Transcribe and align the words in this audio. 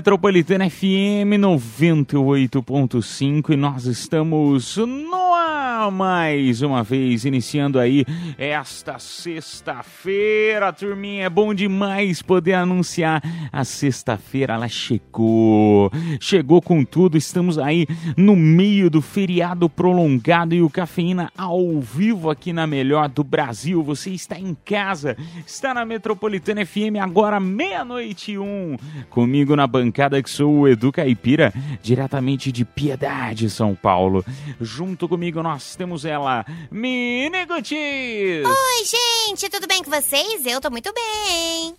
Metropolitana 0.00 0.70
FM 0.70 1.36
98.5 1.38 3.50
e 3.50 3.56
nós 3.56 3.84
estamos 3.84 4.78
no 4.78 5.34
ar 5.34 5.90
mais 5.90 6.62
uma 6.62 6.82
vez, 6.82 7.26
iniciando 7.26 7.78
aí 7.78 8.06
esta 8.38 8.98
sexta-feira, 8.98 10.72
turminha. 10.72 11.26
É 11.26 11.28
bom 11.28 11.52
demais 11.52 12.22
poder 12.22 12.54
anunciar 12.54 13.22
a 13.52 13.62
sexta-feira, 13.62 14.54
ela 14.54 14.68
chegou, 14.68 15.92
chegou 16.18 16.62
com 16.62 16.82
tudo. 16.82 17.18
Estamos 17.18 17.58
aí 17.58 17.86
no 18.16 18.34
meio 18.34 18.88
do 18.88 19.02
feriado 19.02 19.68
prolongado 19.68 20.54
e 20.54 20.62
o 20.62 20.70
Cafeína 20.70 21.30
ao 21.36 21.78
vivo 21.78 22.30
aqui 22.30 22.54
na 22.54 22.66
melhor 22.66 23.10
do 23.10 23.22
Brasil. 23.22 23.82
Você 23.82 24.08
está 24.10 24.38
em 24.38 24.56
casa, 24.64 25.14
está 25.46 25.74
na 25.74 25.84
Metropolitana 25.84 26.64
FM 26.64 26.96
agora 27.02 27.38
meia-noite 27.38 28.32
e 28.32 28.38
um. 28.38 28.78
Comigo 29.10 29.54
na 29.54 29.66
bancada 29.66 29.89
que 29.92 30.30
sou 30.30 30.60
o 30.60 30.68
Edu 30.68 30.92
Caipira, 30.92 31.52
diretamente 31.82 32.50
de 32.50 32.64
Piedade, 32.64 33.50
São 33.50 33.74
Paulo. 33.74 34.24
Junto 34.60 35.08
comigo 35.08 35.42
nós 35.42 35.76
temos 35.76 36.04
ela, 36.04 36.44
Mini 36.70 37.44
Gutis. 37.46 38.46
Oi, 38.46 38.84
gente, 38.84 39.48
tudo 39.48 39.66
bem 39.66 39.82
com 39.82 39.90
vocês? 39.90 40.44
Eu 40.46 40.60
tô 40.60 40.70
muito 40.70 40.92
bem. 40.92 41.74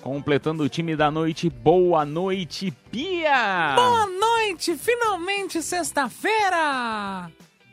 Completando 0.00 0.62
o 0.62 0.68
time 0.68 0.94
da 0.94 1.10
noite, 1.10 1.50
boa 1.50 2.04
noite, 2.04 2.72
Pia! 2.92 3.74
Boa 3.74 4.06
noite, 4.06 4.76
finalmente 4.76 5.60
sexta-feira! 5.60 7.28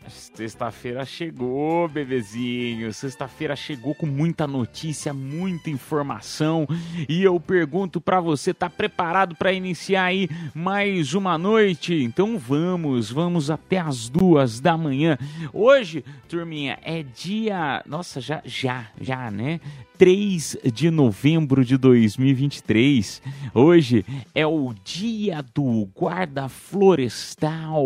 Sexta-feira 0.07 1.05
chegou, 1.05 1.87
bebezinho. 1.87 2.93
Sexta-feira 2.93 3.55
chegou 3.55 3.95
com 3.95 4.05
muita 4.05 4.45
notícia, 4.45 5.13
muita 5.13 5.69
informação. 5.69 6.67
E 7.07 7.23
eu 7.23 7.39
pergunto 7.39 8.01
pra 8.01 8.19
você, 8.19 8.53
tá 8.53 8.69
preparado 8.69 9.35
pra 9.35 9.53
iniciar 9.53 10.05
aí 10.05 10.29
mais 10.53 11.13
uma 11.13 11.37
noite? 11.37 11.93
Então 11.93 12.37
vamos, 12.37 13.11
vamos 13.11 13.49
até 13.49 13.79
as 13.79 14.09
duas 14.09 14.59
da 14.59 14.77
manhã. 14.77 15.17
Hoje, 15.53 16.03
turminha, 16.27 16.77
é 16.83 17.03
dia. 17.03 17.81
Nossa, 17.85 18.19
já, 18.19 18.41
já, 18.45 18.87
já, 18.99 19.31
né? 19.31 19.59
3 20.03 20.57
de 20.73 20.91
novembro 20.91 21.63
de 21.63 21.77
2023. 21.77 23.21
Hoje 23.53 24.05
é 24.35 24.45
o 24.45 24.73
dia 24.83 25.41
do 25.55 25.87
guarda 25.95 26.49
florestal 26.49 27.81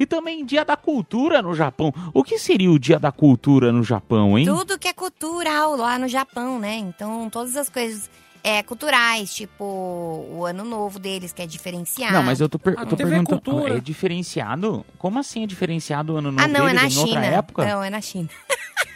e 0.00 0.04
também 0.04 0.44
dia 0.44 0.64
da 0.64 0.76
cultura 0.76 1.40
no 1.40 1.54
Japão. 1.54 1.94
O 2.12 2.24
que 2.24 2.40
seria 2.40 2.72
o 2.72 2.76
dia 2.76 2.98
da 2.98 3.12
cultura 3.12 3.70
no 3.70 3.84
Japão, 3.84 4.36
hein? 4.36 4.44
Tudo 4.46 4.76
que 4.76 4.88
é 4.88 4.92
cultural 4.92 5.76
lá 5.76 5.96
no 5.96 6.08
Japão, 6.08 6.58
né? 6.58 6.74
Então, 6.74 7.30
todas 7.30 7.54
as 7.54 7.68
coisas 7.68 8.10
é, 8.42 8.60
culturais, 8.64 9.32
tipo 9.32 9.62
o 9.64 10.44
ano 10.44 10.64
novo 10.64 10.98
deles, 10.98 11.32
que 11.32 11.40
é 11.40 11.46
diferenciado. 11.46 12.14
Não, 12.14 12.24
mas 12.24 12.40
eu 12.40 12.48
tô, 12.48 12.58
per 12.58 12.74
Ah, 12.76 12.84
tô 12.84 12.96
perguntando. 12.96 13.40
Cultura. 13.40 13.76
É 13.76 13.80
diferenciado? 13.80 14.84
Como 14.98 15.20
assim 15.20 15.44
é 15.44 15.46
diferenciado 15.46 16.14
o 16.14 16.16
ano 16.16 16.32
novo 16.32 16.42
Ah, 16.44 16.48
não, 16.48 16.66
é 16.66 16.72
deles 16.74 16.82
na 16.82 16.88
em 16.88 16.98
outra 16.98 17.22
China. 17.22 17.26
época? 17.26 17.64
Não, 17.64 17.84
é 17.84 17.90
na 17.90 18.00
China. 18.00 18.28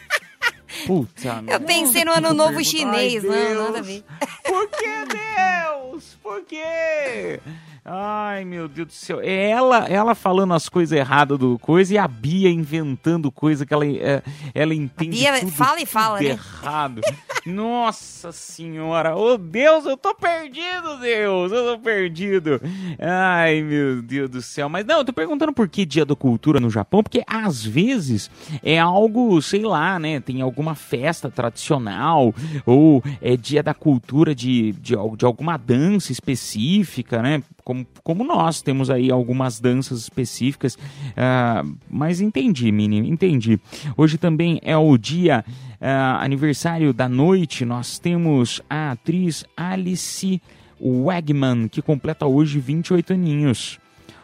Puta, 0.85 1.43
Eu 1.47 1.59
pensei 1.61 2.05
no 2.05 2.11
ano 2.11 2.33
novo 2.33 2.63
chinês, 2.63 3.23
Ai, 3.25 3.53
não, 3.53 3.65
nada 3.65 3.79
a 3.79 3.81
ver. 3.81 4.03
Por 4.43 4.67
que, 4.69 5.05
Deus? 5.05 6.17
Por 6.21 6.41
quê? 6.45 7.39
Ai, 7.83 8.45
meu 8.45 8.67
Deus 8.67 8.87
do 8.87 8.93
céu. 8.93 9.19
É 9.21 9.49
ela, 9.49 9.87
ela 9.87 10.13
falando 10.13 10.53
as 10.53 10.69
coisas 10.69 10.97
erradas 10.97 11.37
do 11.37 11.57
coisa 11.59 11.93
e 11.93 11.97
a 11.97 12.07
Bia 12.07 12.49
inventando 12.49 13.31
coisa 13.31 13.65
que 13.65 13.73
ela, 13.73 13.85
é, 13.85 14.21
ela 14.53 14.73
entende 14.75 15.17
Bia 15.17 15.39
tudo, 15.39 15.51
fala 15.51 15.81
e 15.81 15.85
fala, 15.85 16.17
tudo 16.17 16.27
né? 16.27 16.33
errado. 16.33 17.01
Nossa 17.45 18.31
senhora. 18.31 19.15
Ô, 19.15 19.37
Deus, 19.37 19.85
eu 19.85 19.97
tô 19.97 20.13
perdido, 20.13 20.99
Deus. 20.99 21.51
Eu 21.51 21.65
tô 21.75 21.79
perdido. 21.79 22.61
Ai, 22.99 23.61
meu 23.61 24.01
Deus 24.01 24.29
do 24.29 24.41
céu. 24.41 24.69
Mas 24.69 24.85
não, 24.85 24.99
eu 24.99 25.05
tô 25.05 25.13
perguntando 25.13 25.53
por 25.53 25.67
que 25.67 25.85
Dia 25.85 26.05
da 26.05 26.15
Cultura 26.15 26.59
no 26.59 26.69
Japão, 26.69 27.01
porque 27.01 27.23
às 27.25 27.63
vezes 27.63 28.29
é 28.61 28.77
algo, 28.77 29.41
sei 29.41 29.61
lá, 29.61 29.97
né? 29.97 30.19
Tem 30.19 30.41
alguma 30.41 30.75
festa 30.75 31.29
tradicional 31.29 32.33
ou 32.65 33.03
é 33.21 33.35
Dia 33.37 33.63
da 33.63 33.73
Cultura 33.73 34.35
de, 34.35 34.73
de, 34.73 34.95
de 35.17 35.25
alguma 35.25 35.57
dança 35.57 36.11
específica, 36.11 37.21
né? 37.21 37.41
Como, 37.69 37.85
como 38.03 38.23
nós 38.23 38.63
temos 38.63 38.89
aí 38.89 39.11
algumas 39.11 39.59
danças 39.59 39.99
específicas. 39.99 40.75
ah, 41.15 41.63
mas 41.87 42.19
entendi, 42.19 42.71
Mini, 42.71 43.07
entendi. 43.07 43.59
Hoje 43.95 44.17
também 44.17 44.59
é 44.63 44.75
o 44.75 44.97
dia 44.97 45.45
ah, 45.79 46.17
aniversário 46.19 46.91
da 46.91 47.07
noite. 47.07 47.65
Nós 47.65 47.99
temos 47.99 48.59
a 48.67 48.93
atriz 48.93 49.45
Alice 49.55 50.41
Wegman, 50.81 51.67
que 51.67 51.79
completa 51.79 52.25
hoje 52.25 52.59
28 52.59 53.13
aninhos. 53.13 53.77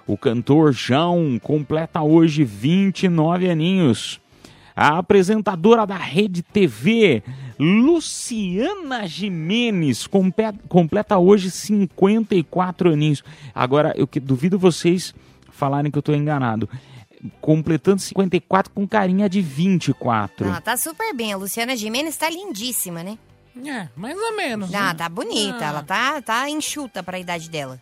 O 0.07 0.17
cantor 0.17 0.73
João 0.73 1.39
completa 1.39 2.01
hoje 2.01 2.43
29 2.43 3.47
aninhos. 3.47 4.19
A 4.75 4.97
apresentadora 4.97 5.85
da 5.85 5.97
Rede 5.97 6.41
TV, 6.41 7.21
Luciana 7.59 9.07
Jimenez, 9.07 10.07
completa 10.67 11.17
hoje 11.17 11.49
54 11.51 12.91
aninhos. 12.91 13.23
Agora, 13.53 13.93
eu 13.95 14.05
que- 14.07 14.19
duvido 14.19 14.59
vocês 14.59 15.13
falarem 15.51 15.91
que 15.91 15.97
eu 15.97 16.01
estou 16.01 16.15
enganado. 16.15 16.69
Completando 17.41 18.01
54 18.01 18.71
com 18.71 18.87
carinha 18.87 19.27
de 19.27 19.41
24. 19.41 20.45
Não, 20.47 20.61
tá 20.61 20.77
super 20.77 21.13
bem. 21.15 21.33
A 21.33 21.37
Luciana 21.37 21.75
Gimenez 21.75 22.17
tá 22.17 22.29
lindíssima, 22.29 23.03
né? 23.03 23.17
É, 23.65 23.87
mais 23.95 24.17
ou 24.17 24.35
menos. 24.35 24.73
Ah, 24.73 24.87
né? 24.89 24.93
tá 24.95 25.07
bonita. 25.09 25.59
Ah. 25.61 25.67
Ela 25.67 25.83
tá, 25.83 26.21
tá 26.21 26.49
enxuta 26.49 27.01
pra 27.01 27.17
idade 27.17 27.49
dela. 27.49 27.79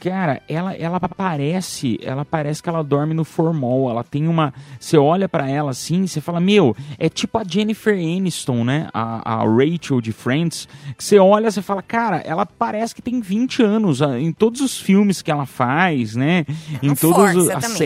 Cara, 0.00 0.40
ela, 0.48 0.74
ela 0.74 0.98
parece, 0.98 2.00
ela 2.02 2.24
parece 2.24 2.62
que 2.62 2.68
ela 2.70 2.82
dorme 2.82 3.12
no 3.12 3.22
formol. 3.22 3.90
Ela 3.90 4.02
tem 4.02 4.26
uma, 4.26 4.54
você 4.78 4.96
olha 4.96 5.28
pra 5.28 5.46
ela 5.48 5.72
assim, 5.72 6.06
você 6.06 6.22
fala, 6.22 6.40
meu, 6.40 6.74
é 6.98 7.10
tipo 7.10 7.36
a 7.36 7.44
Jennifer 7.44 7.94
Aniston, 7.94 8.64
né? 8.64 8.88
A, 8.94 9.34
a 9.34 9.44
Rachel 9.44 10.00
de 10.00 10.12
Friends. 10.12 10.66
Que 10.96 11.04
você 11.04 11.18
olha, 11.18 11.50
você 11.50 11.60
fala, 11.60 11.82
cara, 11.82 12.16
ela 12.24 12.46
parece 12.46 12.94
que 12.94 13.02
tem 13.02 13.20
20 13.20 13.62
anos 13.62 14.00
ah, 14.00 14.18
em 14.18 14.32
todos 14.32 14.62
os 14.62 14.80
filmes 14.80 15.20
que 15.20 15.30
ela 15.30 15.44
faz, 15.44 16.16
né? 16.16 16.46
Em 16.82 16.88
Não 16.88 16.94
todas 16.94 17.48
as 17.50 17.64
também, 17.64 17.78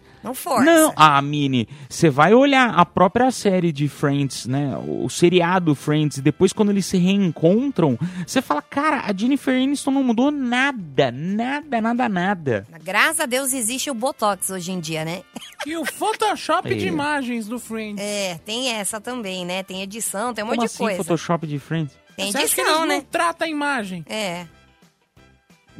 né? 0.00 0.06
Não 0.26 0.34
força. 0.34 0.64
Não, 0.64 0.92
a 0.96 1.22
Mini, 1.22 1.68
você 1.88 2.10
vai 2.10 2.34
olhar 2.34 2.70
a 2.74 2.84
própria 2.84 3.30
série 3.30 3.70
de 3.70 3.88
Friends, 3.88 4.46
né? 4.46 4.76
O 4.86 5.08
seriado 5.08 5.74
Friends, 5.74 6.18
e 6.18 6.20
depois 6.20 6.52
quando 6.52 6.70
eles 6.70 6.84
se 6.84 6.96
reencontram, 6.98 7.96
você 8.26 8.42
fala, 8.42 8.60
cara, 8.60 9.02
a 9.06 9.12
Jennifer 9.16 9.54
Aniston 9.54 9.92
não 9.92 10.02
mudou 10.02 10.30
nada, 10.32 11.12
nada, 11.12 11.80
nada, 11.80 12.08
nada. 12.08 12.66
Graças 12.82 13.20
a 13.20 13.26
Deus 13.26 13.52
existe 13.52 13.88
o 13.90 13.94
Botox 13.94 14.50
hoje 14.50 14.72
em 14.72 14.80
dia, 14.80 15.04
né? 15.04 15.22
E 15.64 15.76
o 15.76 15.84
Photoshop 15.84 16.74
de 16.74 16.86
É. 16.86 16.88
imagens 16.88 17.46
do 17.46 17.58
Friends. 17.58 18.02
É, 18.04 18.38
tem 18.44 18.72
essa 18.72 19.00
também, 19.00 19.44
né? 19.44 19.62
Tem 19.62 19.80
edição, 19.82 20.34
tem 20.34 20.42
um 20.42 20.48
Como 20.48 20.60
monte 20.60 20.68
de 20.68 20.74
assim, 20.74 20.84
coisa. 20.84 20.96
Photoshop 20.98 21.46
de 21.46 21.58
Friends? 21.58 21.92
Tem 22.16 22.32
Você 22.32 22.38
acha 22.38 22.54
que 22.54 22.60
eles 22.60 22.68
edição, 22.70 22.86
não 22.86 22.96
né? 22.96 23.04
tratam 23.10 23.46
a 23.46 23.50
imagem? 23.50 24.04
É. 24.08 24.46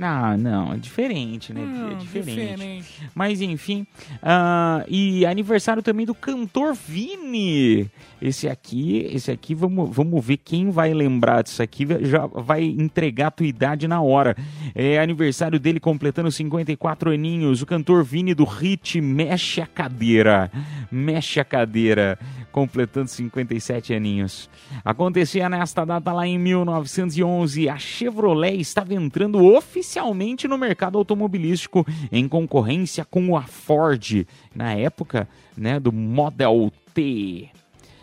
Ah, 0.00 0.36
não, 0.36 0.74
é 0.74 0.76
diferente, 0.76 1.52
né? 1.52 1.62
É 1.92 1.94
diferente. 1.94 2.50
diferente. 2.50 3.10
Mas 3.14 3.40
enfim, 3.40 3.86
ah, 4.22 4.84
e 4.88 5.24
aniversário 5.24 5.82
também 5.82 6.04
do 6.04 6.14
cantor 6.14 6.74
Vini. 6.74 7.90
Esse 8.20 8.48
aqui, 8.48 9.08
esse 9.12 9.30
aqui, 9.30 9.54
vamos, 9.54 9.94
vamos 9.94 10.24
ver 10.24 10.36
quem 10.38 10.70
vai 10.70 10.92
lembrar 10.92 11.42
disso 11.42 11.62
aqui, 11.62 11.86
já 12.02 12.26
vai 12.26 12.64
entregar 12.64 13.28
a 13.28 13.30
tua 13.30 13.46
idade 13.46 13.88
na 13.88 14.00
hora. 14.00 14.36
É 14.74 14.98
aniversário 14.98 15.58
dele 15.58 15.80
completando 15.80 16.30
54 16.30 17.10
aninhos, 17.10 17.62
o 17.62 17.66
cantor 17.66 18.04
Vini 18.04 18.34
do 18.34 18.44
hit 18.44 19.00
Mexe 19.00 19.60
a 19.60 19.66
Cadeira. 19.66 20.50
Mexe 20.90 21.40
a 21.40 21.44
Cadeira, 21.44 22.18
completando 22.56 23.10
57 23.10 23.92
aninhos. 23.92 24.48
Acontecia 24.82 25.46
nesta 25.46 25.84
data 25.84 26.10
lá 26.10 26.26
em 26.26 26.38
1911, 26.38 27.68
a 27.68 27.76
Chevrolet 27.76 28.58
estava 28.58 28.94
entrando 28.94 29.44
oficialmente 29.44 30.48
no 30.48 30.56
mercado 30.56 30.96
automobilístico 30.96 31.86
em 32.10 32.26
concorrência 32.26 33.04
com 33.04 33.36
a 33.36 33.42
Ford, 33.42 34.26
na 34.54 34.72
época, 34.72 35.28
né, 35.54 35.78
do 35.78 35.92
Model 35.92 36.72
T. 36.94 37.50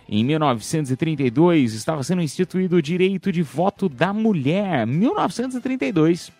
Em 0.07 0.23
1932, 0.23 1.73
estava 1.73 2.03
sendo 2.03 2.21
instituído 2.21 2.75
o 2.75 2.81
direito 2.81 3.31
de 3.31 3.41
voto 3.41 3.89
da 3.89 4.13
mulher. 4.13 4.85
1932. 4.85 6.31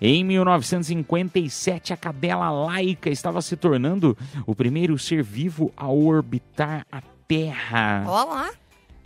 Em 0.00 0.24
1957, 0.24 1.92
a 1.92 1.96
cadela 1.96 2.48
laica 2.50 3.10
estava 3.10 3.42
se 3.42 3.56
tornando 3.56 4.16
o 4.46 4.54
primeiro 4.54 4.96
ser 4.98 5.22
vivo 5.22 5.72
a 5.76 5.90
orbitar 5.90 6.86
a 6.90 7.02
Terra. 7.34 8.04
Ó 8.06 8.24
lá. 8.24 8.50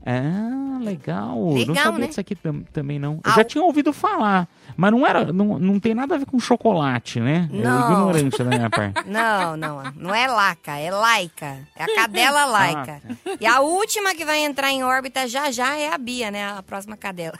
Ah, 0.06 0.78
legal. 0.82 1.34
não 1.36 1.54
Legal, 1.54 1.76
sabia 1.84 1.98
né? 2.00 2.06
disso 2.08 2.20
aqui 2.20 2.34
tam- 2.34 2.62
também 2.74 2.98
não. 2.98 3.14
Eu 3.24 3.30
Au. 3.30 3.36
já 3.36 3.42
tinha 3.44 3.64
ouvido 3.64 3.90
falar, 3.90 4.46
mas 4.76 4.90
não 4.92 5.06
era, 5.06 5.32
não, 5.32 5.58
não 5.58 5.80
tem 5.80 5.94
nada 5.94 6.14
a 6.14 6.18
ver 6.18 6.26
com 6.26 6.38
chocolate, 6.38 7.20
né? 7.20 7.48
É 7.50 7.56
Não. 7.56 7.90
ignorância 7.90 8.44
da 8.44 8.50
minha 8.54 8.68
parte. 8.68 9.02
Não, 9.08 9.56
não, 9.56 9.82
não 9.96 10.14
é 10.14 10.26
laca, 10.26 10.76
é 10.76 10.90
laica. 10.90 11.56
É 11.74 11.84
a 11.84 11.94
cadela 11.94 12.44
laica. 12.46 13.00
E 13.40 13.46
a 13.46 13.60
última 13.60 14.14
que 14.14 14.26
vai 14.26 14.40
entrar 14.44 14.70
em 14.70 14.84
órbita 14.84 15.26
já 15.26 15.50
já 15.50 15.74
é 15.74 15.90
a 15.92 15.96
Bia, 15.96 16.30
né? 16.30 16.50
A 16.52 16.62
próxima 16.62 16.98
cadela. 16.98 17.38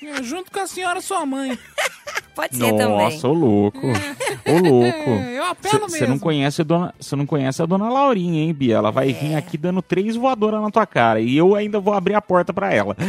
É, 0.00 0.22
junto 0.22 0.52
com 0.52 0.60
a 0.60 0.66
senhora 0.68 1.00
sua 1.00 1.26
mãe. 1.26 1.58
Pode 2.38 2.56
ser 2.56 2.70
também. 2.76 2.88
Nossa, 2.88 3.26
ô 3.26 3.32
louco. 3.32 3.80
Ô 3.86 4.68
louco. 4.68 5.10
Eu 5.34 5.44
apelo 5.44 5.88
Você 5.88 6.02
não 6.02 6.10
mesmo. 6.10 6.20
conhece 6.20 6.60
a 6.60 6.64
dona, 6.64 6.94
você 7.00 7.16
não 7.16 7.26
conhece 7.26 7.60
a 7.60 7.66
dona 7.66 7.88
Laurinha, 7.88 8.42
hein, 8.44 8.54
Bia? 8.54 8.76
Ela 8.76 8.92
vai 8.92 9.10
É. 9.10 9.12
vir 9.12 9.34
aqui 9.34 9.58
dando 9.58 9.82
três 9.82 10.14
voadoras 10.14 10.60
na 10.62 10.70
tua 10.70 10.86
cara 10.86 11.20
e 11.20 11.36
eu 11.36 11.56
ainda 11.56 11.80
vou 11.80 11.92
abrir 11.94 12.14
a 12.14 12.20
porta 12.22 12.52
pra 12.52 12.72
ela. 12.72 12.96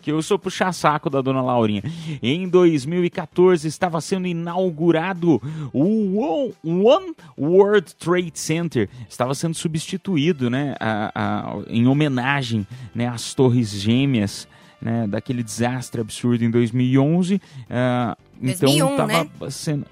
que 0.00 0.10
eu 0.10 0.20
sou 0.22 0.38
puxa-saco 0.38 1.08
da 1.08 1.20
dona 1.20 1.42
Laurinha. 1.42 1.82
Em 2.22 2.48
2014 2.48 3.66
estava 3.68 4.00
sendo 4.00 4.26
inaugurado 4.26 5.40
o 5.72 6.18
One- 6.18 6.54
One 6.64 7.14
World 7.38 7.94
Trade 7.96 8.32
Center. 8.34 8.88
Estava 9.08 9.34
sendo 9.34 9.54
substituído, 9.54 10.50
né, 10.50 10.74
a- 10.80 11.12
a- 11.14 11.56
em 11.68 11.86
homenagem, 11.86 12.66
né, 12.94 13.06
às 13.08 13.34
Torres 13.34 13.70
Gêmeas. 13.70 14.46
Né, 14.82 15.06
daquele 15.06 15.44
desastre 15.44 16.00
absurdo 16.00 16.44
em 16.44 16.50
2011. 16.50 17.40
ah, 17.70 18.16
2001, 18.40 18.74
então 18.94 19.06
né? 19.06 19.22
estava 19.22 19.50
sendo 19.52 19.86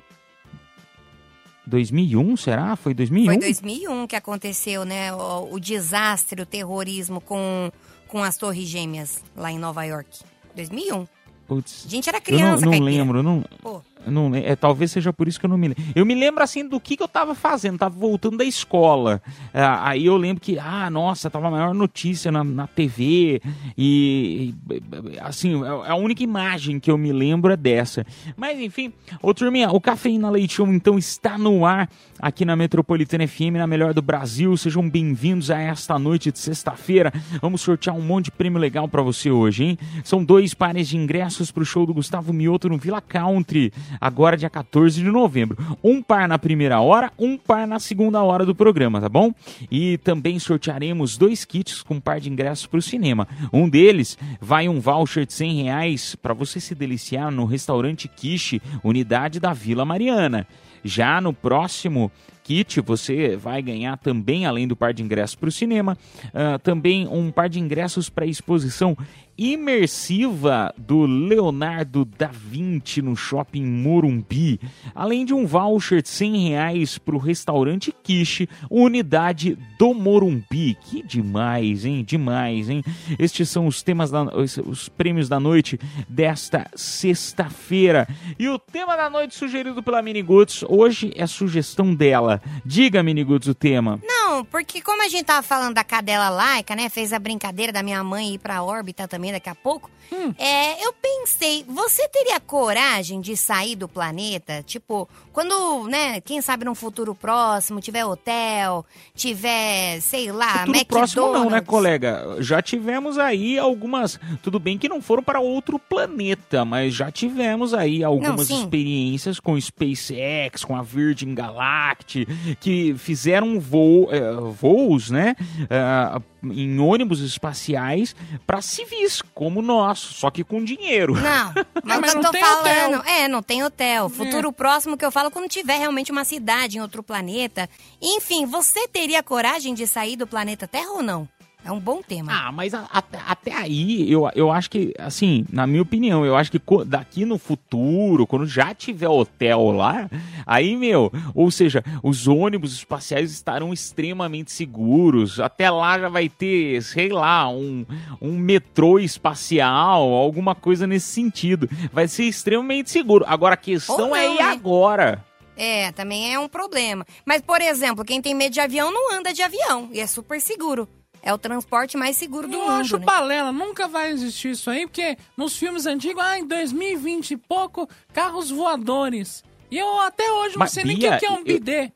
2001, 1.65 2.37
será? 2.37 2.75
Foi 2.75 2.93
2001? 2.93 3.27
Foi 3.27 3.39
2001 3.39 4.07
que 4.09 4.17
aconteceu, 4.17 4.85
né? 4.85 5.13
O, 5.15 5.55
o 5.55 5.61
desastre, 5.61 6.43
o 6.43 6.47
terrorismo 6.47 7.21
com, 7.21 7.71
com 8.09 8.23
as 8.23 8.37
Torres 8.37 8.67
Gêmeas 8.69 9.23
lá 9.37 9.53
em 9.53 9.59
Nova 9.59 9.85
York. 9.85 10.09
2001. 10.57 11.07
Putz, 11.47 11.85
A 11.87 11.89
gente 11.89 12.09
era 12.09 12.19
eu 12.19 12.23
criança, 12.23 12.65
não, 12.65 12.73
não 12.73 12.79
caipira. 12.79 12.91
lembro, 12.91 13.23
não, 13.23 13.45
Pô, 13.63 13.77
eu 13.77 13.83
não 14.06 14.35
é, 14.35 14.56
talvez 14.56 14.91
seja 14.91 15.12
por 15.12 15.29
isso 15.29 15.38
que 15.38 15.47
eu 15.47 15.50
não 15.50 15.58
me 15.58 15.69
lembro. 15.69 15.85
Eu 15.94 16.06
me 16.06 16.14
lembro 16.14 16.43
assim 16.43 16.67
do 16.67 16.81
que, 16.81 16.97
que 16.97 17.02
eu 17.02 17.08
tava 17.08 17.35
fazendo, 17.35 17.79
tava 17.79 17.99
voltando 17.99 18.38
da 18.38 18.44
escola. 18.44 19.23
Ah, 19.52 19.91
aí 19.91 20.06
eu 20.06 20.17
lembro 20.17 20.43
que, 20.43 20.58
ah, 20.58 20.88
nossa, 20.91 21.31
tava 21.31 21.49
a 21.49 21.50
maior 21.50 21.75
notícia 21.75 22.32
na, 22.32 22.43
na 22.43 22.67
TV 22.67 23.43
e, 23.76 24.55
e, 24.69 25.19
assim, 25.20 25.62
é 25.64 25.91
a 25.91 25.94
única 25.94 26.23
imagem 26.23 26.81
que 26.81 26.91
eu 26.91 26.97
me 26.97 27.12
lembro 27.12 27.52
é 27.52 27.56
dessa. 27.56 28.06
Mas 28.37 28.58
enfim, 28.58 28.93
ô 29.23 29.35
turminha, 29.35 29.70
o 29.70 29.81
Cafeína 29.81 30.31
Leite 30.31 30.55
Show 30.55 30.67
então 30.69 30.99
está 30.99 31.37
no 31.37 31.64
ar 31.64 31.88
aqui 32.19 32.44
na 32.44 32.55
Metropolitana 32.55 33.26
FM, 33.26 33.55
na 33.55 33.67
melhor 33.67 33.94
do 33.94 34.03
Brasil. 34.03 34.56
Sejam 34.56 34.88
bem-vindos 34.88 35.50
a 35.50 35.58
esta 35.58 35.99
noite 35.99 36.31
de 36.31 36.38
sexta-feira. 36.38 37.12
Vamos 37.41 37.61
sortear 37.61 37.96
um 37.96 38.03
monte 38.03 38.26
de 38.26 38.32
prêmio 38.32 38.58
legal 38.58 38.88
pra 38.88 39.03
você 39.03 39.31
hoje, 39.31 39.64
hein? 39.64 39.79
São 40.05 40.25
dois 40.25 40.55
pares 40.55 40.88
de 40.88 40.96
ingressos 40.96 41.50
pro 41.50 41.64
show 41.64 41.87
do 41.87 41.94
Gustavo 41.94 42.32
Mioto 42.32 42.69
no 42.69 42.79
Villa 42.79 43.00
Country, 43.00 43.73
agora 44.01 44.37
dia 44.37 44.51
14 44.51 45.03
de 45.03 45.11
novembro. 45.11 45.57
Um 45.83 46.03
par 46.03 46.29
na 46.29 46.39
primeira 46.39 46.81
hora, 46.81 47.13
um 47.19 47.39
par 47.39 47.67
na 47.67 47.79
segunda 47.79 48.23
hora 48.23 48.45
do 48.45 48.55
programa, 48.55 49.01
tá 49.01 49.09
bom? 49.09 49.33
E 49.71 49.99
também 49.99 50.39
sortearemos 50.39 51.17
dois 51.17 51.45
kits 51.45 51.83
com 51.83 51.95
um 51.95 52.01
par 52.01 52.21
de 52.21 52.31
ingressos 52.31 52.67
pro 52.67 52.83
cinema. 52.83 53.27
Um 53.53 53.69
deles 53.69 54.19
vai 54.41 54.69
um 54.69 54.81
voucher 54.81 55.25
de 55.25 55.33
100 55.33 55.63
reais 55.63 56.15
para 56.15 56.35
você 56.35 56.61
se 56.61 56.75
deliciar 56.75 57.31
no 57.31 57.45
restaurante 57.45 58.09
Quiche, 58.09 58.61
unidade 58.85 59.41
da 59.41 59.53
Vila 59.53 59.85
Mariana. 59.85 60.47
Já 60.85 61.21
no 61.21 61.32
próximo 61.32 62.11
kit 62.43 62.81
você 62.81 63.37
vai 63.37 63.62
ganhar 63.62 63.97
também, 63.97 64.47
além 64.47 64.67
do 64.67 64.75
par 64.75 64.93
de 64.93 65.03
ingressos 65.03 65.37
para 65.37 65.49
o 65.49 65.53
cinema, 65.53 65.97
ah, 66.35 66.59
também 66.59 67.06
um 67.06 67.31
par 67.31 67.49
de 67.49 67.61
ingressos 67.61 68.09
para 68.09 68.25
a 68.25 68.29
exposição 68.29 68.97
imersiva 69.41 70.75
do 70.77 71.06
Leonardo 71.06 72.05
da 72.05 72.27
Vinci 72.27 73.00
no 73.00 73.17
Shopping 73.17 73.65
Morumbi, 73.65 74.61
além 74.94 75.25
de 75.25 75.32
um 75.32 75.47
voucher 75.47 76.03
de 76.03 76.11
100 76.11 76.49
reais 76.50 76.99
para 76.99 77.15
o 77.15 77.19
restaurante 77.19 77.91
Quiche, 78.03 78.47
unidade 78.71 79.56
do 79.79 79.94
Morumbi. 79.94 80.77
Que 80.82 81.03
demais, 81.03 81.87
hein? 81.87 82.05
Demais, 82.05 82.69
hein? 82.69 82.85
Estes 83.19 83.49
são 83.49 83.67
os 83.67 83.82
temas 83.82 84.11
da, 84.11 84.25
os, 84.25 84.59
os 84.59 84.91
prêmios 84.91 85.27
da 85.27 85.41
noite 85.41 85.81
desta 86.06 86.67
sexta-feira. 86.75 88.06
E 88.38 88.47
o 88.47 88.59
tema 88.59 88.94
da 88.94 89.09
noite 89.09 89.35
sugerido 89.35 89.82
pela 89.82 90.03
Miniguts 90.03 90.62
hoje 90.70 91.12
é 91.17 91.26
sugestão 91.26 91.94
dela. 91.94 92.40
Diga, 92.64 93.02
Miniguts, 93.02 93.49
o 93.49 93.55
tema. 93.55 94.00
Não, 94.02 94.44
porque 94.44 94.81
como 94.81 95.02
a 95.02 95.08
gente 95.08 95.25
tava 95.25 95.43
falando 95.43 95.75
da 95.75 95.84
cadela 95.84 96.31
laica, 96.31 96.76
né? 96.76 96.88
Fez 96.88 97.12
a 97.12 97.19
brincadeira 97.19 97.72
da 97.72 97.82
minha 97.82 98.02
mãe 98.05 98.34
ir 98.34 98.38
pra 98.38 98.62
órbita 98.62 99.08
também 99.08 99.32
daqui 99.32 99.49
a 99.49 99.55
pouco. 99.55 99.90
É, 100.37 100.84
eu 100.84 100.93
pensei, 100.93 101.64
você 101.69 102.08
teria 102.08 102.40
coragem 102.40 103.20
de 103.20 103.37
sair 103.37 103.76
do 103.76 103.88
planeta? 103.88 104.62
Tipo, 104.62 105.08
quando, 105.32 105.87
né, 105.87 106.20
quem 106.20 106.43
sabe 106.43 106.64
num 106.64 106.75
futuro 106.75 107.14
próximo, 107.14 107.81
tiver 107.81 108.05
hotel, 108.05 108.84
tiver, 109.14 110.00
sei 110.00 110.32
lá, 110.32 110.61
Futuro 110.61 110.78
McDonald's. 110.78 111.14
próximo 111.14 111.32
não, 111.32 111.50
né, 111.50 111.61
colega? 111.61 112.37
Já 112.40 112.61
tivemos 112.61 113.19
aí 113.19 113.58
algumas. 113.58 114.19
Tudo 114.43 114.58
bem 114.58 114.76
que 114.76 114.88
não 114.88 115.00
foram 115.00 115.22
para 115.22 115.38
outro 115.38 115.78
planeta, 115.78 116.64
mas 116.64 116.93
já 116.94 117.11
tivemos 117.11 117.72
aí 117.72 118.02
algumas 118.02 118.49
sim. 118.49 118.58
experiências 118.58 119.38
com 119.38 119.61
SpaceX, 119.61 120.60
com 120.65 120.77
a 120.77 120.83
Virgin 120.83 121.35
Galactic, 121.35 122.29
que 122.61 122.95
fizeram 122.99 123.59
voo, 123.61 124.09
eh, 124.11 124.33
voos, 124.53 125.11
né? 125.11 125.35
eh, 125.69 126.21
em 126.43 126.79
ônibus 126.79 127.20
espaciais 127.20 128.15
para 128.46 128.63
civis 128.63 129.23
como 129.34 129.61
nós, 129.61 129.99
só 129.99 130.31
que 130.31 130.43
com 130.43 130.65
dinheiro. 130.65 131.15
Não, 131.15 131.53
mas, 131.84 132.01
mas 132.01 132.01
o 132.01 132.03
que 132.03 132.08
eu 132.11 132.15
não 132.15 132.23
tô 132.23 132.31
tem 132.31 132.41
falando. 132.43 132.99
hotel. 132.99 133.13
É, 133.13 133.29
não 133.29 133.43
tem 133.43 133.63
hotel. 133.63 134.08
Futuro 134.08 134.53
próximo 134.53 134.96
que 134.96 135.05
eu 135.05 135.11
falo 135.11 135.31
quando 135.31 135.49
tiver 135.49 135.77
realmente 135.79 136.11
uma 136.11 136.25
cidade 136.25 136.79
em 136.79 136.81
outro 136.81 137.03
planeta. 137.03 137.69
Enfim, 138.01 138.46
você 138.46 138.89
teria 138.89 139.23
coragem 139.23 139.75
de 139.75 139.87
sair 139.87 140.17
do 140.17 140.27
planeta 140.27 140.67
Terra 140.67 140.91
ou 140.93 141.03
não? 141.03 141.29
É 141.62 141.70
um 141.70 141.79
bom 141.79 142.00
tema. 142.02 142.32
Ah, 142.32 142.50
mas 142.50 142.72
a- 142.72 142.88
até, 142.90 143.19
até 143.26 143.52
aí, 143.55 144.10
eu, 144.10 144.29
eu 144.34 144.50
acho 144.50 144.70
que, 144.70 144.94
assim, 144.98 145.44
na 145.52 145.67
minha 145.67 145.82
opinião, 145.82 146.24
eu 146.24 146.34
acho 146.34 146.50
que 146.50 146.60
daqui 146.86 147.24
no 147.26 147.38
futuro, 147.38 148.26
quando 148.26 148.46
já 148.46 148.74
tiver 148.74 149.08
hotel 149.08 149.70
lá, 149.70 150.08
aí, 150.46 150.74
meu, 150.74 151.12
ou 151.34 151.50
seja, 151.50 151.84
os 152.02 152.26
ônibus 152.26 152.72
espaciais 152.72 153.31
estarão 153.31 153.72
extremamente 153.74 154.50
seguros. 154.50 155.38
Até 155.38 155.70
lá 155.70 155.98
já 155.98 156.08
vai 156.08 156.29
ter, 156.31 156.82
sei 156.82 157.10
lá, 157.10 157.48
um, 157.48 157.84
um 158.22 158.38
metrô 158.38 158.98
espacial, 158.98 160.02
alguma 160.14 160.55
coisa 160.55 160.86
nesse 160.86 161.06
sentido. 161.08 161.69
Vai 161.93 162.08
ser 162.08 162.24
extremamente 162.24 162.90
seguro. 162.90 163.24
Agora, 163.29 163.55
a 163.55 163.58
questão 163.58 164.17
é 164.17 164.26
não, 164.26 164.34
e 164.34 164.38
né? 164.38 164.44
agora? 164.44 165.24
É, 165.56 165.93
também 165.93 166.32
é 166.32 166.38
um 166.38 166.48
problema. 166.48 167.05
Mas, 167.24 167.43
por 167.43 167.60
exemplo, 167.60 168.02
quem 168.02 168.22
tem 168.22 168.34
medo 168.34 168.52
de 168.55 168.60
avião 168.60 168.90
não 168.90 169.12
anda 169.14 169.32
de 169.34 169.43
avião. 169.43 169.90
E 169.93 170.00
é 170.00 170.06
super 170.06 170.40
seguro. 170.40 170.88
É 171.22 171.32
o 171.34 171.39
transporte 171.39 171.96
mais 171.96 172.17
seguro 172.17 172.48
do 172.48 172.55
Eu 172.55 172.60
mundo, 172.60 172.70
acho 172.72 172.98
né? 172.98 173.05
balela, 173.05 173.53
nunca 173.53 173.86
vai 173.86 174.10
existir 174.10 174.53
isso 174.53 174.70
aí, 174.70 174.86
porque 174.86 175.19
nos 175.36 175.56
filmes 175.56 175.84
antigos, 175.86 176.22
ah, 176.22 176.39
em 176.39 176.46
2020 176.46 177.32
e 177.32 177.36
pouco, 177.36 177.89
carros 178.12 178.50
voadores. 178.50 179.44
E 179.70 179.79
eu 179.79 180.00
até 180.00 180.31
hoje 180.32 180.55
não 180.56 180.60
Mas, 180.60 180.72
sei 180.72 180.84
nem 180.84 180.96
o 180.96 180.98
Bia, 180.98 181.19
que 181.19 181.27
é 181.27 181.31
um 181.31 181.36
eu- 181.39 181.44
bidê. 181.44 181.93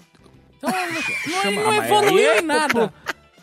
Então, 0.59 0.71
não, 1.27 1.43
Chama- 1.43 1.63
não 1.63 1.75
evoluiu 1.75 2.31
é 2.33 2.39
em 2.39 2.43
nada. 2.43 2.93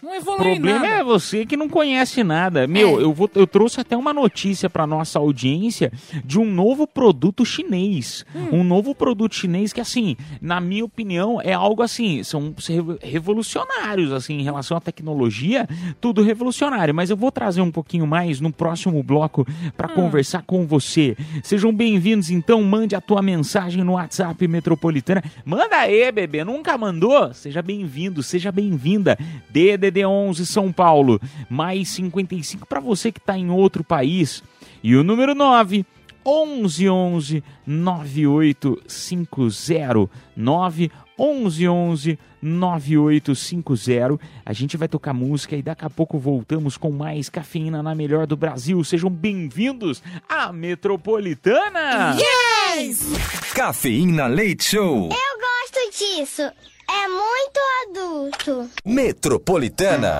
Não 0.01 0.11
O 0.11 0.15
evolui 0.15 0.51
problema 0.55 0.79
nada. 0.79 0.87
é 0.87 1.03
você 1.03 1.45
que 1.45 1.55
não 1.55 1.69
conhece 1.69 2.23
nada. 2.23 2.65
Meu, 2.65 2.99
É. 2.99 3.03
eu, 3.03 3.13
vou, 3.13 3.29
eu 3.35 3.45
trouxe 3.45 3.79
até 3.79 3.95
uma 3.95 4.11
notícia 4.13 4.69
para 4.69 4.87
nossa 4.87 5.19
audiência 5.19 5.91
de 6.25 6.39
um 6.39 6.45
novo 6.45 6.87
produto 6.87 7.45
chinês. 7.45 8.25
Um 8.51 8.63
novo 8.63 8.95
produto 8.95 9.35
chinês 9.35 9.71
que, 9.71 9.79
assim, 9.79 10.17
na 10.41 10.59
minha 10.59 10.83
opinião, 10.83 11.39
é 11.41 11.53
algo 11.53 11.83
assim, 11.83 12.23
são 12.23 12.53
revo- 12.67 12.97
revolucionários, 13.01 14.11
assim, 14.11 14.39
em 14.39 14.43
relação 14.43 14.75
à 14.75 14.81
tecnologia, 14.81 15.67
tudo 15.99 16.23
revolucionário. 16.23 16.95
Mas 16.95 17.09
eu 17.09 17.17
vou 17.17 17.31
trazer 17.31 17.61
um 17.61 17.71
pouquinho 17.71 18.07
mais 18.07 18.39
no 18.39 18.51
próximo 18.51 19.01
bloco 19.03 19.45
para 19.77 19.87
conversar 19.87 20.41
com 20.43 20.65
você. 20.65 21.15
Sejam 21.43 21.71
bem-vindos, 21.73 22.29
então, 22.31 22.61
mande 22.63 22.95
a 22.95 23.01
tua 23.01 23.21
mensagem 23.21 23.83
no 23.83 23.93
WhatsApp 23.93 24.47
Metropolitana. 24.47 25.23
Manda 25.45 25.75
aí, 25.77 26.11
bebê, 26.11 26.43
nunca 26.43 26.77
mandou? 26.77 27.33
Seja 27.33 27.61
bem-vindo, 27.61 28.23
seja 28.23 28.51
bem-vinda. 28.51 29.17
DDD 29.49 29.90
11 30.05 30.45
São 30.45 30.71
Paulo, 30.71 31.19
mais 31.49 31.89
55 31.89 32.65
para 32.65 32.79
você 32.79 33.11
que 33.11 33.19
está 33.19 33.37
em 33.37 33.49
outro 33.49 33.83
país. 33.83 34.41
E 34.83 34.95
o 34.95 35.03
número 35.03 35.35
9 35.35 35.85
1111 36.25 37.43
9850 37.65 40.09
9 40.35 40.91
1111 41.17 42.19
9850. 42.41 44.19
A 44.45 44.53
gente 44.53 44.77
vai 44.77 44.87
tocar 44.87 45.13
música 45.13 45.55
e 45.55 45.61
daqui 45.61 45.85
a 45.85 45.89
pouco 45.89 46.17
voltamos 46.17 46.77
com 46.77 46.91
mais 46.91 47.29
cafeína 47.29 47.83
na 47.83 47.93
melhor 47.93 48.25
do 48.25 48.35
Brasil. 48.35 48.83
Sejam 48.83 49.09
bem-vindos 49.09 50.01
à 50.27 50.51
Metropolitana. 50.51 52.17
Cafeína 53.53 54.25
Leite 54.27 54.63
Show. 54.63 55.09
Eu 55.11 55.11
gosto 55.11 55.91
disso. 55.97 56.51
É 56.93 57.07
muito 57.07 57.59
adulto. 57.87 58.69
Metropolitana. 58.85 60.19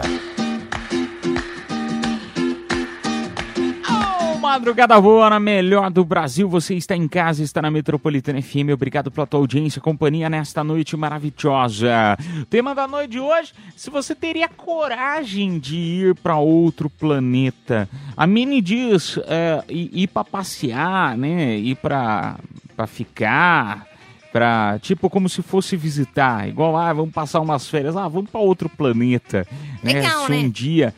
Ô, 3.89 4.37
Madrugada 4.37 4.99
boa 5.01 5.29
na 5.29 5.39
melhor 5.39 5.91
do 5.91 6.05
Brasil. 6.05 6.47
Você 6.47 6.75
está 6.75 6.95
em 6.95 7.09
casa, 7.09 7.43
está 7.43 7.61
na 7.61 7.69
Metropolitana 7.69 8.41
FM. 8.41 8.71
Obrigado 8.73 9.11
pela 9.11 9.27
tua 9.27 9.41
audiência 9.41 9.79
e 9.79 9.81
companhia 9.81 10.29
nesta 10.29 10.63
noite 10.63 10.95
maravilhosa. 10.95 12.17
O 12.41 12.45
tema 12.45 12.73
da 12.73 12.87
noite 12.87 13.11
de 13.11 13.19
hoje: 13.19 13.53
se 13.75 13.89
você 13.89 14.15
teria 14.15 14.47
coragem 14.47 15.59
de 15.59 15.75
ir 15.75 16.15
para 16.15 16.37
outro 16.37 16.89
planeta. 16.89 17.89
A 18.15 18.25
Mini 18.25 18.61
diz 18.61 19.19
é, 19.25 19.61
ir, 19.67 19.89
ir 19.91 20.07
para 20.07 20.23
passear, 20.23 21.17
né? 21.17 21.57
Ir 21.57 21.75
para 21.75 22.37
para 22.75 22.87
ficar. 22.87 23.90
Pra, 24.31 24.79
tipo, 24.81 25.09
como 25.09 25.27
se 25.27 25.41
fosse 25.41 25.75
visitar. 25.75 26.47
Igual, 26.47 26.77
ah, 26.77 26.93
vamos 26.93 27.13
passar 27.13 27.41
umas 27.41 27.67
férias. 27.67 27.97
Ah, 27.97 28.07
vamos 28.07 28.29
para 28.29 28.39
outro 28.39 28.69
planeta. 28.69 29.45
né? 29.83 29.93
Legal, 29.95 30.25
Se 30.25 30.31
um 30.31 30.41
né? 30.43 30.49
dia 30.49 30.93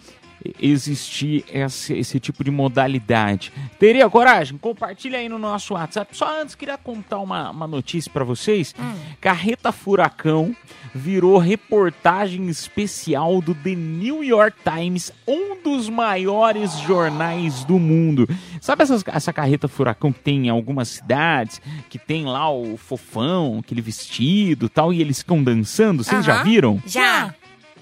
existir 0.62 1.46
esse, 1.52 1.94
esse 1.94 2.20
tipo 2.20 2.44
de 2.44 2.52
modalidade. 2.52 3.52
Teria 3.80 4.10
coragem? 4.10 4.58
Compartilha 4.58 5.20
aí 5.20 5.30
no 5.30 5.40
nosso 5.40 5.74
WhatsApp. 5.74 6.16
Só 6.16 6.42
antes, 6.42 6.56
queria 6.56 6.78
contar 6.78 7.20
uma, 7.20 7.50
uma 7.52 7.68
notícia 7.68 8.12
para 8.12 8.24
vocês. 8.24 8.74
Carreta 9.22 9.72
Furacão 9.72 10.56
virou 10.94 11.38
reportagem 11.38 12.48
especial 12.50 13.42
do 13.42 13.56
The 13.56 13.76
New 13.76 14.24
York 14.24 14.58
Times, 14.64 15.12
um 15.28 15.62
dos 15.64 15.90
maiores 15.90 16.78
jornais 16.80 17.64
do 17.66 17.80
mundo. 17.80 18.28
Sabe 18.62 18.84
essas- 18.84 19.04
essa 19.08 19.34
carreta 19.34 19.68
Furacão 19.68 20.12
que 20.12 20.20
tem 20.20 20.48
em 20.48 20.50
algumas 20.50 20.88
cidades, 20.90 21.62
que 21.90 21.98
tem 21.98 22.26
lá 22.26 22.50
o 22.52 22.78
fofão, 22.78 23.60
aquele 23.60 23.82
vestido 23.82 24.66
e 24.66 24.70
tal, 24.70 24.94
e 24.94 25.02
eles 25.02 25.20
ficam 25.20 25.44
dançando? 25.44 26.04
Vocês 26.04 26.24
já 26.26 26.36
Aham. 26.36 26.44
viram? 26.44 26.84
Já. 26.86 27.34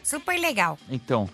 Super 0.04 0.40
legal. 0.40 0.78
Então, 0.90 1.30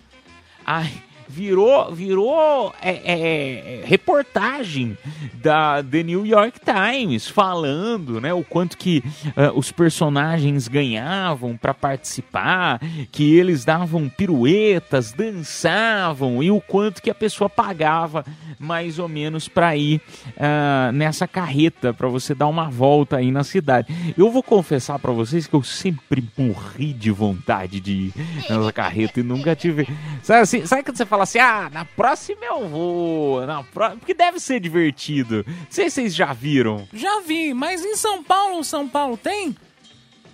ai, 0.66 0.90
virou, 1.28 1.92
virou 1.94 2.74
é, 2.80 2.90
é, 2.90 3.02
é, 3.12 3.82
reportagem 3.84 4.96
da 5.34 5.82
The 5.82 6.02
New 6.02 6.26
York 6.26 6.58
Times 6.60 7.28
falando, 7.28 8.20
né, 8.20 8.32
o 8.32 8.42
quanto 8.42 8.76
que 8.76 9.04
ah, 9.36 9.52
os 9.54 9.70
personagens 9.70 10.66
ganhavam 10.66 11.56
para 11.56 11.74
participar, 11.74 12.80
que 13.12 13.36
eles 13.36 13.64
davam 13.64 14.08
piruetas, 14.08 15.12
dançavam 15.12 16.42
e 16.42 16.50
o 16.50 16.60
quanto 16.60 17.02
que 17.02 17.10
a 17.10 17.14
pessoa 17.14 17.48
pagava 17.50 18.24
mais 18.58 18.98
ou 18.98 19.08
menos 19.08 19.48
para 19.48 19.76
ir 19.76 20.00
ah, 20.38 20.90
nessa 20.92 21.28
carreta 21.28 21.92
para 21.92 22.08
você 22.08 22.34
dar 22.34 22.46
uma 22.46 22.70
volta 22.70 23.18
aí 23.18 23.30
na 23.30 23.44
cidade. 23.44 23.94
Eu 24.16 24.30
vou 24.30 24.42
confessar 24.42 24.98
para 24.98 25.12
vocês 25.12 25.46
que 25.46 25.54
eu 25.54 25.62
sempre 25.62 26.26
morri 26.36 26.92
de 26.92 27.10
vontade 27.10 27.80
de 27.80 27.92
ir 27.92 28.14
nessa 28.48 28.72
carreta 28.72 29.20
e 29.20 29.22
nunca 29.22 29.54
tive. 29.54 29.86
Sabe, 30.22 30.40
assim, 30.40 30.66
sabe 30.66 30.82
quando 30.82 30.96
você 30.96 31.06
fala 31.06 31.17
assim, 31.22 31.38
ah, 31.38 31.68
na 31.72 31.84
próxima 31.84 32.44
eu 32.44 32.68
vou, 32.68 33.46
na 33.46 33.62
pró... 33.62 33.90
porque 33.90 34.14
deve 34.14 34.40
ser 34.40 34.60
divertido. 34.60 35.44
Não 35.46 35.66
sei 35.70 35.90
se 35.90 35.96
vocês 35.96 36.14
já 36.14 36.32
viram. 36.32 36.86
Já 36.92 37.20
vi, 37.20 37.52
mas 37.54 37.84
em 37.84 37.96
São 37.96 38.22
Paulo, 38.22 38.62
São 38.64 38.88
Paulo 38.88 39.16
tem? 39.16 39.56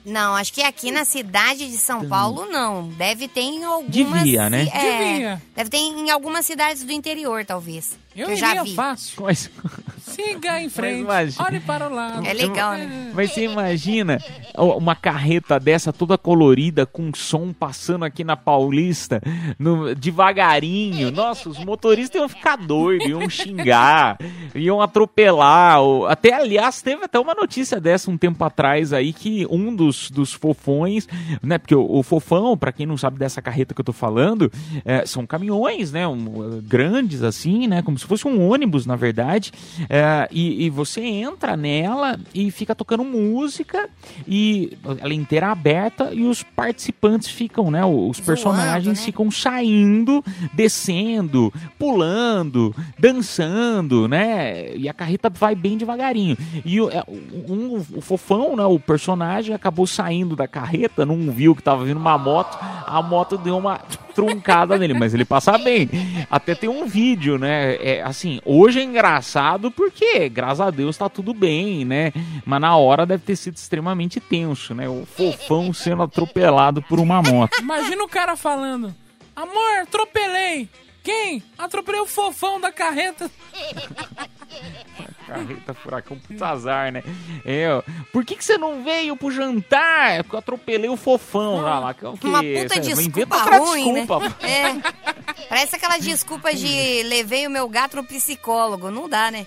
Não, 0.04 0.34
acho 0.36 0.52
que 0.52 0.62
aqui 0.62 0.90
na 0.90 1.04
cidade 1.04 1.66
de 1.66 1.78
São 1.78 2.06
Paulo 2.06 2.44
não. 2.46 2.88
Deve 2.88 3.26
ter 3.26 3.40
em 3.40 3.64
algumas. 3.64 4.22
Devia, 4.22 4.50
né? 4.50 4.68
É, 4.70 5.12
Devia. 5.12 5.42
Deve 5.56 5.70
ter 5.70 5.78
em 5.78 6.10
algumas 6.10 6.44
cidades 6.44 6.84
do 6.84 6.92
interior, 6.92 7.44
talvez. 7.44 7.98
Eu, 8.16 8.30
eu 8.30 8.36
já 8.36 8.62
vi. 8.62 8.74
fácil. 8.74 9.22
Mas, 9.24 9.50
Siga 9.98 10.60
em 10.60 10.68
frente, 10.68 11.00
imagina. 11.00 11.44
olhe 11.46 11.60
para 11.60 11.88
o 11.88 11.92
lado. 11.94 12.24
É 12.26 12.32
legal, 12.32 12.74
né? 12.74 13.10
mas 13.14 13.32
você 13.32 13.44
imagina 13.46 14.18
uma 14.56 14.94
carreta 14.94 15.58
dessa 15.58 15.92
toda 15.92 16.16
colorida, 16.16 16.86
com 16.86 17.10
som 17.14 17.52
passando 17.52 18.04
aqui 18.04 18.22
na 18.22 18.36
Paulista, 18.36 19.20
no- 19.58 19.94
devagarinho. 19.94 21.10
Nossa, 21.10 21.48
os 21.48 21.58
motoristas 21.64 22.20
iam 22.20 22.28
ficar 22.28 22.56
doidos, 22.56 23.08
iam 23.08 23.28
xingar, 23.28 24.18
iam 24.54 24.80
atropelar. 24.80 25.80
ou- 25.80 26.06
Até, 26.06 26.32
aliás, 26.34 26.80
teve 26.82 27.04
até 27.04 27.18
uma 27.18 27.34
notícia 27.34 27.80
dessa 27.80 28.10
um 28.10 28.16
tempo 28.18 28.44
atrás 28.44 28.92
aí, 28.92 29.12
que 29.12 29.46
um 29.50 29.74
dos, 29.74 30.10
dos 30.10 30.32
fofões, 30.32 31.08
né? 31.42 31.58
Porque 31.58 31.74
o, 31.74 31.84
o 31.98 32.02
fofão, 32.02 32.56
pra 32.56 32.70
quem 32.72 32.86
não 32.86 32.96
sabe 32.96 33.18
dessa 33.18 33.42
carreta 33.42 33.74
que 33.74 33.80
eu 33.80 33.84
tô 33.84 33.92
falando, 33.92 34.52
é, 34.84 35.04
são 35.06 35.26
caminhões, 35.26 35.90
né? 35.92 36.06
um, 36.06 36.60
grandes 36.62 37.22
assim, 37.22 37.66
né? 37.66 37.82
Como 37.82 37.98
se 38.04 38.08
fosse 38.08 38.28
um 38.28 38.48
ônibus, 38.50 38.84
na 38.86 38.96
verdade. 38.96 39.50
É, 39.88 40.28
e, 40.30 40.66
e 40.66 40.70
você 40.70 41.00
entra 41.00 41.56
nela 41.56 42.18
e 42.34 42.50
fica 42.50 42.74
tocando 42.74 43.02
música 43.02 43.88
e 44.28 44.76
ela 45.00 45.12
é 45.12 45.14
inteira 45.14 45.48
aberta 45.50 46.10
e 46.12 46.24
os 46.24 46.42
participantes 46.42 47.28
ficam, 47.28 47.70
né? 47.70 47.84
Os 47.84 48.20
personagens 48.20 48.98
né? 48.98 49.04
ficam 49.04 49.30
saindo, 49.30 50.22
descendo, 50.52 51.52
pulando, 51.78 52.74
dançando, 52.98 54.06
né? 54.06 54.74
E 54.76 54.88
a 54.88 54.92
carreta 54.92 55.30
vai 55.30 55.54
bem 55.54 55.76
devagarinho. 55.78 56.36
E 56.64 56.80
o, 56.80 56.90
é, 56.90 57.02
um- 57.48 57.82
o 57.96 58.00
fofão, 58.00 58.56
né? 58.56 58.64
O 58.64 58.78
personagem 58.78 59.54
acabou 59.54 59.86
saindo 59.86 60.36
da 60.36 60.46
carreta, 60.46 61.06
não 61.06 61.30
viu 61.30 61.54
que 61.54 61.62
tava 61.62 61.84
vindo 61.84 61.96
uma 61.98 62.18
moto, 62.18 62.58
a 62.86 63.00
moto 63.02 63.38
deu 63.38 63.56
uma 63.56 63.80
truncada 64.14 64.78
nele, 64.78 64.94
mas 64.94 65.12
ele 65.12 65.24
passa 65.24 65.58
bem. 65.58 65.88
Até 66.30 66.54
tem 66.54 66.68
um 66.68 66.86
vídeo, 66.86 67.36
né? 67.38 67.74
É, 67.76 67.93
assim, 68.02 68.40
hoje 68.44 68.80
é 68.80 68.82
engraçado 68.82 69.70
porque, 69.70 70.28
graças 70.28 70.60
a 70.60 70.70
Deus, 70.70 70.96
tá 70.96 71.08
tudo 71.08 71.34
bem, 71.34 71.84
né? 71.84 72.12
Mas 72.44 72.60
na 72.60 72.76
hora 72.76 73.06
deve 73.06 73.22
ter 73.24 73.36
sido 73.36 73.56
extremamente 73.56 74.20
tenso, 74.20 74.74
né? 74.74 74.88
O 74.88 75.04
fofão 75.06 75.72
sendo 75.72 76.02
atropelado 76.02 76.82
por 76.82 76.98
uma 77.00 77.22
moto. 77.22 77.58
Imagina 77.60 78.02
o 78.04 78.08
cara 78.08 78.36
falando: 78.36 78.94
Amor, 79.34 79.82
atropelei. 79.82 80.68
Quem? 81.04 81.42
Atropelei 81.58 82.00
o 82.00 82.06
fofão 82.06 82.58
da 82.58 82.72
carreta. 82.72 83.30
Carreta 85.26 85.74
furacão, 85.74 86.18
puta 86.18 86.46
azar, 86.46 86.92
né? 86.92 87.02
É, 87.44 87.68
ó. 87.72 87.82
por 88.12 88.24
que, 88.24 88.36
que 88.36 88.44
você 88.44 88.58
não 88.58 88.84
veio 88.84 89.16
pro 89.16 89.30
jantar? 89.30 90.12
É 90.12 90.22
porque 90.22 90.36
eu 90.36 90.38
atropelei 90.38 90.88
o 90.88 90.96
fofão 90.96 91.62
lá. 91.62 91.78
lá. 91.78 91.94
Que, 91.94 92.00
que, 92.00 92.26
Uma 92.26 92.42
puta 92.42 92.74
Você 92.74 92.80
desculpa 92.80 93.36
ruim, 93.56 93.94
desculpa. 93.94 94.28
né? 94.40 94.82
É. 95.36 95.44
Parece 95.48 95.76
aquela 95.76 95.98
desculpa 95.98 96.54
de 96.54 97.02
levei 97.04 97.46
o 97.46 97.50
meu 97.50 97.68
gato 97.68 97.96
no 97.96 98.04
psicólogo. 98.04 98.90
Não 98.90 99.08
dá, 99.08 99.30
né? 99.30 99.46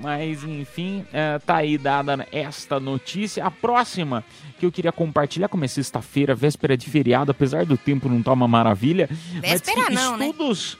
Mas 0.00 0.42
enfim, 0.44 1.04
é, 1.12 1.38
tá 1.38 1.56
aí 1.56 1.76
dada 1.76 2.26
esta 2.32 2.80
notícia. 2.80 3.44
A 3.44 3.50
próxima 3.50 4.24
que 4.58 4.64
eu 4.66 4.72
queria 4.72 4.92
compartilhar, 4.92 5.48
como 5.48 5.64
é 5.64 5.68
sexta-feira, 5.68 6.34
véspera 6.34 6.76
de 6.76 6.88
feriado, 6.88 7.30
apesar 7.30 7.66
do 7.66 7.76
tempo 7.76 8.08
não 8.08 8.22
tá 8.22 8.32
uma 8.32 8.48
maravilha. 8.48 9.08
mas 9.34 9.40
Véspera 9.52 9.86
que 9.86 9.92
não, 9.92 10.16
né? 10.16 10.26
estudos... 10.28 10.78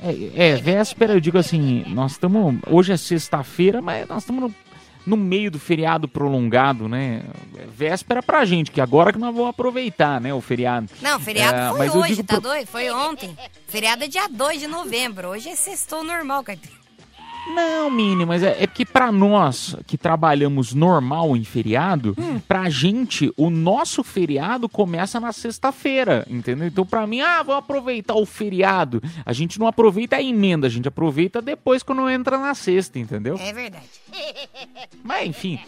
É, 0.00 0.50
é, 0.50 0.56
véspera, 0.56 1.14
eu 1.14 1.20
digo 1.20 1.38
assim, 1.38 1.84
nós 1.88 2.12
estamos. 2.12 2.54
Hoje 2.68 2.92
é 2.92 2.96
sexta-feira, 2.96 3.82
mas 3.82 4.06
nós 4.06 4.22
estamos 4.22 4.42
no, 4.42 4.54
no 5.04 5.16
meio 5.16 5.50
do 5.50 5.58
feriado 5.58 6.06
prolongado, 6.06 6.88
né? 6.88 7.22
É 7.56 7.66
Véspera 7.66 8.22
pra 8.22 8.44
gente, 8.44 8.70
que 8.70 8.80
agora 8.80 9.12
que 9.12 9.18
nós 9.18 9.34
vamos 9.34 9.50
aproveitar, 9.50 10.20
né? 10.20 10.32
O 10.32 10.40
feriado. 10.40 10.88
Não, 11.02 11.18
feriado 11.18 11.56
É, 11.58 11.68
foi 11.70 11.78
mas 11.78 11.94
hoje, 11.96 12.22
tá 12.22 12.34
pro- 12.34 12.42
doido? 12.42 12.66
Foi 12.68 12.88
ontem. 12.90 13.36
Feriado 13.66 14.04
é 14.04 14.06
dia 14.06 14.28
2 14.28 14.60
de 14.60 14.66
novembro. 14.68 15.30
Hoje 15.30 15.48
é 15.48 15.56
sextou 15.56 16.04
normal, 16.04 16.44
Caipira. 16.44 16.78
Não, 17.54 17.90
Mini, 17.90 18.24
mas 18.24 18.42
é, 18.42 18.62
é 18.62 18.66
porque 18.66 18.84
pra 18.84 19.10
nós 19.10 19.76
que 19.86 19.96
trabalhamos 19.96 20.74
normal 20.74 21.36
em 21.36 21.44
feriado, 21.44 22.16
pra 22.46 22.68
gente, 22.68 23.32
o 23.36 23.50
nosso 23.50 24.04
feriado 24.04 24.68
começa 24.68 25.18
na 25.18 25.32
sexta-feira, 25.32 26.26
entendeu? 26.28 26.68
Então, 26.68 26.84
pra 26.84 27.06
mim, 27.06 27.20
ah, 27.20 27.42
vou 27.42 27.54
aproveitar 27.54 28.14
o 28.14 28.26
feriado. 28.26 29.02
A 29.24 29.32
gente 29.32 29.58
não 29.58 29.66
aproveita 29.66 30.16
a 30.16 30.22
emenda, 30.22 30.66
a 30.66 30.70
gente 30.70 30.88
aproveita 30.88 31.40
depois 31.40 31.82
quando 31.82 32.08
entra 32.08 32.38
na 32.38 32.54
sexta, 32.54 32.98
entendeu? 32.98 33.36
É 33.38 33.52
verdade. 33.52 33.88
Mas 35.02 35.28
enfim, 35.28 35.58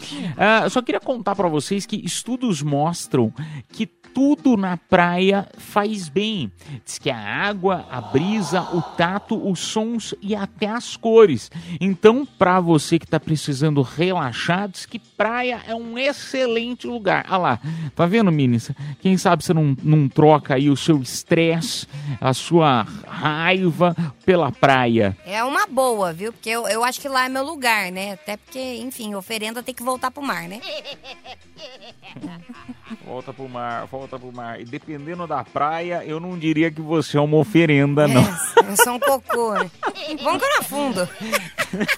eu 0.63 0.71
só 0.71 0.83
queria 0.83 1.01
contar 1.01 1.35
pra 1.35 1.49
vocês 1.49 1.87
que 1.87 1.97
estudos 2.05 2.63
mostram 2.63 3.33
que 3.73 3.87
tudo 4.15 4.57
na 4.57 4.77
praia 4.77 5.47
faz 5.59 6.09
bem. 6.09 6.53
Diz 6.85 6.99
que 6.99 7.11
a 7.11 7.19
água, 7.19 7.87
a 7.91 8.01
brisa, 8.01 8.63
o 8.73 8.83
tato, 8.83 9.49
os 9.49 9.61
sons 9.61 10.15
e 10.21 10.35
até 10.35 10.67
as 10.67 10.97
cores. 10.97 11.51
Então, 11.81 12.27
pra 12.39 12.61
você 12.61 12.99
que 12.99 13.07
tá 13.07 13.19
precisando 13.19 13.83
relaxar, 13.83 14.69
diz 14.69 14.87
que 14.87 14.99
praia 14.99 15.63
é 15.67 15.75
um 15.75 15.99
excelente 15.99 16.87
lugar. 16.87 17.25
Ah 17.29 17.37
lá, 17.37 17.61
tá 17.95 18.07
vendo, 18.07 18.31
Minis? 18.31 18.71
Quem 19.01 19.17
sabe 19.17 19.45
você 19.45 19.55
não, 19.55 19.77
não 19.83 20.09
troca 20.09 20.55
aí 20.55 20.71
o 20.71 20.77
seu 20.77 21.01
estresse, 21.01 21.87
a 22.21 22.33
sua 22.35 22.87
raiva 23.07 23.95
pela 24.25 24.51
praia. 24.53 25.17
É 25.25 25.43
uma 25.45 25.67
boa, 25.67 26.13
viu? 26.13 26.33
Porque 26.33 26.51
eu, 26.51 26.67
eu 26.69 26.85
acho 26.85 27.01
que 27.01 27.09
lá 27.09 27.27
é 27.27 27.29
meu 27.29 27.45
lugar, 27.45 27.91
né? 27.91 28.13
Até 28.13 28.37
porque, 28.37 28.77
enfim, 28.77 29.15
oferenda 29.15 29.63
tem 29.63 29.75
que 29.75 29.83
voltar 29.83 30.11
pro 30.11 30.23
mar, 30.23 30.49
né? 30.49 30.61
Volta 33.05 33.33
pro 33.33 33.49
mar, 33.49 33.87
volta 33.87 34.00
pro 34.09 34.33
mar. 34.33 34.61
E 34.61 34.65
dependendo 34.65 35.27
da 35.27 35.45
praia, 35.45 36.03
eu 36.05 36.21
não 36.21 36.39
diria 36.39 36.71
que 36.71 36.81
você 36.81 37.17
é 37.17 37.21
uma 37.21 37.37
oferenda, 37.37 38.07
não. 38.07 38.23
É, 38.23 38.71
eu 38.71 38.77
sou 38.77 38.95
um 38.95 39.01
cocô, 39.01 39.55
né? 39.55 39.71
Vamos 40.23 40.43
que 40.43 40.45
eu 40.45 40.51
não 40.51 40.59
afundo. 40.61 41.09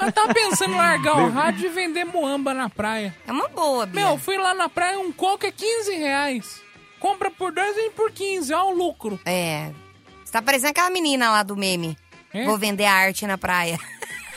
Eu 0.01 0.13
tava 0.13 0.35
pensando 0.35 0.73
em 0.73 0.77
largar 0.77 1.17
o 1.17 1.31
rádio 1.31 1.67
e 1.67 1.69
vender 1.71 2.05
muamba 2.05 2.53
na 2.53 2.69
praia. 2.69 3.15
É 3.27 3.33
uma 3.33 3.49
boa, 3.49 3.87
Bia. 3.87 4.05
Meu, 4.05 4.19
fui 4.19 4.37
lá 4.37 4.55
na 4.55 4.69
praia, 4.69 4.99
um 4.99 5.13
coco 5.13 5.47
é 5.47 5.51
15 5.51 5.95
reais. 5.95 6.63
Compra 6.99 7.31
por 7.31 7.53
dois, 7.53 7.75
vem 7.75 7.91
por 7.91 8.11
15, 8.13 8.53
ó 8.55 8.71
o 8.71 8.75
lucro. 8.75 9.19
É. 9.25 9.71
Você 10.25 10.33
tá 10.33 10.41
parecendo 10.41 10.71
aquela 10.71 10.91
menina 10.91 11.31
lá 11.31 11.43
do 11.43 11.57
meme. 11.57 11.97
É? 12.33 12.45
Vou 12.45 12.57
vender 12.57 12.85
a 12.85 12.93
arte 12.95 13.27
na 13.27 13.37
praia. 13.37 13.79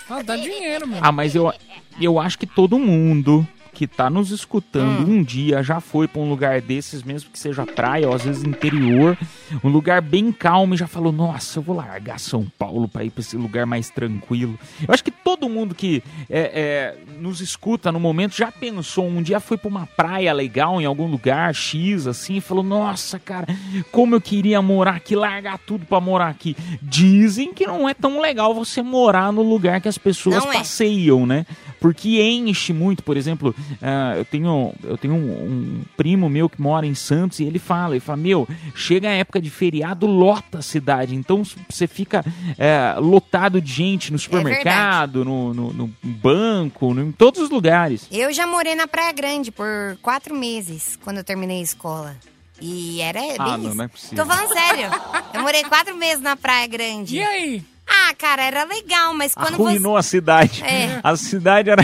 Ah, 0.09 0.21
dá 0.21 0.35
dinheiro, 0.35 0.87
meu. 0.87 0.99
Ah, 1.01 1.11
mas 1.11 1.33
eu, 1.35 1.51
eu 1.99 2.19
acho 2.19 2.37
que 2.37 2.45
todo 2.45 2.77
mundo 2.77 3.47
que 3.75 3.85
tá 3.85 4.09
nos 4.09 4.31
escutando 4.31 5.11
um 5.11 5.21
dia 5.21 5.61
já 5.61 5.81
foi 5.81 6.07
pra 6.07 6.21
um 6.21 6.29
lugar 6.29 6.61
desses, 6.61 7.03
mesmo 7.03 7.29
que 7.29 7.37
seja 7.37 7.65
praia 7.65 8.07
ou 8.07 8.15
às 8.15 8.23
vezes 8.23 8.41
interior, 8.43 9.17
um 9.61 9.67
lugar 9.69 10.01
bem 10.01 10.31
calmo 10.31 10.73
e 10.73 10.77
já 10.77 10.87
falou: 10.87 11.11
Nossa, 11.11 11.59
eu 11.59 11.63
vou 11.63 11.75
largar 11.75 12.17
São 12.17 12.47
Paulo 12.57 12.87
pra 12.87 13.03
ir 13.03 13.09
pra 13.09 13.19
esse 13.19 13.35
lugar 13.35 13.65
mais 13.65 13.89
tranquilo. 13.89 14.57
Eu 14.87 14.93
acho 14.93 15.03
que 15.03 15.11
todo 15.11 15.49
mundo 15.49 15.75
que 15.75 16.01
é, 16.29 16.39
é, 16.39 16.97
nos 17.19 17.41
escuta 17.41 17.91
no 17.91 17.99
momento 17.99 18.35
já 18.35 18.49
pensou, 18.49 19.05
um 19.05 19.21
dia 19.21 19.41
foi 19.41 19.57
pra 19.57 19.67
uma 19.67 19.85
praia 19.85 20.31
legal 20.31 20.79
em 20.81 20.85
algum 20.85 21.07
lugar 21.07 21.53
X 21.53 22.07
assim 22.07 22.37
e 22.37 22.41
falou: 22.41 22.63
Nossa, 22.63 23.19
cara, 23.19 23.45
como 23.91 24.15
eu 24.15 24.21
queria 24.21 24.61
morar 24.61 24.95
aqui, 24.95 25.15
largar 25.15 25.57
tudo 25.59 25.85
pra 25.85 25.99
morar 25.99 26.29
aqui. 26.29 26.55
Dizem 26.81 27.53
que 27.53 27.67
não 27.67 27.89
é 27.89 27.93
tão 27.93 28.21
legal 28.21 28.55
você 28.55 28.81
morar 28.81 29.33
no 29.33 29.43
lugar 29.43 29.81
que 29.81 29.89
as 29.89 29.97
pessoas 29.97 30.37
Não 30.37 30.53
é. 30.53 30.57
passeiam, 30.59 31.25
né? 31.25 31.45
Porque 31.81 32.21
enche 32.21 32.73
muito, 32.73 33.03
por 33.03 33.17
exemplo, 33.17 33.53
ah, 33.81 34.13
eu 34.17 34.25
tenho, 34.25 34.73
eu 34.83 34.97
tenho 34.97 35.13
um, 35.13 35.17
um 35.17 35.81
primo 35.97 36.29
meu 36.29 36.49
que 36.49 36.61
mora 36.61 36.85
em 36.85 36.95
Santos 36.95 37.39
e 37.39 37.43
ele 37.43 37.59
fala, 37.59 37.93
ele 37.95 37.99
fala, 37.99 38.17
meu, 38.17 38.47
chega 38.73 39.09
a 39.09 39.13
época 39.13 39.41
de 39.41 39.49
feriado, 39.49 40.05
lota 40.05 40.59
a 40.59 40.61
cidade, 40.61 41.15
então 41.15 41.43
você 41.69 41.87
fica 41.87 42.23
é, 42.57 42.95
lotado 42.99 43.61
de 43.61 43.71
gente 43.71 44.11
no 44.11 44.19
supermercado, 44.19 45.23
no, 45.25 45.53
no- 45.53 45.73
no 45.73 45.93
banco, 46.03 46.93
no- 46.93 47.01
em 47.03 47.11
todos 47.11 47.41
os 47.41 47.49
lugares. 47.49 48.07
Eu 48.11 48.31
já 48.33 48.45
morei 48.47 48.75
na 48.75 48.87
Praia 48.87 49.11
Grande 49.11 49.51
por 49.51 49.97
quatro 50.01 50.35
meses, 50.35 50.97
quando 51.03 51.17
eu 51.17 51.23
terminei 51.23 51.59
a 51.59 51.63
escola. 51.63 52.15
E 52.61 53.01
era 53.01 53.19
bem 53.19 53.35
Ah, 53.37 53.57
não, 53.57 53.67
isso. 53.67 53.75
não 53.75 53.83
é 53.83 53.87
possível. 53.89 54.23
Tô 54.25 54.31
falando 54.31 54.53
sério. 54.53 54.89
Eu 55.33 55.41
morei 55.41 55.63
quatro 55.65 55.95
meses 55.97 56.21
na 56.21 56.37
Praia 56.37 56.65
Grande. 56.67 57.17
E 57.17 57.21
aí? 57.23 57.63
Ah, 57.87 58.13
cara, 58.17 58.43
era 58.43 58.63
legal, 58.63 59.13
mas 59.13 59.33
quando 59.33 59.53
Arruinou 59.53 59.95
a 59.97 60.03
cidade. 60.03 60.63
É. 60.63 60.99
A 61.03 61.15
cidade 61.15 61.69
era, 61.69 61.83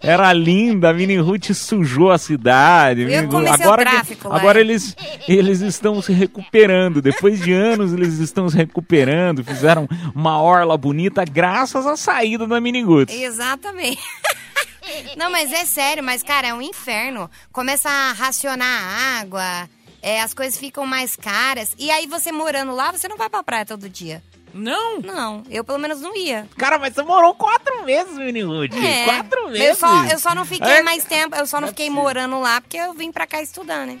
era 0.00 0.32
linda, 0.32 0.90
a 0.90 0.92
Mini 0.92 1.16
Ruth 1.16 1.52
sujou 1.52 2.10
a 2.10 2.18
cidade. 2.18 3.02
Eu 3.02 3.28
comecei 3.28 3.64
agora 3.64 3.82
o 3.82 3.84
que- 3.84 3.90
tráfico 3.90 4.28
lá, 4.28 4.36
agora 4.36 4.60
eles, 4.60 4.96
eles 5.28 5.60
estão 5.60 6.00
se 6.00 6.12
recuperando. 6.12 7.02
Depois 7.02 7.40
de 7.40 7.52
anos, 7.52 7.92
eles 7.92 8.18
estão 8.18 8.48
se 8.48 8.56
recuperando. 8.56 9.44
Fizeram 9.44 9.88
uma 10.14 10.40
orla 10.40 10.76
bonita 10.76 11.24
graças 11.24 11.86
à 11.86 11.96
saída 11.96 12.46
da 12.46 12.60
Mini 12.60 12.82
você... 12.84 13.10
Exatamente. 13.12 14.00
Não, 15.16 15.30
mas 15.30 15.52
é 15.52 15.64
sério, 15.64 16.02
mas, 16.02 16.22
cara, 16.22 16.48
é 16.48 16.54
um 16.54 16.62
inferno. 16.62 17.30
Começa 17.52 17.88
a 17.88 18.12
racionar 18.12 18.66
a 18.66 19.20
água, 19.20 19.68
é, 20.02 20.20
as 20.20 20.32
coisas 20.34 20.58
ficam 20.58 20.86
mais 20.86 21.14
caras. 21.16 21.74
E 21.78 21.90
aí, 21.90 22.06
você 22.06 22.32
morando 22.32 22.74
lá, 22.74 22.90
você 22.90 23.06
não 23.06 23.16
vai 23.16 23.28
pra 23.28 23.42
praia 23.42 23.66
todo 23.66 23.88
dia. 23.88 24.22
Não? 24.52 24.98
Não, 25.00 25.42
eu 25.50 25.62
pelo 25.64 25.78
menos 25.78 26.00
não 26.00 26.16
ia. 26.16 26.48
Cara, 26.56 26.78
mas 26.78 26.94
você 26.94 27.02
morou 27.02 27.34
quatro 27.34 27.84
meses, 27.84 28.16
Mini 28.16 28.42
Ruth. 28.42 28.72
É, 28.74 29.04
Quatro 29.04 29.48
meses. 29.48 29.66
Eu 29.68 29.74
só, 29.76 30.04
eu 30.06 30.18
só 30.18 30.34
não 30.34 30.44
fiquei 30.44 30.70
É? 30.70 30.82
mais 30.82 31.04
tempo, 31.04 31.36
eu 31.36 31.46
só 31.46 31.60
não 31.60 31.68
fiquei 31.68 31.88
morando 31.90 32.40
lá 32.40 32.60
porque 32.60 32.76
eu 32.76 32.92
vim 32.92 33.12
pra 33.12 33.26
cá 33.26 33.40
estudar, 33.42 33.86
né? 33.86 33.98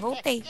Voltei. 0.00 0.42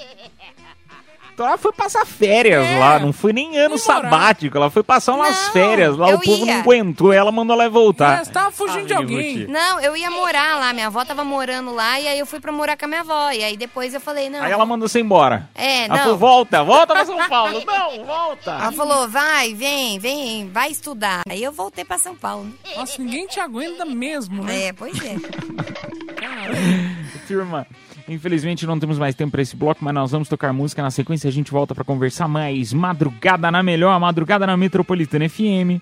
Então 1.35 1.45
ela 1.47 1.59
foi 1.59 1.73
passar 1.73 2.07
férias 2.07 2.65
É. 2.65 2.79
lá, 2.79 3.01
não 3.01 3.13
foi 3.13 3.33
nem 3.33 3.59
ano 3.59 3.77
sabático, 3.77 4.57
ela 4.57 4.71
foi 4.71 4.85
passar 4.85 5.15
umas 5.15 5.47
Não, 5.47 5.53
férias 5.53 5.97
lá, 5.97 6.07
o 6.15 6.21
povo 6.21 6.47
ia. 6.47 6.55
não 6.55 6.61
aguentou, 6.61 7.13
ela 7.13 7.33
mandou 7.33 7.55
ela 7.61 7.69
voltar. 7.69 8.19
Mas 8.19 8.29
tava 8.29 8.53
fugindo 8.53 8.87
de 8.87 8.95
alguém. 8.95 9.45
Não, 9.49 9.81
eu 9.81 9.97
ia 9.97 10.13
morar 10.13 10.61
lá, 10.61 10.73
minha 10.73 10.87
avó 10.87 11.05
tava 11.05 11.25
morando 11.25 11.75
lá 11.75 11.99
e 11.99 12.07
aí 12.07 12.19
eu 12.21 12.25
fui 12.25 12.39
pra 12.39 12.53
morar 12.53 12.77
com 12.77 12.85
a 12.85 12.89
minha 12.89 13.01
avó. 13.01 13.33
E 13.33 13.43
aí 13.43 13.57
depois 13.57 13.93
eu 13.93 14.01
falei, 14.01 14.31
não. 14.31 14.41
Aí 14.43 14.53
ela 14.53 14.65
mandou 14.65 14.89
você 14.89 15.01
embora. 15.01 15.49
É, 15.57 15.87
Ela 15.87 15.97
não. 15.97 16.03
falou, 16.05 16.19
volta, 16.19 16.63
volta 16.63 16.95
pra 16.95 17.05
São 17.05 17.29
Paulo. 17.29 17.63
Não, 17.67 18.05
volta. 18.05 18.51
Ela 18.53 18.73
falou, 18.73 19.09
vai, 19.09 19.55
vem, 19.55 19.99
vem, 19.99 20.49
vai 20.51 20.71
estudar. 20.71 21.23
Aí 21.29 21.43
eu 21.43 21.51
voltei 21.51 21.85
pra 21.85 21.99
São 21.99 22.15
Paulo. 22.15 22.47
Nossa, 22.77 23.03
ninguém 23.03 23.27
te 23.27 23.41
aguenta 23.41 23.85
mesmo, 23.85 24.45
né? 24.45 24.67
É, 24.67 24.73
pois 24.73 24.97
é. 25.03 25.17
Turma, 27.27 27.67
infelizmente 28.09 28.67
não 28.67 28.79
temos 28.79 28.99
mais 28.99 29.15
tempo 29.15 29.33
pra 29.33 29.43
esse 29.43 29.57
bloco, 29.57 29.85
mas 29.85 29.95
nós 29.95 30.11
vamos 30.11 30.29
tocar 30.29 30.53
música. 30.53 30.83
Na 30.83 30.91
sequência 30.91 31.29
a 31.29 31.33
gente 31.33 31.51
volta 31.51 31.75
pra 31.75 31.85
conversar 31.85 32.29
mais. 32.29 32.73
Madrugada 32.73 33.51
na 33.51 33.63
melhor, 33.63 33.99
madrugada 33.99 34.47
na 34.47 34.57
Metropolitana 34.57 35.29
FM. 35.29 35.81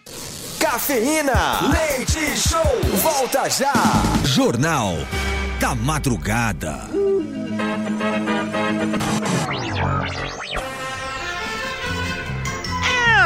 Cafeína. 0.59 1.61
Leite 1.71 2.39
Show. 2.39 2.81
Volta 3.03 3.49
já. 3.51 3.73
Jornal 4.25 4.97
da 5.61 5.75
Madrugada. 5.75 6.89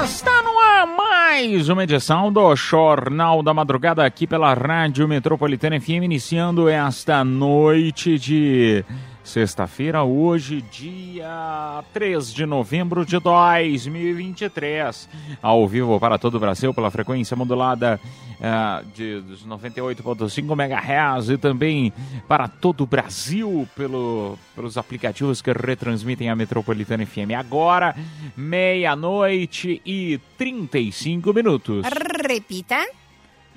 Está 0.05 0.43
no 0.43 0.56
mais 0.85 1.71
uma 1.71 1.85
edição 1.85 2.31
do 2.31 2.55
Jornal 2.55 3.43
da 3.43 3.55
Madrugada 3.55 4.05
aqui 4.05 4.27
pela 4.27 4.53
Rádio 4.53 5.09
Metropolitana 5.09 5.81
FM, 5.81 6.03
iniciando 6.03 6.69
esta 6.69 7.25
noite 7.25 8.19
de 8.19 8.85
sexta-feira, 9.27 10.05
hoje, 10.05 10.63
dia 10.63 11.83
3 11.93 12.33
de 12.33 12.47
novembro 12.47 13.05
de 13.05 13.19
2023. 13.19 15.09
Ao 15.43 15.67
vivo 15.67 15.99
para 15.99 16.17
todo 16.17 16.37
o 16.37 16.41
Brasil 16.41 16.73
pela 16.73 16.91
frequência 16.91 17.37
modulada 17.37 18.01
ah, 18.41 18.83
de 18.95 19.21
dos 19.21 19.47
98.5 19.47 20.53
MHz 20.53 21.31
e 21.31 21.37
também 21.37 21.93
para 22.29 22.47
todo 22.47 22.85
o 22.85 22.87
Brasil 22.87 23.69
pelo, 23.75 24.39
pelos 24.55 24.79
aplicativos 24.79 25.43
que 25.43 25.53
retransmitem 25.53 26.31
a 26.31 26.37
Metropolitana 26.37 27.05
FM. 27.05 27.33
Agora, 27.37 27.97
meia-noite 28.37 29.83
e 29.85 30.21
35 30.39 31.35
minutos. 31.35 31.85
Repita. 32.29 32.79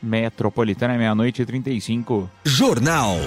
Metropolitana, 0.02 0.98
meia-noite 0.98 1.44
e 1.44 1.46
35. 1.46 2.30
Jornal 2.44 3.18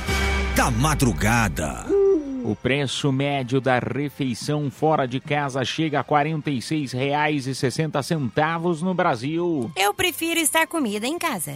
da 0.56 0.70
Madrugada. 0.70 2.01
O 2.44 2.56
preço 2.56 3.12
médio 3.12 3.60
da 3.60 3.78
refeição 3.78 4.68
fora 4.68 5.06
de 5.06 5.20
casa 5.20 5.64
chega 5.64 6.00
a 6.00 6.02
R$ 6.02 6.08
46,60 6.08 8.82
no 8.82 8.92
Brasil. 8.92 9.70
Eu 9.76 9.94
prefiro 9.94 10.40
estar 10.40 10.66
comida 10.66 11.06
em 11.06 11.20
casa. 11.20 11.54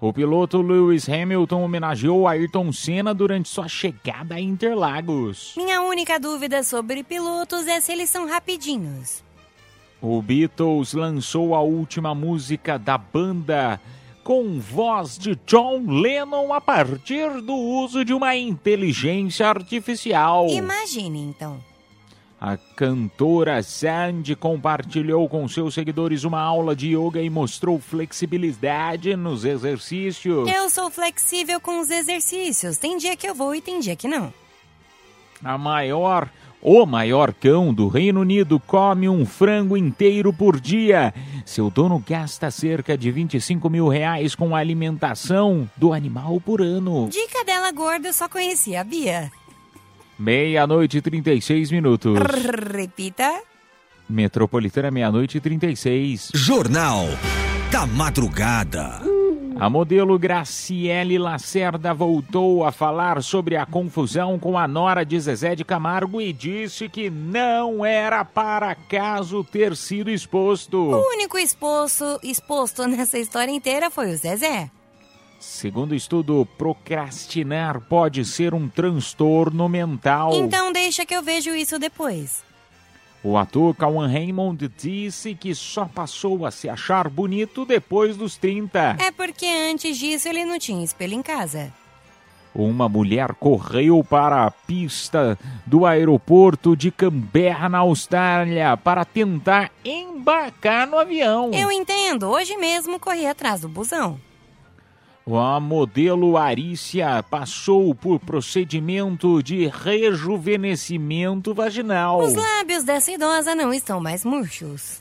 O 0.00 0.10
piloto 0.10 0.62
Lewis 0.62 1.06
Hamilton 1.06 1.62
homenageou 1.62 2.26
Ayrton 2.26 2.72
Senna 2.72 3.12
durante 3.12 3.50
sua 3.50 3.68
chegada 3.68 4.36
a 4.36 4.40
Interlagos. 4.40 5.52
Minha 5.54 5.82
única 5.82 6.18
dúvida 6.18 6.62
sobre 6.62 7.04
pilotos 7.04 7.66
é 7.66 7.78
se 7.78 7.92
eles 7.92 8.08
são 8.08 8.26
rapidinhos. 8.26 9.22
O 10.00 10.22
Beatles 10.22 10.94
lançou 10.94 11.54
a 11.54 11.60
última 11.60 12.14
música 12.14 12.78
da 12.78 12.96
banda 12.96 13.78
com 14.24 14.58
voz 14.58 15.18
de 15.18 15.38
John 15.46 15.84
Lennon 15.86 16.52
a 16.52 16.60
partir 16.60 17.42
do 17.42 17.54
uso 17.54 18.04
de 18.04 18.14
uma 18.14 18.34
inteligência 18.34 19.46
artificial. 19.46 20.48
Imagine, 20.48 21.20
então. 21.20 21.62
A 22.40 22.56
cantora 22.56 23.62
Sandy 23.62 24.34
compartilhou 24.34 25.28
com 25.28 25.46
seus 25.46 25.74
seguidores 25.74 26.24
uma 26.24 26.40
aula 26.40 26.74
de 26.74 26.96
yoga 26.96 27.20
e 27.20 27.28
mostrou 27.28 27.78
flexibilidade 27.78 29.14
nos 29.14 29.44
exercícios. 29.44 30.48
Eu 30.50 30.68
sou 30.70 30.90
flexível 30.90 31.60
com 31.60 31.80
os 31.80 31.90
exercícios. 31.90 32.78
Tem 32.78 32.96
dia 32.96 33.16
que 33.16 33.26
eu 33.26 33.34
vou 33.34 33.54
e 33.54 33.60
tem 33.60 33.78
dia 33.78 33.94
que 33.94 34.08
não. 34.08 34.32
A 35.42 35.58
maior, 35.58 36.30
o 36.64 36.86
maior 36.86 37.34
cão 37.34 37.74
do 37.74 37.88
Reino 37.88 38.22
Unido 38.22 38.58
come 38.58 39.06
um 39.06 39.26
frango 39.26 39.76
inteiro 39.76 40.32
por 40.32 40.58
dia. 40.58 41.12
Seu 41.44 41.68
dono 41.68 42.02
gasta 42.08 42.50
cerca 42.50 42.96
de 42.96 43.10
25 43.10 43.68
mil 43.68 43.86
reais 43.86 44.34
com 44.34 44.56
a 44.56 44.60
alimentação 44.60 45.68
do 45.76 45.92
animal 45.92 46.40
por 46.40 46.62
ano. 46.62 47.06
De 47.10 47.28
cadela 47.28 47.70
gorda 47.70 48.08
eu 48.08 48.14
só 48.14 48.30
conhecia 48.30 48.80
a 48.80 48.84
Bia. 48.84 49.30
Meia-noite 50.18 50.96
e 50.96 51.02
36 51.02 51.70
minutos. 51.70 52.18
Repita. 52.72 53.42
Metropolitana, 54.08 54.90
meia-noite 54.90 55.36
e 55.36 55.40
36. 55.40 56.30
Jornal 56.34 57.04
da 57.70 57.86
Madrugada. 57.86 59.13
A 59.58 59.70
modelo 59.70 60.18
Graciele 60.18 61.16
Lacerda 61.16 61.94
voltou 61.94 62.64
a 62.64 62.72
falar 62.72 63.22
sobre 63.22 63.56
a 63.56 63.64
confusão 63.64 64.38
com 64.38 64.58
a 64.58 64.66
nora 64.66 65.04
de 65.04 65.18
Zezé 65.18 65.54
de 65.54 65.64
Camargo 65.64 66.20
e 66.20 66.32
disse 66.32 66.88
que 66.88 67.08
não 67.08 67.84
era 67.84 68.24
para 68.24 68.70
acaso 68.70 69.44
ter 69.44 69.76
sido 69.76 70.10
exposto. 70.10 70.76
O 70.76 71.08
único 71.14 71.38
exposto, 71.38 72.18
exposto 72.22 72.86
nessa 72.86 73.18
história 73.18 73.52
inteira 73.52 73.90
foi 73.90 74.12
o 74.12 74.16
Zezé. 74.16 74.70
Segundo 75.38 75.92
o 75.92 75.94
estudo, 75.96 76.48
procrastinar 76.58 77.80
pode 77.82 78.24
ser 78.24 78.54
um 78.54 78.68
transtorno 78.68 79.68
mental. 79.68 80.34
Então 80.34 80.72
deixa 80.72 81.06
que 81.06 81.14
eu 81.14 81.22
vejo 81.22 81.50
isso 81.50 81.78
depois. 81.78 82.42
O 83.24 83.38
ator 83.38 83.74
Cauan 83.74 84.06
Raymond 84.06 84.70
disse 84.76 85.34
que 85.34 85.54
só 85.54 85.86
passou 85.86 86.44
a 86.44 86.50
se 86.50 86.68
achar 86.68 87.08
bonito 87.08 87.64
depois 87.64 88.18
dos 88.18 88.36
30. 88.36 88.98
É 89.00 89.10
porque 89.10 89.46
antes 89.46 89.96
disso 89.96 90.28
ele 90.28 90.44
não 90.44 90.58
tinha 90.58 90.84
espelho 90.84 91.14
em 91.14 91.22
casa. 91.22 91.72
Uma 92.54 92.86
mulher 92.86 93.32
correu 93.34 94.04
para 94.04 94.44
a 94.44 94.50
pista 94.50 95.38
do 95.64 95.86
aeroporto 95.86 96.76
de 96.76 96.90
Canberra, 96.90 97.66
na 97.68 97.78
Austrália, 97.78 98.76
para 98.76 99.06
tentar 99.06 99.72
embarcar 99.82 100.86
no 100.86 100.98
avião. 100.98 101.50
Eu 101.54 101.72
entendo, 101.72 102.28
hoje 102.28 102.56
mesmo 102.58 103.00
corri 103.00 103.26
atrás 103.26 103.62
do 103.62 103.68
busão. 103.70 104.20
A 105.26 105.58
modelo 105.58 106.36
Arícia 106.36 107.22
passou 107.22 107.94
por 107.94 108.20
procedimento 108.20 109.42
de 109.42 109.66
rejuvenescimento 109.68 111.54
vaginal. 111.54 112.18
Os 112.20 112.34
lábios 112.34 112.84
dessa 112.84 113.10
idosa 113.10 113.54
não 113.54 113.72
estão 113.72 114.00
mais 114.00 114.22
murchos. 114.22 115.00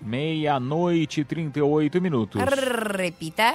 Meia-noite 0.00 1.20
e 1.20 1.24
38 1.24 2.00
minutos. 2.00 2.42
Repita. 2.42 3.54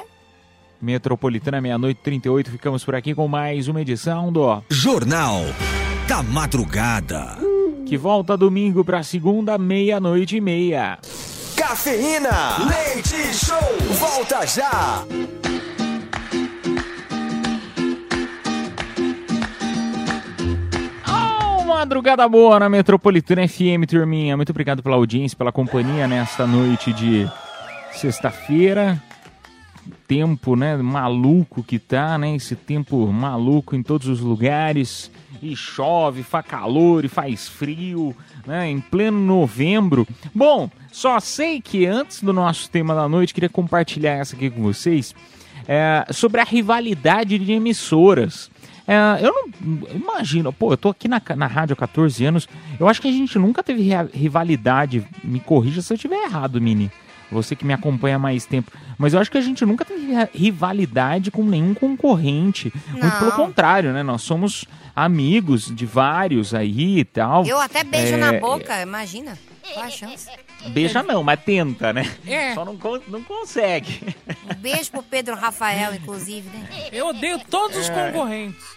Metropolitana, 0.82 1.60
meia-noite 1.60 2.00
e 2.00 2.04
38. 2.04 2.52
Ficamos 2.52 2.86
por 2.86 2.96
aqui 2.96 3.14
com 3.14 3.28
mais 3.28 3.68
uma 3.68 3.82
edição 3.82 4.32
do. 4.32 4.64
Jornal 4.70 5.42
da 6.08 6.24
Madrugada. 6.24 7.38
Que 7.86 7.98
volta 7.98 8.38
domingo 8.38 8.86
para 8.86 9.04
segunda, 9.04 9.58
meia-noite 9.58 10.38
e 10.38 10.42
meia. 10.42 11.00
Cafeína. 11.58 12.66
Leite 12.66 13.34
Show. 13.34 13.58
Volta 14.00 14.46
já. 14.46 15.04
Madrugada 21.68 22.28
boa 22.30 22.60
na 22.60 22.70
Metropolitana 22.70 23.46
FM, 23.48 23.86
turminha. 23.88 24.38
Muito 24.38 24.52
obrigado 24.52 24.82
pela 24.82 24.96
audiência, 24.96 25.38
pela 25.38 25.52
companhia 25.52 26.08
nesta 26.08 26.48
noite 26.48 26.94
de 26.94 27.30
sexta-feira. 27.92 29.02
Tempo, 30.08 30.56
né, 30.56 30.78
maluco 30.78 31.62
que 31.62 31.78
tá, 31.78 32.18
né? 32.18 32.36
Esse 32.36 32.56
tempo 32.56 33.08
maluco 33.08 33.76
em 33.76 33.84
todos 33.84 34.08
os 34.08 34.22
lugares. 34.22 35.12
E 35.42 35.56
chove, 35.56 36.24
faz 36.24 36.46
calor 36.46 37.04
e 37.06 37.10
faz 37.10 37.48
frio, 37.50 38.16
né? 38.46 38.70
Em 38.70 38.80
pleno 38.80 39.20
novembro. 39.20 40.08
Bom, 40.34 40.70
só 40.92 41.20
sei 41.20 41.62
que 41.62 41.86
antes 41.86 42.24
do 42.24 42.32
nosso 42.32 42.70
tema 42.72 42.96
da 42.96 43.08
noite, 43.08 43.34
queria 43.34 43.50
compartilhar 43.50 44.14
essa 44.14 44.36
aqui 44.36 44.50
com 44.50 44.62
vocês. 44.64 45.14
é, 45.68 46.06
sobre 46.12 46.40
a 46.40 46.46
rivalidade 46.46 47.38
de 47.38 47.52
emissoras. 47.52 48.50
É, 48.88 48.96
eu 49.26 49.34
não 49.34 49.88
imagino, 49.94 50.54
pô, 50.54 50.72
eu 50.72 50.78
tô 50.78 50.90
aqui 50.90 51.08
na, 51.08 51.22
na 51.36 51.46
rádio 51.48 51.74
há 51.74 51.78
14 51.78 52.24
anos, 52.26 52.48
eu 52.80 52.88
acho 52.88 53.02
que 53.02 53.08
a 53.08 53.12
gente 53.12 53.38
nunca 53.38 53.62
teve 53.62 53.90
rivalidade, 54.14 55.06
me 55.24 55.40
corrija 55.40 55.82
se 55.82 55.92
eu 55.92 55.96
estiver 55.96 56.24
errado, 56.24 56.62
Mini, 56.62 56.90
você 57.30 57.54
que 57.54 57.66
me 57.66 57.74
acompanha 57.74 58.16
há 58.16 58.20
mais 58.20 58.46
tempo, 58.46 58.72
mas 58.98 59.14
eu 59.14 59.20
acho 59.20 59.30
que 59.30 59.38
a 59.38 59.42
gente 59.42 59.66
nunca 59.66 59.84
teve 59.84 60.06
ri- 60.14 60.30
rivalidade 60.34 61.30
com 61.32 61.44
nenhum 61.44 61.74
concorrente, 61.74 62.72
muito 62.90 63.06
Não. 63.06 63.20
pelo 63.20 63.32
contrário, 63.34 63.92
né, 63.92 64.04
nós 64.04 64.22
somos 64.22 64.64
amigos 64.96 65.66
de 65.76 65.86
vários 65.86 66.54
aí 66.54 67.00
e 67.00 67.06
tal. 67.06 67.46
Eu 67.46 67.60
até 67.60 67.84
beijo 67.84 68.14
É, 68.16 68.18
na 68.18 68.34
boca, 68.40 68.82
imagina. 68.82 69.38
Qual 69.74 69.86
a 69.86 69.90
chance? 69.90 70.30
Beija 70.70 71.04
não, 71.04 71.22
mas 71.22 71.42
tenta, 71.44 71.92
né? 71.92 72.10
É. 72.26 72.54
Só 72.54 72.64
não, 72.64 72.78
não 73.10 73.22
consegue. 73.22 74.16
Um 74.50 74.56
beijo 74.56 74.90
pro 74.92 75.04
Pedro 75.04 75.36
Rafael, 75.36 75.94
inclusive, 75.94 76.48
né? 76.50 76.66
Eu 76.94 77.08
odeio 77.10 77.38
todos 77.50 77.76
os 77.78 77.90
concorrentes. 77.90 78.77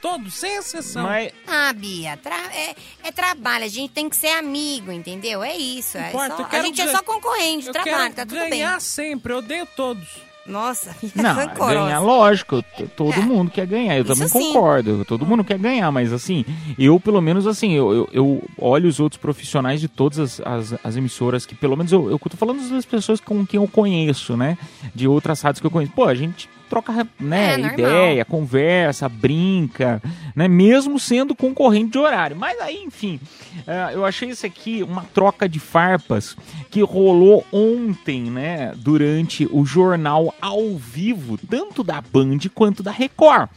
Todos, 0.00 0.34
sem 0.34 0.56
exceção. 0.56 1.02
Mas 1.02 1.32
Ah, 1.46 1.72
Bia, 1.72 2.16
tra- 2.16 2.52
é, 2.54 2.74
é 3.04 3.12
trabalho, 3.12 3.64
a 3.64 3.68
gente 3.68 3.90
tem 3.92 4.08
que 4.08 4.16
ser 4.16 4.28
amigo, 4.28 4.92
entendeu? 4.92 5.42
É 5.42 5.56
isso. 5.56 5.98
É 5.98 6.08
Importa, 6.08 6.36
só- 6.36 6.48
a 6.56 6.62
gente 6.62 6.80
é 6.80 6.88
só 6.88 7.02
concorrente 7.02 7.62
de 7.62 7.68
eu 7.68 7.72
trabalho, 7.72 7.96
quero 8.04 8.14
tá 8.14 8.24
tudo 8.26 8.38
bem. 8.40 8.50
ganhar 8.50 8.80
sempre, 8.80 9.32
eu 9.32 9.38
odeio 9.38 9.66
todos. 9.76 10.06
Nossa, 10.46 10.96
Não, 11.14 11.34
rancorosa. 11.34 11.74
ganhar, 11.84 11.98
lógico, 12.00 12.64
todo 12.96 13.12
É. 13.12 13.18
mundo 13.18 13.50
quer 13.50 13.66
ganhar, 13.66 13.96
eu 13.98 14.02
Isso 14.04 14.14
também 14.14 14.28
sim. 14.28 14.52
concordo, 14.54 15.04
todo 15.04 15.26
mundo 15.26 15.44
quer 15.44 15.58
ganhar, 15.58 15.90
mas 15.92 16.10
assim, 16.10 16.42
eu 16.78 16.98
pelo 16.98 17.20
menos 17.20 17.46
assim, 17.46 17.72
eu, 17.74 17.92
eu, 17.92 18.08
eu 18.14 18.44
olho 18.56 18.88
os 18.88 18.98
outros 18.98 19.20
profissionais 19.20 19.78
de 19.78 19.88
todas 19.88 20.18
as, 20.18 20.40
as, 20.40 20.74
as 20.82 20.96
emissoras, 20.96 21.44
que 21.44 21.54
pelo 21.54 21.76
menos 21.76 21.92
eu, 21.92 22.10
eu 22.10 22.18
tô 22.18 22.34
falando 22.38 22.66
das 22.70 22.86
pessoas 22.86 23.20
com 23.20 23.44
quem 23.44 23.60
eu 23.60 23.68
conheço, 23.68 24.38
né, 24.38 24.56
de 24.94 25.06
outras 25.06 25.42
rádios 25.42 25.60
que 25.60 25.66
eu 25.66 25.70
conheço, 25.70 25.92
pô, 25.92 26.04
a 26.06 26.14
gente 26.14 26.48
troca, 26.68 27.06
né, 27.18 27.54
É, 27.54 27.58
ideia, 27.58 28.24
conversa, 28.24 29.08
brinca, 29.08 30.02
né, 30.34 30.46
mesmo 30.48 30.98
sendo 30.98 31.34
concorrente 31.34 31.92
de 31.92 31.98
horário, 31.98 32.36
mas 32.36 32.60
aí, 32.60 32.82
enfim, 32.84 33.18
eh, 33.66 33.90
eu 33.94 34.04
achei 34.04 34.30
isso 34.30 34.44
aqui 34.46 34.82
uma 34.82 35.04
troca 35.14 35.48
de 35.48 35.58
farpas 35.58 36.36
que 36.70 36.80
rolou 36.82 37.44
ontem, 37.52 38.22
né, 38.30 38.72
durante 38.76 39.48
o 39.50 39.64
jornal 39.64 40.34
ao 40.40 40.76
vivo, 40.76 41.38
tanto 41.48 41.82
da 41.82 42.00
Band 42.00 42.38
quanto 42.54 42.82
da 42.82 42.90
Record. 42.90 43.48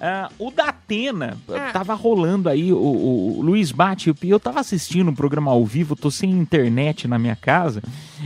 Ah, 0.00 0.30
o 0.38 0.50
da 0.50 0.66
Atena, 0.68 1.36
Ah. 1.48 1.70
tava 1.72 1.94
rolando 1.94 2.48
aí, 2.48 2.72
o, 2.72 2.76
o- 2.76 3.38
o 3.38 3.42
Luiz 3.42 3.72
Bate, 3.72 4.14
eu 4.22 4.38
tava 4.40 4.60
assistindo 4.60 5.08
o 5.10 5.14
programa 5.14 5.50
ao 5.50 5.64
vivo, 5.64 5.96
tô 5.96 6.10
sem 6.10 6.30
internet 6.30 7.08
na 7.08 7.18
minha 7.18 7.34
casa, 7.36 7.82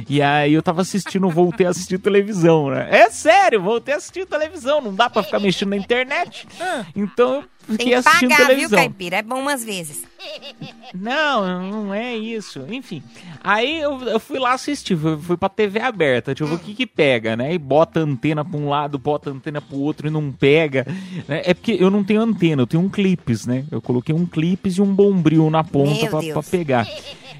e 0.08 0.20
aí 0.20 0.52
eu 0.52 0.62
tava 0.62 0.82
assistindo, 0.82 1.28
voltei 1.30 1.66
a 1.66 1.70
assistir 1.70 1.98
televisão, 1.98 2.68
né? 2.70 2.88
É 2.90 3.10
sério, 3.10 3.60
voltei 3.62 3.94
a 3.94 3.96
assistir 3.96 4.26
televisão, 4.26 4.80
não 4.80 4.94
dá 4.94 5.08
pra 5.08 5.22
ficar 5.22 5.40
mexendo 5.40 5.70
na 5.70 5.76
internet. 5.76 6.46
Então 6.94 7.36
eu 7.36 7.44
Tem 7.66 7.76
fiquei 7.76 7.86
que 7.86 7.94
assistindo 7.94 8.28
pagar, 8.30 8.36
viu, 8.38 8.46
televisão. 8.46 8.78
Caipira? 8.78 9.16
É 9.16 9.22
bom 9.22 9.40
umas 9.40 9.64
vezes. 9.64 10.02
Não, 10.94 11.70
não 11.70 11.94
é 11.94 12.14
isso. 12.14 12.64
Enfim, 12.68 13.02
aí 13.42 13.80
eu, 13.80 13.98
eu 14.02 14.20
fui 14.20 14.38
lá 14.38 14.52
assistir, 14.52 14.96
fui, 14.96 15.16
fui 15.18 15.36
pra 15.38 15.48
TV 15.48 15.80
aberta, 15.80 16.34
eu 16.38 16.46
ver 16.46 16.54
o 16.54 16.58
que 16.58 16.74
que 16.74 16.86
pega, 16.86 17.34
né? 17.34 17.54
E 17.54 17.58
bota 17.58 18.00
antena 18.00 18.44
pra 18.44 18.58
um 18.58 18.68
lado, 18.68 18.98
bota 18.98 19.30
antena 19.30 19.60
pro 19.60 19.78
outro 19.78 20.06
e 20.06 20.10
não 20.10 20.30
pega. 20.30 20.86
né? 21.26 21.42
É 21.44 21.54
porque 21.54 21.76
eu 21.80 21.90
não 21.90 22.04
tenho 22.04 22.20
antena, 22.20 22.62
eu 22.62 22.66
tenho 22.66 22.82
um 22.82 22.90
clipes, 22.90 23.46
né? 23.46 23.64
Eu 23.70 23.80
coloquei 23.80 24.14
um 24.14 24.26
clipes 24.26 24.76
e 24.76 24.82
um 24.82 24.94
bombril 24.94 25.48
na 25.50 25.64
ponta 25.64 26.06
pra, 26.08 26.20
pra 26.20 26.42
pegar. 26.42 26.86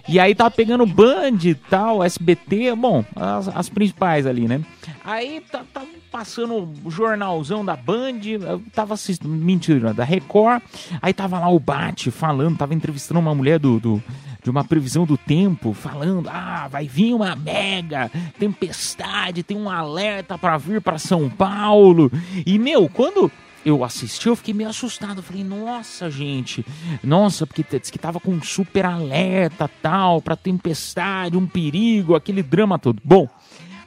E 0.08 0.18
aí 0.18 0.34
tava 0.34 0.50
pegando 0.50 0.86
Band 0.86 1.38
e 1.44 1.54
tal, 1.54 2.02
SBT, 2.02 2.74
bom, 2.74 3.04
as, 3.14 3.48
as 3.48 3.68
principais 3.68 4.26
ali, 4.26 4.48
né? 4.48 4.60
Aí 5.04 5.40
tá, 5.50 5.62
tá 5.72 5.82
passando 6.12 6.68
o 6.84 6.90
jornalzão 6.90 7.64
da 7.64 7.74
Band, 7.74 8.20
eu 8.24 8.62
tava 8.74 8.92
assistindo, 8.94 9.30
mentira, 9.30 9.94
da 9.94 10.04
Record, 10.04 10.62
aí 11.00 11.14
tava 11.14 11.38
lá 11.38 11.48
o 11.48 11.58
Bate 11.58 12.10
falando, 12.10 12.58
tava 12.58 12.74
entrevistando 12.74 13.18
uma 13.18 13.34
mulher 13.34 13.58
do, 13.58 13.80
do- 13.80 14.02
de 14.44 14.50
uma 14.50 14.62
previsão 14.62 15.06
do 15.06 15.16
tempo, 15.16 15.72
falando, 15.72 16.28
ah, 16.28 16.68
vai 16.70 16.86
vir 16.86 17.14
uma 17.14 17.34
mega 17.34 18.10
tempestade, 18.38 19.42
tem 19.42 19.56
um 19.56 19.70
alerta 19.70 20.36
pra 20.36 20.58
vir 20.58 20.80
pra 20.80 20.98
São 20.98 21.30
Paulo. 21.30 22.10
E, 22.44 22.58
meu, 22.58 22.88
quando 22.88 23.30
eu 23.64 23.84
assisti, 23.84 24.26
eu 24.26 24.34
fiquei 24.34 24.52
meio 24.52 24.68
assustado. 24.68 25.18
Eu 25.18 25.22
falei, 25.22 25.44
nossa, 25.44 26.10
gente, 26.10 26.66
nossa, 27.04 27.46
porque 27.46 27.64
disse 27.78 27.92
que 27.92 27.98
tava 28.00 28.18
com 28.18 28.32
um 28.32 28.42
super 28.42 28.84
alerta 28.84 29.70
tal, 29.80 30.20
pra 30.20 30.34
tempestade, 30.34 31.36
um 31.36 31.46
perigo, 31.46 32.16
aquele 32.16 32.42
drama 32.42 32.78
todo. 32.80 33.00
Bom, 33.04 33.28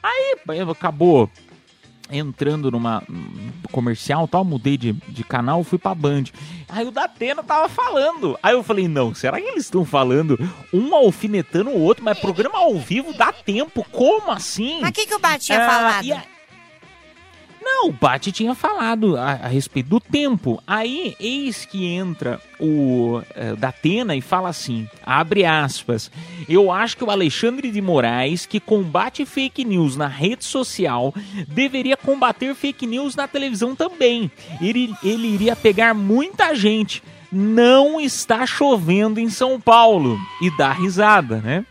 aí 0.02 0.36
acabou 0.70 1.28
entrando 2.10 2.70
numa 2.70 3.02
num 3.08 3.50
comercial 3.72 4.26
tal, 4.28 4.44
mudei 4.44 4.76
de, 4.76 4.92
de 4.92 5.24
canal, 5.24 5.62
fui 5.64 5.78
pra 5.78 5.94
Band. 5.94 6.24
Aí 6.68 6.86
o 6.86 6.90
Datena 6.90 7.42
tava 7.42 7.68
falando. 7.68 8.38
Aí 8.42 8.54
eu 8.54 8.62
falei, 8.62 8.88
não, 8.88 9.14
será 9.14 9.40
que 9.40 9.46
eles 9.46 9.64
estão 9.64 9.84
falando 9.84 10.38
um 10.72 10.94
alfinetando 10.94 11.70
o 11.70 11.80
outro? 11.80 12.04
Mas 12.04 12.18
programa 12.18 12.58
ao 12.58 12.78
vivo 12.78 13.12
dá 13.12 13.32
tempo, 13.32 13.84
como 13.90 14.30
assim? 14.30 14.80
Mas 14.80 14.90
o 14.90 14.92
que, 14.92 15.06
que 15.06 15.14
o 15.14 15.18
Bate 15.18 15.46
tinha 15.46 15.64
Ah, 15.64 15.70
falado? 15.70 16.35
Não, 17.68 17.88
o 17.88 17.92
Bate 17.92 18.30
tinha 18.30 18.54
falado 18.54 19.16
a, 19.16 19.32
a 19.32 19.48
respeito 19.48 19.88
do 19.88 19.98
tempo. 19.98 20.62
Aí, 20.64 21.16
eis 21.18 21.64
que 21.64 21.84
entra 21.84 22.40
o 22.60 23.20
eh, 23.34 23.56
Datena 23.56 24.14
e 24.14 24.20
fala 24.20 24.48
assim, 24.48 24.88
abre 25.04 25.44
aspas, 25.44 26.08
eu 26.48 26.70
acho 26.70 26.96
que 26.96 27.02
o 27.02 27.10
Alexandre 27.10 27.72
de 27.72 27.82
Moraes, 27.82 28.46
que 28.46 28.60
combate 28.60 29.26
fake 29.26 29.64
news 29.64 29.96
na 29.96 30.06
rede 30.06 30.44
social, 30.44 31.12
deveria 31.48 31.96
combater 31.96 32.54
fake 32.54 32.86
news 32.86 33.16
na 33.16 33.26
televisão 33.26 33.74
também. 33.74 34.30
Ele, 34.60 34.94
ele 35.02 35.26
iria 35.26 35.56
pegar 35.56 35.92
muita 35.92 36.54
gente. 36.54 37.02
Não 37.32 38.00
está 38.00 38.46
chovendo 38.46 39.18
em 39.18 39.28
São 39.28 39.60
Paulo. 39.60 40.16
E 40.40 40.56
dá 40.56 40.72
risada, 40.72 41.38
né? 41.38 41.66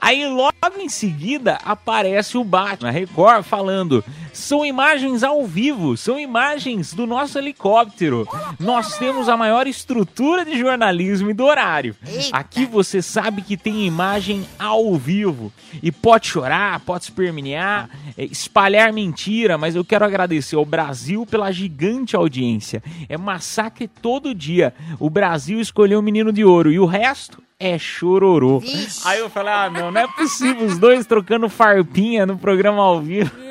Aí 0.00 0.26
logo 0.26 0.52
em 0.78 0.88
seguida 0.88 1.58
aparece 1.64 2.36
o 2.38 2.44
Batman 2.44 2.90
Record 2.90 3.44
falando: 3.44 4.04
são 4.36 4.64
imagens 4.64 5.24
ao 5.24 5.46
vivo, 5.46 5.96
são 5.96 6.20
imagens 6.20 6.92
do 6.92 7.06
nosso 7.06 7.38
helicóptero. 7.38 8.28
Nós 8.60 8.98
temos 8.98 9.28
a 9.28 9.36
maior 9.36 9.66
estrutura 9.66 10.44
de 10.44 10.58
jornalismo 10.58 11.30
e 11.30 11.34
do 11.34 11.44
horário. 11.44 11.96
Aqui 12.30 12.66
você 12.66 13.00
sabe 13.00 13.40
que 13.40 13.56
tem 13.56 13.86
imagem 13.86 14.46
ao 14.58 14.94
vivo 14.96 15.50
e 15.82 15.90
pode 15.90 16.26
chorar, 16.26 16.80
pode 16.80 17.04
espernear, 17.04 17.88
eh, 18.16 18.24
espalhar 18.26 18.92
mentira, 18.92 19.56
mas 19.56 19.74
eu 19.74 19.84
quero 19.84 20.04
agradecer 20.04 20.56
ao 20.56 20.64
Brasil 20.64 21.24
pela 21.24 21.50
gigante 21.50 22.14
audiência. 22.14 22.82
É 23.08 23.16
massacre 23.16 23.88
todo 23.88 24.34
dia. 24.34 24.74
O 25.00 25.08
Brasil 25.08 25.60
escolheu 25.60 26.00
o 26.00 26.02
menino 26.02 26.32
de 26.32 26.44
ouro 26.44 26.70
e 26.70 26.78
o 26.78 26.86
resto 26.86 27.45
é 27.58 27.78
chororô. 27.78 28.58
Vixe. 28.60 29.00
Aí 29.06 29.20
eu 29.20 29.30
falei, 29.30 29.52
ah, 29.52 29.70
meu, 29.70 29.90
não 29.90 30.00
é 30.00 30.06
possível 30.06 30.66
os 30.66 30.78
dois 30.78 31.06
trocando 31.06 31.48
farpinha 31.48 32.26
no 32.26 32.38
programa 32.38 32.82
ao 32.82 33.00
vivo. 33.00 33.30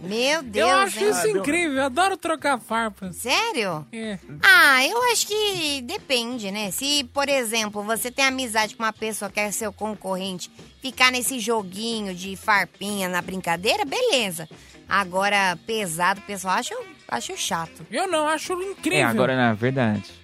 Meu 0.00 0.42
Deus, 0.42 0.68
Eu 0.70 0.76
acho 0.76 0.98
hein? 1.04 1.10
isso 1.10 1.28
incrível, 1.28 1.78
eu 1.78 1.84
adoro 1.84 2.16
trocar 2.16 2.58
farpas. 2.58 3.16
Sério? 3.16 3.86
É. 3.92 4.18
Ah, 4.42 4.84
eu 4.86 5.02
acho 5.12 5.26
que 5.26 5.82
depende, 5.82 6.50
né? 6.50 6.70
Se, 6.70 7.04
por 7.12 7.28
exemplo, 7.28 7.82
você 7.82 8.10
tem 8.10 8.24
amizade 8.24 8.74
com 8.74 8.82
uma 8.82 8.92
pessoa 8.92 9.30
que 9.30 9.38
é 9.38 9.50
seu 9.50 9.72
concorrente, 9.72 10.50
ficar 10.80 11.12
nesse 11.12 11.38
joguinho 11.38 12.14
de 12.14 12.36
farpinha 12.36 13.08
na 13.08 13.22
brincadeira, 13.22 13.84
beleza. 13.84 14.48
Agora, 14.88 15.56
pesado, 15.66 16.20
o 16.20 16.24
pessoal 16.24 16.54
acho, 16.54 16.74
acho 17.08 17.36
chato. 17.36 17.86
Eu 17.90 18.08
não, 18.08 18.26
acho 18.26 18.52
incrível. 18.54 18.98
É, 18.98 19.04
agora 19.04 19.36
na 19.36 19.52
verdade. 19.52 20.19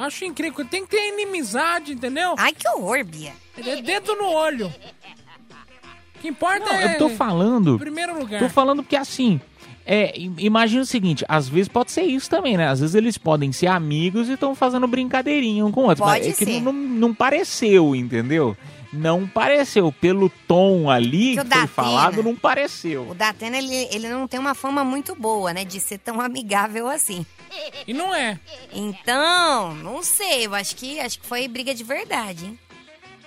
Acho 0.00 0.24
incrível. 0.24 0.64
Tem 0.64 0.84
que 0.84 0.90
ter 0.90 1.08
inimizade, 1.12 1.92
entendeu? 1.92 2.34
Ai, 2.38 2.52
que 2.52 2.66
horror, 2.68 3.04
Bia. 3.04 3.32
É 3.58 3.82
dedo 3.82 4.14
no 4.16 4.26
olho. 4.30 4.72
O 6.16 6.18
que 6.20 6.28
importa 6.28 6.66
Não, 6.66 6.72
é. 6.74 6.94
eu 6.94 6.98
tô 6.98 7.08
falando. 7.10 7.74
Em 7.76 7.78
primeiro 7.78 8.18
lugar. 8.18 8.40
Tô 8.40 8.48
falando 8.48 8.82
porque 8.82 8.96
assim. 8.96 9.40
É, 9.86 10.12
im- 10.20 10.34
imagina 10.38 10.82
o 10.82 10.86
seguinte, 10.86 11.24
às 11.26 11.48
vezes 11.48 11.66
pode 11.66 11.90
ser 11.90 12.02
isso 12.02 12.28
também, 12.30 12.56
né? 12.56 12.68
Às 12.68 12.78
vezes 12.80 12.94
eles 12.94 13.16
podem 13.18 13.50
ser 13.50 13.66
amigos 13.66 14.28
e 14.28 14.34
estão 14.34 14.54
fazendo 14.54 14.86
brincadeirinha 14.86 15.64
um 15.64 15.72
com 15.72 15.80
o 15.80 15.84
outro. 15.88 16.04
Pode 16.04 16.18
mas 16.20 16.28
é 16.28 16.32
que 16.32 16.44
ser. 16.44 16.60
não, 16.60 16.72
não 16.72 17.14
pareceu, 17.14 17.96
entendeu? 17.96 18.56
Não 18.92 19.26
pareceu. 19.26 19.90
Pelo 19.90 20.28
tom 20.46 20.88
ali 20.90 21.30
Que 21.30 21.34
que, 21.34 21.40
o 21.40 21.40
foi 21.40 21.44
Datena- 21.48 21.66
falado, 21.68 22.22
não 22.22 22.32
O 22.32 22.36
pareceu. 22.36 23.14
Datena, 23.16 23.56
ele, 23.56 23.74
ele 23.90 24.08
não 24.08 24.28
tem 24.28 24.38
uma 24.38 24.54
fama 24.54 24.84
muito 24.84 25.14
boa, 25.16 25.52
né? 25.52 25.64
De 25.64 25.80
ser 25.80 25.98
tão 25.98 26.20
amigável 26.20 26.86
assim. 26.88 27.24
E 27.86 27.92
não 27.92 28.14
é. 28.14 28.38
Então, 28.72 29.74
não 29.74 30.02
sei, 30.02 30.46
eu 30.46 30.54
acho 30.54 30.74
que, 30.76 30.98
acho 31.00 31.20
que 31.20 31.26
foi 31.26 31.46
briga 31.48 31.74
de 31.74 31.84
verdade, 31.84 32.46
hein? 32.46 32.58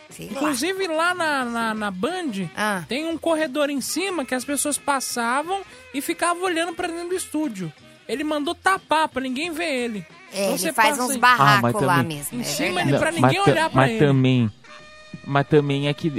Sei 0.09 0.27
lá. 0.27 0.31
Inclusive 0.33 0.87
lá 0.87 1.13
na, 1.15 1.45
na, 1.45 1.73
na 1.73 1.91
Band 1.91 2.47
Ah. 2.55 2.83
tem 2.87 3.05
um 3.07 3.17
corredor 3.17 3.69
em 3.69 3.81
cima 3.81 4.23
que 4.23 4.35
as 4.35 4.45
pessoas 4.45 4.77
passavam 4.77 5.61
e 5.93 6.01
ficavam 6.01 6.43
olhando 6.43 6.73
pra 6.73 6.87
dentro 6.87 7.09
do 7.09 7.15
estúdio. 7.15 7.73
Ele 8.07 8.23
mandou 8.23 8.53
tapar 8.53 9.07
pra 9.07 9.21
ninguém 9.21 9.49
ver 9.51 9.65
ele. 9.85 10.05
É, 10.31 10.41
Então 10.41 10.49
ele 10.49 10.57
você 10.59 10.73
faz 10.73 10.99
uns 10.99 11.15
barracos 11.15 11.57
Ah, 11.57 11.61
mas 11.61 11.81
lá 11.81 12.03
mesmo. 12.03 12.37
Em 12.37 12.41
é 12.41 12.43
cima 12.43 12.83
verdade. 12.83 12.89
ele- 12.91 12.99
pra 12.99 13.11
ninguém 13.11 13.39
mas, 13.39 13.47
olhar 13.47 13.69
pra 13.69 13.81
mas 13.81 13.91
ele. 13.91 13.99
também. 14.05 14.51
Mas 15.25 15.47
também 15.47 15.87
é 15.87 15.93
que 15.93 16.11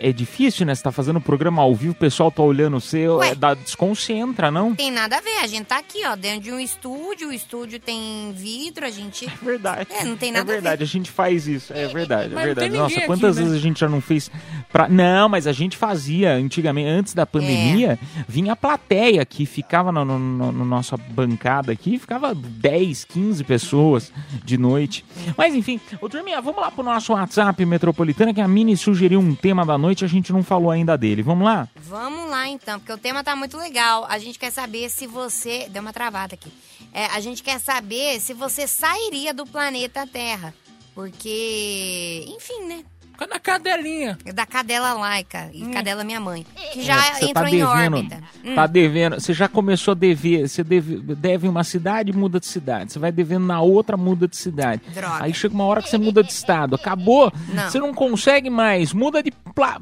é 0.00 0.12
difícil, 0.12 0.66
né? 0.66 0.74
Você 0.74 0.82
tá 0.82 0.92
fazendo 0.92 1.20
programa 1.20 1.62
ao 1.62 1.74
vivo, 1.74 1.92
o 1.92 1.96
pessoal 1.96 2.30
tá 2.30 2.42
olhando 2.42 2.78
você, 2.80 3.08
Ué. 3.08 3.30
é, 3.30 3.34
dá, 3.34 3.54
desconcentra, 3.54 4.50
não? 4.50 4.74
Tem 4.74 4.90
nada 4.90 5.16
a 5.16 5.20
ver, 5.20 5.38
a 5.42 5.46
gente 5.46 5.64
tá 5.64 5.78
aqui, 5.78 6.04
ó, 6.06 6.14
dentro 6.16 6.40
de 6.42 6.52
um 6.52 6.60
estúdio, 6.60 7.28
o 7.28 7.32
estúdio 7.32 7.78
tem 7.80 8.32
vidro, 8.34 8.84
a 8.86 8.90
gente... 8.90 9.26
É 9.40 9.44
verdade. 9.44 9.88
É, 9.90 10.04
não 10.04 10.16
tem 10.16 10.30
nada 10.32 10.50
É 10.52 10.52
a 10.52 10.60
verdade, 10.60 10.82
a, 10.82 10.86
gente 10.86 11.10
faz 11.10 11.46
isso. 11.48 11.72
É 11.72 11.86
verdade, 11.88 12.32
é 12.32 12.34
Mas 12.34 12.34
não 12.34 12.42
verdade. 12.44 12.76
Nossa, 12.76 12.94
ninguém 12.94 13.06
quantas 13.06 13.36
aqui, 13.36 13.38
né? 13.38 13.42
vezes 13.50 13.58
a 13.58 13.62
gente 13.68 13.80
já 13.80 13.88
não 13.88 14.00
fez 14.00 14.30
pra... 14.70 14.88
Não, 14.88 15.28
mas 15.28 15.46
a 15.46 15.52
gente 15.52 15.76
fazia 15.76 16.32
antigamente, 16.34 16.88
antes 16.88 17.14
da 17.14 17.24
pandemia, 17.26 17.98
vinha 18.28 18.52
a 18.52 18.56
plateia 18.56 19.24
que 19.24 19.46
ficava 19.46 19.90
no, 19.90 20.04
no, 20.04 20.18
no- 20.18 20.52
no 20.52 20.64
nossa 20.64 20.96
bancada 20.96 21.72
aqui, 21.72 21.98
ficava 21.98 22.34
10, 22.34 23.04
15 23.04 23.44
pessoas 23.44 24.12
de 24.44 24.58
noite. 24.58 25.04
Mas 25.36 25.54
enfim, 25.54 25.80
ô 26.00 26.08
turminha, 26.08 26.40
vamos 26.40 26.60
lá 26.60 26.70
pro 26.70 26.82
nosso 26.82 27.12
WhatsApp 27.12 27.64
metropolitana, 27.64 28.34
que 28.34 28.40
a 28.40 28.48
Mini 28.50 28.76
sugeriu 28.76 29.20
um 29.20 29.34
tema 29.34 29.64
da 29.64 29.78
noite, 29.78 30.04
a 30.04 30.08
gente 30.08 30.32
não 30.32 30.42
falou 30.42 30.70
ainda 30.70 30.98
dele. 30.98 31.22
Vamos 31.22 31.44
lá? 31.44 31.68
Vamos 31.76 32.28
lá 32.28 32.48
então, 32.48 32.78
porque 32.78 32.92
o 32.92 32.98
tema 32.98 33.24
tá 33.24 33.34
muito 33.34 33.56
legal. 33.56 34.04
A 34.08 34.18
gente 34.18 34.38
quer 34.38 34.50
saber 34.50 34.90
se 34.90 35.06
você. 35.06 35.68
Deu 35.70 35.80
uma 35.80 35.92
travada 35.92 36.34
aqui. 36.34 36.52
É, 36.92 37.06
a 37.06 37.20
gente 37.20 37.42
quer 37.42 37.58
saber 37.60 38.20
se 38.20 38.34
você 38.34 38.66
sairia 38.66 39.32
do 39.32 39.46
planeta 39.46 40.06
Terra. 40.06 40.52
Porque. 40.94 42.26
Enfim, 42.28 42.66
né? 42.66 42.84
Na 43.28 43.38
cadelinha. 43.38 44.18
Da 44.34 44.46
cadela 44.46 44.92
laica. 44.94 45.50
E 45.52 45.66
cadela 45.70 46.02
minha 46.04 46.20
mãe. 46.20 46.46
Que 46.72 46.80
É, 46.80 46.82
já 46.82 47.14
você 47.14 47.26
entrou 47.26 47.48
em 47.48 47.62
órbita. 47.62 48.20
Hum. 48.44 48.54
Tá 48.54 48.66
devendo. 48.66 49.20
Você 49.20 49.32
já 49.32 49.48
começou 49.48 49.92
a 49.92 49.94
dever. 49.94 50.48
Você 50.48 50.64
deve, 50.64 50.96
deve 51.14 51.46
em 51.46 51.50
uma 51.50 51.64
cidade, 51.64 52.12
muda 52.12 52.40
de 52.40 52.46
cidade. 52.46 52.92
Você 52.92 52.98
vai 52.98 53.12
devendo 53.12 53.46
na 53.46 53.60
outra, 53.60 53.96
muda 53.96 54.26
de 54.26 54.36
cidade. 54.36 54.82
Droga. 54.94 55.24
Aí 55.24 55.34
chega 55.34 55.54
uma 55.54 55.64
hora 55.64 55.82
que 55.82 55.88
você 55.90 55.98
muda 55.98 56.22
de 56.22 56.32
estado. 56.32 56.74
Acabou. 56.74 57.32
Não. 57.48 57.70
Você 57.70 57.78
não 57.78 57.92
consegue 57.94 58.48
mais. 58.50 58.92
Muda 58.92 59.22
de, 59.22 59.32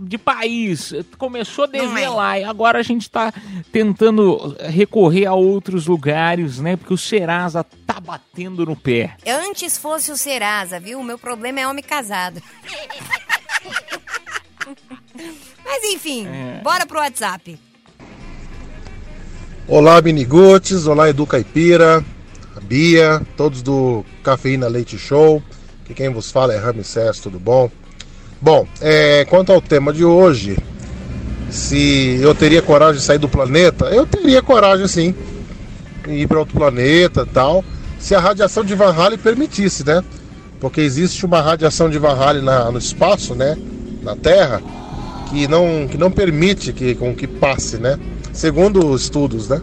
de 0.01 0.19
país. 0.19 0.93
Começou 1.17 1.65
a 1.65 1.67
dever 1.69 2.05
é. 2.05 2.09
lá. 2.09 2.39
E 2.39 2.45
agora 2.45 2.79
a 2.79 2.83
gente 2.83 3.11
tá 3.11 3.33
tentando 3.73 4.57
recorrer 4.61 5.27
a 5.27 5.35
outros 5.35 5.87
lugares, 5.87 6.59
né? 6.59 6.77
Porque 6.77 6.95
o 6.95 6.99
Serasa 6.99 7.65
tá 7.87 8.01
batendo 8.01 8.65
no 8.65 8.77
pé. 8.77 9.17
Antes 9.27 9.77
fosse 9.79 10.11
o 10.11 10.17
Serasa, 10.17 10.79
viu? 10.79 10.99
O 11.01 11.05
meu 11.05 11.19
problema 11.19 11.61
é 11.61 11.69
homem 11.69 11.85
casado. 11.85 12.43
Mas 15.65 15.85
enfim, 15.85 16.27
É. 16.27 16.61
bora 16.63 16.87
pro 16.87 16.99
WhatsApp. 16.99 17.59
Olá, 19.67 20.01
Miniguts, 20.01 20.87
olá, 20.87 21.11
Edu 21.11 21.27
Caipira, 21.27 22.03
a 22.57 22.61
Bia, 22.61 23.21
todos 23.37 23.61
do 23.63 24.03
Cafeína 24.23 24.67
Leite 24.67 24.97
Show, 24.99 25.43
que 25.85 25.93
quem 25.93 26.09
vos 26.09 26.31
fala 26.31 26.55
é 26.55 26.59
Ramsés, 26.59 27.21
tudo 27.21 27.39
bom? 27.39 27.71
Bom, 28.41 28.67
é, 28.81 29.25
quanto 29.25 29.53
ao 29.53 29.61
tema 29.61 29.93
de 29.93 30.05
hoje, 30.05 30.57
se 31.51 32.19
eu 32.23 32.33
teria 32.35 32.63
coragem 32.63 33.01
de 33.01 33.03
sair 33.03 33.19
do 33.19 33.29
planeta, 33.29 33.87
eu 33.87 34.07
teria 34.07 34.41
coragem 34.41 34.87
sim, 34.87 35.15
ir 36.07 36.29
para 36.29 36.39
outro 36.39 36.57
planeta 36.57 37.27
tal, 37.27 37.65
se 37.99 38.15
a 38.15 38.21
radiação 38.21 38.65
de 38.65 38.77
Van 38.77 38.93
Halen 38.93 39.19
permitisse, 39.19 39.85
né? 39.85 40.05
Porque 40.61 40.81
existe 40.81 41.27
uma 41.27 41.41
radiação 41.41 41.91
de 41.91 41.99
Van 41.99 42.15
Halen 42.15 42.43
na, 42.43 42.71
no 42.71 42.79
espaço, 42.79 43.35
né? 43.35 43.57
Na 44.03 44.15
Terra, 44.15 44.63
que 45.29 45.49
não, 45.49 45.89
que 45.91 45.99
não 45.99 46.11
permite 46.11 46.73
que, 46.73 46.95
com 46.95 47.13
que 47.15 47.27
passe, 47.27 47.77
né? 47.79 47.99
Segundo 48.33 48.87
os 48.87 49.03
estudos, 49.03 49.49
né? 49.49 49.61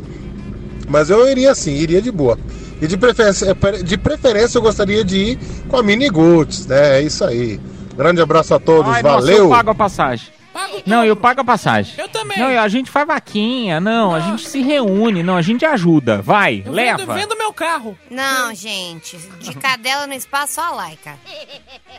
Mas 0.89 1.09
eu 1.09 1.27
iria 1.29 1.55
sim, 1.55 1.71
iria 1.71 2.01
de 2.01 2.11
boa. 2.11 2.37
E 2.81 2.87
de 2.87 2.97
preferência, 2.97 3.55
de 3.85 3.97
preferência 3.97 4.57
eu 4.57 4.61
gostaria 4.61 5.03
de 5.03 5.17
ir 5.17 5.39
com 5.69 5.77
a 5.77 5.83
Mini 5.83 6.09
Goods, 6.09 6.65
né? 6.65 6.99
É 6.99 7.01
isso 7.01 7.23
aí. 7.23 7.57
Grande 7.95 8.21
abraço 8.21 8.53
a 8.53 8.59
todos, 8.59 8.91
Ai, 8.91 9.01
nossa, 9.01 9.15
valeu! 9.15 9.37
eu 9.37 9.49
pago 9.49 9.71
a 9.71 9.75
passagem. 9.75 10.33
Paga 10.53 10.73
o 10.77 10.81
Não, 10.85 11.03
eu 11.03 11.15
pago 11.17 11.41
a 11.41 11.43
passagem. 11.43 11.93
Eu 11.97 12.07
também. 12.07 12.37
Não, 12.39 12.47
a 12.47 12.67
gente 12.69 12.89
faz 12.89 13.05
vaquinha, 13.05 13.81
não, 13.81 14.15
a 14.15 14.21
gente 14.21 14.47
se 14.47 14.61
reúne, 14.61 15.21
não, 15.21 15.35
a 15.35 15.41
gente 15.41 15.65
ajuda. 15.65 16.21
Vai, 16.21 16.63
Eu 16.65 16.71
leva. 16.71 16.97
Vendo, 16.99 17.13
vendo 17.13 17.37
meu 17.37 17.51
carro. 17.51 17.97
Não, 18.09 18.53
gente, 18.55 19.17
de 19.17 19.53
cadela 19.55 20.07
no 20.07 20.13
espaço, 20.13 20.53
só 20.53 20.61
a 20.61 20.71
laica. 20.71 21.17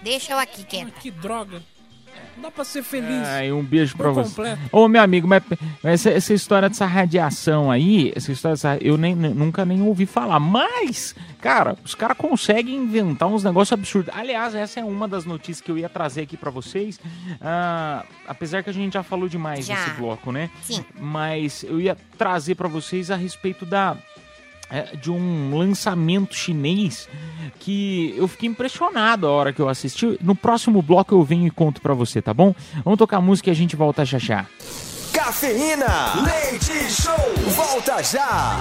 Deixa 0.02 0.32
eu 0.32 0.38
aqui 0.38 0.64
quieta. 0.64 0.92
Que 1.00 1.10
droga. 1.10 1.62
Dá 2.40 2.50
pra 2.50 2.64
ser 2.64 2.82
feliz. 2.82 3.26
Um 3.52 3.62
beijo 3.62 3.96
pra 3.96 4.10
você. 4.10 4.28
completo. 4.28 4.60
Ô, 4.72 4.88
meu 4.88 5.02
amigo, 5.02 5.26
mas 5.26 5.42
essa, 5.82 6.10
essa 6.10 6.34
história 6.34 6.68
dessa 6.68 6.86
radiação 6.86 7.70
aí, 7.70 8.12
essa 8.14 8.30
história 8.32 8.54
dessa, 8.54 8.76
eu 8.80 8.96
nem, 8.96 9.14
nunca 9.14 9.64
nem 9.64 9.82
ouvi 9.82 10.06
falar. 10.06 10.38
Mas, 10.38 11.14
cara, 11.40 11.76
os 11.84 11.94
caras 11.94 12.16
conseguem 12.16 12.76
inventar 12.76 13.28
uns 13.28 13.42
negócios 13.42 13.72
absurdos. 13.72 14.14
Aliás, 14.14 14.54
essa 14.54 14.80
é 14.80 14.84
uma 14.84 15.08
das 15.08 15.24
notícias 15.24 15.60
que 15.60 15.70
eu 15.70 15.78
ia 15.78 15.88
trazer 15.88 16.22
aqui 16.22 16.36
pra 16.36 16.50
vocês. 16.50 17.00
Ah, 17.40 18.04
apesar 18.26 18.62
que 18.62 18.70
a 18.70 18.72
gente 18.72 18.94
já 18.94 19.02
falou 19.02 19.28
demais 19.28 19.66
Já. 19.66 19.74
nesse 19.74 19.90
bloco, 19.92 20.30
né? 20.30 20.50
Sim. 20.62 20.84
Mas 21.00 21.64
eu 21.64 21.80
ia 21.80 21.96
trazer 22.18 22.54
pra 22.54 22.68
vocês 22.68 23.10
a 23.10 23.16
respeito 23.16 23.64
da 23.64 23.96
de 25.00 25.10
um 25.10 25.56
lançamento 25.56 26.34
chinês 26.34 27.08
que 27.60 28.14
eu 28.16 28.26
fiquei 28.28 28.48
impressionado 28.48 29.26
a 29.26 29.30
hora 29.30 29.52
que 29.52 29.60
eu 29.60 29.68
assisti. 29.68 30.18
No 30.22 30.34
próximo 30.34 30.82
bloco 30.82 31.14
eu 31.14 31.22
venho 31.22 31.46
e 31.46 31.50
conto 31.50 31.80
pra 31.80 31.94
você, 31.94 32.20
tá 32.20 32.34
bom? 32.34 32.54
Vamos 32.84 32.98
tocar 32.98 33.20
música 33.20 33.50
e 33.50 33.52
a 33.52 33.54
gente 33.54 33.76
volta 33.76 34.04
já 34.04 34.18
já. 34.18 34.46
Cafeína, 35.12 36.14
leite 36.22 36.92
show, 36.92 37.14
volta 37.54 38.02
já. 38.02 38.56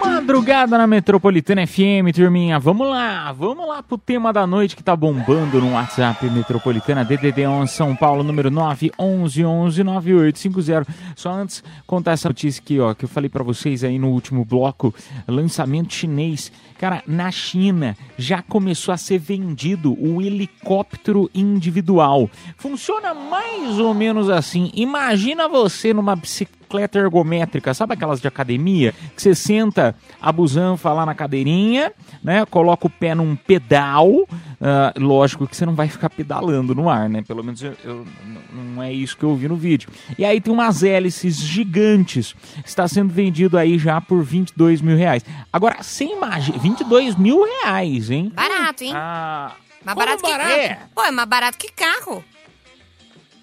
Madrugada 0.00 0.76
na 0.76 0.86
Metropolitana 0.86 1.66
FM, 1.66 2.12
turminha. 2.14 2.58
Vamos 2.58 2.86
lá, 2.88 3.32
vamos 3.32 3.66
lá 3.68 3.82
pro 3.82 3.96
tema 3.96 4.30
da 4.32 4.46
noite 4.46 4.76
que 4.76 4.82
tá 4.82 4.94
bombando 4.96 5.60
no 5.60 5.72
WhatsApp 5.72 6.28
Metropolitana 6.28 7.04
DDD 7.04 7.46
11 7.46 7.72
São 7.72 7.94
Paulo, 7.94 8.22
número 8.22 8.50
911-9850. 8.50 10.86
Só 11.14 11.30
antes 11.30 11.62
contar 11.86 12.12
essa 12.12 12.28
notícia 12.28 12.60
aqui, 12.60 12.80
ó, 12.80 12.92
que 12.94 13.04
eu 13.04 13.08
falei 13.08 13.30
pra 13.30 13.44
vocês 13.44 13.84
aí 13.84 13.98
no 13.98 14.08
último 14.08 14.44
bloco, 14.44 14.94
lançamento 15.28 15.94
chinês. 15.94 16.50
Cara, 16.78 17.02
na 17.06 17.30
China 17.30 17.96
já 18.18 18.42
começou 18.42 18.92
a 18.92 18.98
ser 18.98 19.18
vendido 19.18 19.96
o 19.98 20.20
helicóptero 20.20 21.30
individual. 21.34 22.28
Funciona 22.56 23.14
mais 23.14 23.78
ou 23.78 23.94
menos 23.94 24.28
assim. 24.28 24.70
Imagina 24.74 25.48
você 25.48 25.94
numa 25.94 26.14
bicicleta 26.14 26.55
ergométrica, 26.94 27.72
sabe 27.74 27.94
aquelas 27.94 28.20
de 28.20 28.28
academia? 28.28 28.92
Que 29.14 29.22
você 29.22 29.34
senta 29.34 29.94
a 30.20 30.32
busanfa 30.32 30.92
lá 30.92 31.06
na 31.06 31.14
cadeirinha, 31.14 31.92
né? 32.22 32.44
Coloca 32.46 32.86
o 32.86 32.90
pé 32.90 33.14
num 33.14 33.36
pedal. 33.36 34.26
ah, 34.60 34.92
lógico 34.98 35.46
que 35.46 35.54
você 35.56 35.66
não 35.66 35.74
vai 35.74 35.88
ficar 35.88 36.08
pedalando 36.10 36.74
no 36.74 36.88
ar, 36.88 37.08
né? 37.08 37.22
Pelo 37.26 37.44
menos 37.44 37.62
eu, 37.62 37.74
eu- 37.84 38.06
não 38.52 38.82
é 38.82 38.92
isso 38.92 39.16
que 39.16 39.22
eu 39.24 39.34
vi 39.36 39.48
no 39.48 39.56
vídeo. 39.56 39.88
E 40.18 40.24
aí 40.24 40.40
tem 40.40 40.52
umas 40.52 40.82
hélices 40.82 41.36
gigantes. 41.38 42.34
Está 42.64 42.88
sendo 42.88 43.12
vendido 43.12 43.58
aí 43.58 43.78
já 43.78 44.00
por 44.00 44.22
22 44.22 44.80
mil 44.80 44.96
reais. 44.96 45.24
Agora, 45.52 45.82
você 45.82 46.04
imagina, 46.04 46.58
22 46.58 47.16
mil 47.16 47.44
reais, 47.44 48.10
hein? 48.10 48.32
Barato, 48.34 48.82
hein? 48.84 48.92
Ah, 48.94 49.52
mais 49.84 49.94
como 49.94 50.06
barato 50.06 50.22
que 50.24 50.30
barato? 50.30 50.50
É. 50.52 50.78
Pô, 50.94 51.02
é 51.04 51.10
mais 51.10 51.28
barato 51.28 51.58
que 51.58 51.70
carro. 51.72 52.24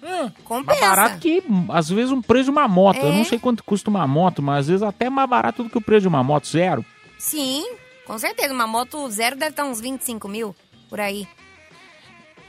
Hum, 0.04 0.30
mais 0.66 0.80
barato 0.80 1.18
que, 1.18 1.42
às 1.70 1.88
vezes, 1.88 2.12
um 2.12 2.20
preço 2.20 2.44
de 2.44 2.50
uma 2.50 2.68
moto. 2.68 2.98
Eu 2.98 3.08
É. 3.12 3.16
não 3.16 3.24
sei 3.24 3.38
quanto 3.38 3.64
custa 3.64 3.88
uma 3.88 4.06
moto, 4.06 4.42
mas 4.42 4.58
às 4.60 4.66
vezes 4.68 4.82
até 4.82 5.08
mais 5.08 5.28
barato 5.28 5.62
do 5.64 5.70
que 5.70 5.78
o 5.78 5.80
preço 5.80 6.02
de 6.02 6.08
uma 6.08 6.22
moto 6.22 6.46
zero. 6.46 6.84
Sim, 7.18 7.64
com 8.06 8.18
certeza. 8.18 8.52
Uma 8.52 8.66
moto 8.66 9.08
zero 9.10 9.34
deve 9.36 9.50
estar 9.52 9.64
uns 9.64 9.80
25 9.80 10.28
mil 10.28 10.54
por 10.90 11.00
aí. 11.00 11.26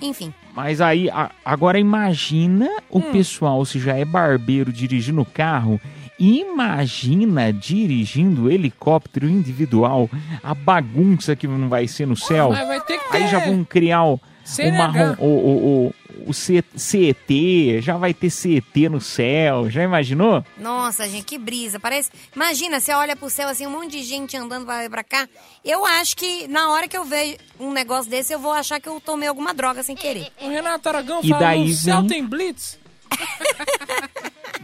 Enfim. 0.01 0.33
Mas 0.53 0.81
aí, 0.81 1.09
a- 1.09 1.31
agora 1.45 1.79
imagina 1.79 2.69
o 2.89 3.01
pessoal, 3.01 3.63
se 3.63 3.79
já 3.79 3.95
é 3.95 4.03
barbeiro 4.03 4.73
dirigindo 4.73 5.21
o 5.21 5.25
carro, 5.25 5.79
imagina 6.19 7.51
dirigindo 7.53 8.51
helicóptero 8.51 9.27
individual, 9.29 10.09
a 10.43 10.53
bagunça 10.53 11.35
que 11.35 11.47
não 11.47 11.69
vai 11.69 11.87
ser 11.87 12.05
no 12.05 12.15
céu. 12.17 12.49
vai 12.51 12.81
ter 12.81 12.99
ter. 12.99 13.15
Aí 13.15 13.27
já 13.29 13.39
vão 13.39 13.63
criar 13.63 14.03
o, 14.03 14.19
o, 14.45 14.47
CNH. 14.47 14.77
marrom, 14.77 15.15
o, 15.19 15.25
o, 15.25 15.87
o, 15.87 16.29
o 16.29 16.33
CET, 16.33 17.81
já 17.81 17.97
vai 17.97 18.13
ter 18.13 18.29
CET 18.29 18.87
no 18.89 19.01
céu, 19.01 19.69
já 19.69 19.83
imaginou? 19.83 20.43
Nossa, 20.57 21.07
gente, 21.09 21.25
que 21.25 21.37
brisa. 21.37 21.79
Parece. 21.79 22.09
Imagina, 22.35 22.79
você 22.79 22.93
olha 22.93 23.15
pro 23.15 23.29
céu 23.29 23.49
assim, 23.49 23.65
um 23.67 23.71
monte 23.71 23.91
de 23.91 24.03
gente 24.03 24.37
andando 24.37 24.65
pra 24.65 24.89
pra 24.89 25.03
cá. 25.03 25.27
Eu 25.63 25.85
acho 25.85 26.15
que 26.15 26.47
na 26.47 26.71
hora 26.71 26.87
que 26.87 26.97
eu 26.97 27.03
vejo 27.03 27.35
um 27.59 27.71
negócio 27.73 28.09
desse, 28.09 28.33
eu 28.33 28.39
vou 28.39 28.51
achar 28.51 28.79
que 28.79 28.87
eu 28.87 29.01
tomei 29.01 29.27
alguma 29.27 29.53
droga 29.53 29.81
sem 29.83 29.95
querer. 29.95 30.27
O 30.41 30.47
Renato 30.49 30.87
Aragão 30.87 31.19
E 31.23 31.29
fala, 31.29 31.39
daí 31.41 31.67
no 31.67 31.73
céu 31.73 31.99
vem- 32.01 32.07
tem 32.07 32.25
blitz. 32.25 32.77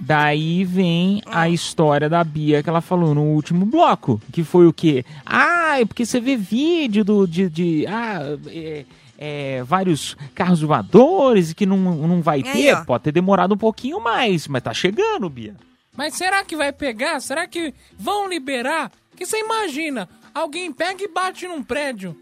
Daí 0.03 0.63
vem 0.65 1.21
a 1.27 1.47
história 1.47 2.09
da 2.09 2.23
Bia 2.23 2.63
que 2.63 2.69
ela 2.69 2.81
falou 2.81 3.13
no 3.13 3.21
último 3.23 3.65
bloco, 3.65 4.19
que 4.33 4.43
foi 4.43 4.65
o 4.65 4.73
quê? 4.73 5.05
Ah, 5.25 5.79
é 5.79 5.85
porque 5.85 6.05
você 6.05 6.19
vê 6.19 6.35
vídeo 6.35 7.03
do, 7.05 7.27
de, 7.27 7.47
de 7.49 7.85
ah, 7.87 8.19
é, 8.47 8.83
é, 9.23 9.61
vários 9.61 10.17
carros 10.33 10.61
voadores 10.61 11.51
e 11.51 11.55
que 11.55 11.67
não, 11.67 11.77
não 11.77 12.23
vai 12.23 12.41
ter. 12.41 12.83
Pode 12.85 13.03
ter 13.03 13.11
demorado 13.11 13.53
um 13.53 13.57
pouquinho 13.57 13.99
mais, 13.99 14.47
mas 14.47 14.63
tá 14.63 14.73
chegando, 14.73 15.29
Bia. 15.29 15.55
Mas 15.95 16.15
será 16.15 16.43
que 16.43 16.55
vai 16.55 16.73
pegar? 16.73 17.19
Será 17.19 17.45
que 17.45 17.71
vão 17.95 18.27
liberar? 18.27 18.91
Que 19.15 19.23
você 19.23 19.39
imagina, 19.39 20.09
alguém 20.33 20.71
pega 20.71 21.03
e 21.03 21.07
bate 21.07 21.47
num 21.47 21.61
prédio. 21.61 22.17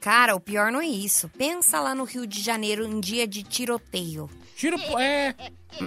Cara, 0.00 0.36
o 0.36 0.40
pior 0.40 0.70
não 0.70 0.80
é 0.80 0.86
isso. 0.86 1.28
Pensa 1.36 1.80
lá 1.80 1.96
no 1.96 2.04
Rio 2.04 2.28
de 2.28 2.40
Janeiro, 2.40 2.86
um 2.86 3.00
dia 3.00 3.26
de 3.26 3.42
tiroteio. 3.42 4.30
Tiro, 4.54 4.78
é, 5.00 5.34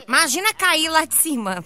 Imagina 0.05 0.53
cair 0.53 0.89
lá 0.89 1.05
de 1.05 1.15
cima. 1.15 1.63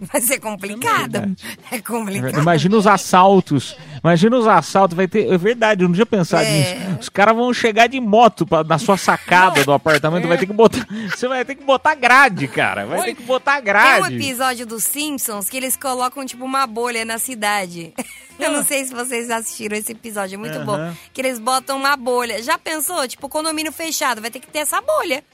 Vai 0.00 0.20
ser 0.20 0.38
complicado. 0.40 1.34
É 1.70 1.80
complicado. 1.80 2.38
Imagina 2.38 2.76
os 2.76 2.86
assaltos. 2.86 3.76
Imagina 4.04 4.36
os 4.36 4.46
assaltos. 4.46 4.94
Vai 4.96 5.08
ter. 5.08 5.32
É 5.32 5.38
verdade, 5.38 5.82
eu 5.84 5.88
não 5.88 5.94
tinha 5.94 6.04
pensado 6.06 6.44
É. 6.44 6.50
nisso. 6.50 6.98
Os 7.00 7.08
caras 7.08 7.34
vão 7.34 7.52
chegar 7.54 7.86
de 7.86 7.98
moto 8.00 8.46
pra- 8.46 8.62
na 8.62 8.78
sua 8.78 8.96
sacada 8.96 9.64
do 9.64 9.72
apartamento. 9.72 10.24
É. 10.24 10.28
Vai 10.28 10.38
ter 10.38 10.46
que 10.46 10.52
botar. 10.52 10.86
Você 11.16 11.26
vai 11.26 11.44
ter 11.44 11.54
que 11.54 11.64
botar 11.64 11.94
grade, 11.94 12.46
cara. 12.48 12.84
Vai 12.84 13.02
ter 13.04 13.14
que 13.14 13.22
botar 13.22 13.52
Tem 13.54 13.62
um 13.62 13.64
grade. 13.64 14.14
episódio 14.16 14.66
dos 14.66 14.84
Simpsons 14.84 15.48
que 15.48 15.56
eles 15.56 15.76
colocam, 15.76 16.26
tipo, 16.26 16.44
uma 16.44 16.66
bolha 16.66 17.04
na 17.04 17.18
cidade. 17.18 17.94
Eu 18.38 18.52
não 18.52 18.62
sei 18.62 18.84
se 18.84 18.92
vocês 18.92 19.30
assistiram 19.30 19.78
esse 19.78 19.92
episódio, 19.92 20.34
é 20.34 20.38
muito 20.38 20.58
Aham. 20.58 20.64
bom. 20.66 20.94
Que 21.14 21.22
eles 21.22 21.38
botam 21.38 21.78
uma 21.78 21.96
bolha. 21.96 22.42
Já 22.42 22.58
pensou? 22.58 23.08
Tipo, 23.08 23.30
condomínio 23.30 23.72
fechado, 23.72 24.20
vai 24.20 24.30
ter 24.30 24.40
que 24.40 24.46
ter 24.46 24.58
essa 24.58 24.78
bolha. 24.82 25.24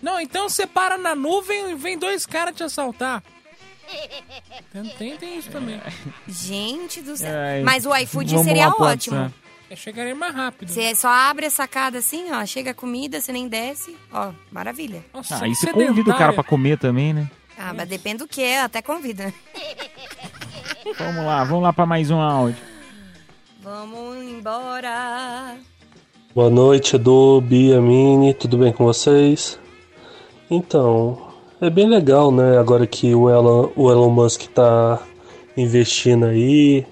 Não, 0.00 0.20
então 0.20 0.48
você 0.48 0.64
para 0.66 0.96
na 0.96 1.16
nuvem 1.16 1.72
e 1.72 1.74
vem 1.74 1.98
dois 1.98 2.24
caras 2.26 2.54
te 2.54 2.62
assaltar. 2.62 3.22
Tem, 4.98 5.16
tem, 5.16 5.38
isso 5.38 5.50
também. 5.50 5.80
Gente 6.26 7.00
do 7.00 7.16
céu. 7.16 7.32
Ai, 7.36 7.62
Mas 7.62 7.86
o 7.86 7.94
iFood 7.96 8.30
vamos 8.32 8.46
seria 8.46 8.68
lá 8.68 8.74
ótimo. 8.78 9.32
Eu 9.70 9.76
chegaria 9.76 10.14
mais 10.14 10.34
rápido. 10.34 10.68
Você 10.70 10.94
só 10.94 11.08
abre 11.08 11.46
a 11.46 11.50
sacada 11.50 11.98
assim, 11.98 12.30
ó, 12.32 12.44
chega 12.46 12.70
a 12.72 12.74
comida, 12.74 13.20
você 13.20 13.32
nem 13.32 13.48
desce, 13.48 13.96
ó, 14.12 14.30
maravilha. 14.50 15.04
Nossa, 15.12 15.36
Ah, 15.36 15.44
aí 15.44 15.54
você 15.54 15.60
sedentária. 15.62 15.88
convida 15.88 16.10
o 16.10 16.16
cara 16.18 16.32
pra 16.32 16.44
comer 16.44 16.78
também, 16.78 17.12
né? 17.12 17.30
Ah, 17.58 17.72
mas 17.72 17.88
depende 17.88 18.18
do 18.18 18.28
que 18.28 18.42
é, 18.42 18.60
até 18.60 18.82
convida. 18.82 19.32
Vamos 20.98 21.24
lá, 21.24 21.44
vamos 21.44 21.62
lá 21.62 21.72
pra 21.72 21.86
mais 21.86 22.10
um 22.10 22.20
áudio. 22.20 22.58
Vamos 23.62 24.22
embora. 24.22 25.56
Boa 26.34 26.50
noite, 26.50 26.96
Edu, 26.96 27.40
Bia, 27.40 27.80
Mini, 27.80 28.34
tudo 28.34 28.58
bem 28.58 28.70
com 28.72 28.84
vocês? 28.84 29.58
Então, 30.50 31.23
é 31.66 31.70
bem 31.70 31.88
legal, 31.88 32.30
né? 32.30 32.58
Agora 32.58 32.86
que 32.86 33.14
o 33.14 33.30
Elon, 33.30 33.68
o 33.74 33.90
Elon 33.90 34.10
Musk 34.10 34.42
tá 34.48 35.00
investindo 35.56 36.26
aí, 36.26 36.84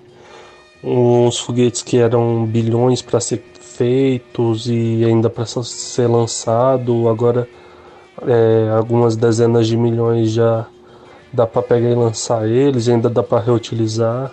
uns 0.82 1.38
foguetes 1.38 1.82
que 1.82 1.98
eram 1.98 2.46
bilhões 2.46 3.02
para 3.02 3.20
ser 3.20 3.44
feitos 3.60 4.66
e 4.68 5.04
ainda 5.04 5.28
para 5.28 5.44
ser 5.46 6.06
lançado, 6.06 7.08
agora 7.08 7.48
é, 8.26 8.70
algumas 8.76 9.16
dezenas 9.16 9.66
de 9.66 9.76
milhões 9.76 10.30
já 10.30 10.66
dá 11.32 11.46
para 11.46 11.62
pegar 11.62 11.90
e 11.90 11.94
lançar 11.94 12.48
eles, 12.48 12.88
ainda 12.88 13.10
dá 13.10 13.22
para 13.22 13.42
reutilizar. 13.42 14.32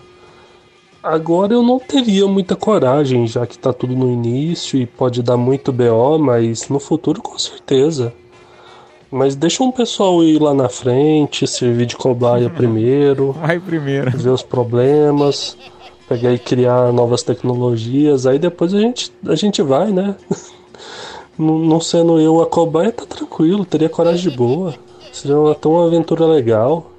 Agora 1.04 1.54
eu 1.54 1.64
não 1.64 1.80
teria 1.80 2.28
muita 2.28 2.56
coragem, 2.56 3.28
já 3.28 3.46
que 3.46 3.58
tá 3.58 3.74
tudo 3.74 3.96
no 3.96 4.12
início 4.12 4.80
e 4.80 4.86
pode 4.86 5.22
dar 5.22 5.38
muito 5.38 5.72
BO, 5.72 6.20
mas 6.20 6.70
no 6.70 6.80
futuro 6.80 7.22
com 7.22 7.38
certeza. 7.38 8.14
Mas 9.12 9.36
deixa 9.36 9.64
um 9.64 9.72
pessoal 9.72 10.24
ir 10.24 10.40
lá 10.40 10.54
na 10.54 10.70
frente, 10.70 11.48
servir 11.48 11.86
de 11.88 11.96
cobaia 11.96 12.50
primeiro, 12.50 13.32
Vai 13.42 13.60
primeiro. 13.60 14.12
ver 14.16 14.30
os 14.30 14.44
problemas, 14.44 15.58
pegar 16.08 16.32
e 16.32 16.38
criar 16.40 16.94
novas 16.94 17.24
tecnologias, 17.24 18.28
aí 18.28 18.38
depois 18.38 18.74
a 18.74 18.80
gente, 18.80 19.12
a 19.26 19.36
gente 19.36 19.62
vai, 19.62 19.92
né? 19.92 20.16
Não 21.38 21.80
sendo 21.80 22.20
eu 22.20 22.42
a 22.42 22.46
cobaia, 22.46 22.92
tá 22.92 23.06
tranquilo, 23.06 23.66
teria 23.66 23.88
coragem 23.88 24.30
de 24.30 24.36
boa. 24.36 24.76
Seria 25.14 25.40
uma, 25.40 25.54
até 25.54 25.70
uma 25.70 25.88
aventura 25.88 26.26
legal. 26.26 26.92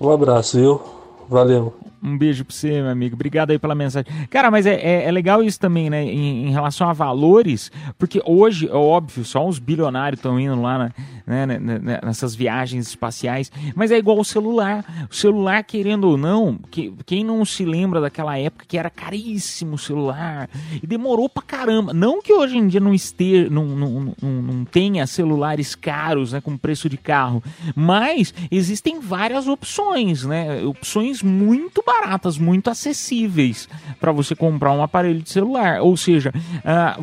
Um 0.00 0.10
abraço, 0.10 0.56
viu? 0.58 0.80
Valeu. 1.28 1.74
Um 2.02 2.16
beijo 2.16 2.44
pra 2.44 2.54
você, 2.54 2.80
meu 2.80 2.88
amigo. 2.90 3.14
Obrigado 3.14 3.50
aí 3.50 3.58
pela 3.58 3.74
mensagem. 3.74 4.10
Cara, 4.30 4.50
mas 4.50 4.64
é, 4.64 4.74
é, 4.74 5.04
é 5.04 5.10
legal 5.10 5.42
isso 5.42 5.60
também, 5.60 5.90
né? 5.90 6.02
Em, 6.02 6.46
em 6.48 6.50
relação 6.50 6.88
a 6.88 6.92
valores, 6.94 7.70
porque 7.98 8.22
hoje, 8.24 8.68
é 8.68 8.74
óbvio, 8.74 9.24
só 9.24 9.46
uns 9.46 9.58
bilionários 9.58 10.18
estão 10.18 10.40
indo 10.40 10.60
lá 10.60 10.78
na- 10.78 10.92
né, 11.30 11.46
né, 11.46 11.78
né, 11.78 12.00
nessas 12.02 12.34
viagens 12.34 12.88
espaciais. 12.88 13.52
Mas 13.76 13.92
é 13.92 13.98
igual 13.98 14.18
o 14.18 14.24
celular. 14.24 14.84
O 15.08 15.14
celular, 15.14 15.62
querendo 15.62 16.08
ou 16.08 16.16
não, 16.16 16.58
que, 16.70 16.92
quem 17.06 17.22
não 17.22 17.44
se 17.44 17.64
lembra 17.64 18.00
daquela 18.00 18.36
época 18.36 18.64
que 18.66 18.76
era 18.76 18.90
caríssimo 18.90 19.74
o 19.74 19.78
celular 19.78 20.50
e 20.82 20.86
demorou 20.86 21.28
pra 21.28 21.42
caramba. 21.42 21.92
Não 21.94 22.20
que 22.20 22.32
hoje 22.32 22.58
em 22.58 22.66
dia 22.66 22.80
não 22.80 22.92
esteja, 22.92 23.48
não, 23.48 23.64
não, 23.64 24.14
não, 24.20 24.42
não 24.42 24.64
tenha 24.64 25.06
celulares 25.06 25.76
caros, 25.76 26.32
né, 26.32 26.40
com 26.40 26.56
preço 26.56 26.88
de 26.88 26.96
carro, 26.96 27.42
mas 27.76 28.34
existem 28.50 28.98
várias 28.98 29.46
opções, 29.46 30.24
né? 30.24 30.64
Opções 30.64 31.22
muito 31.22 31.82
baratas, 31.86 32.38
muito 32.38 32.68
acessíveis 32.68 33.68
para 34.00 34.10
você 34.10 34.34
comprar 34.34 34.72
um 34.72 34.82
aparelho 34.82 35.22
de 35.22 35.30
celular. 35.30 35.80
Ou 35.80 35.96
seja, 35.96 36.32
ah, 36.64 36.96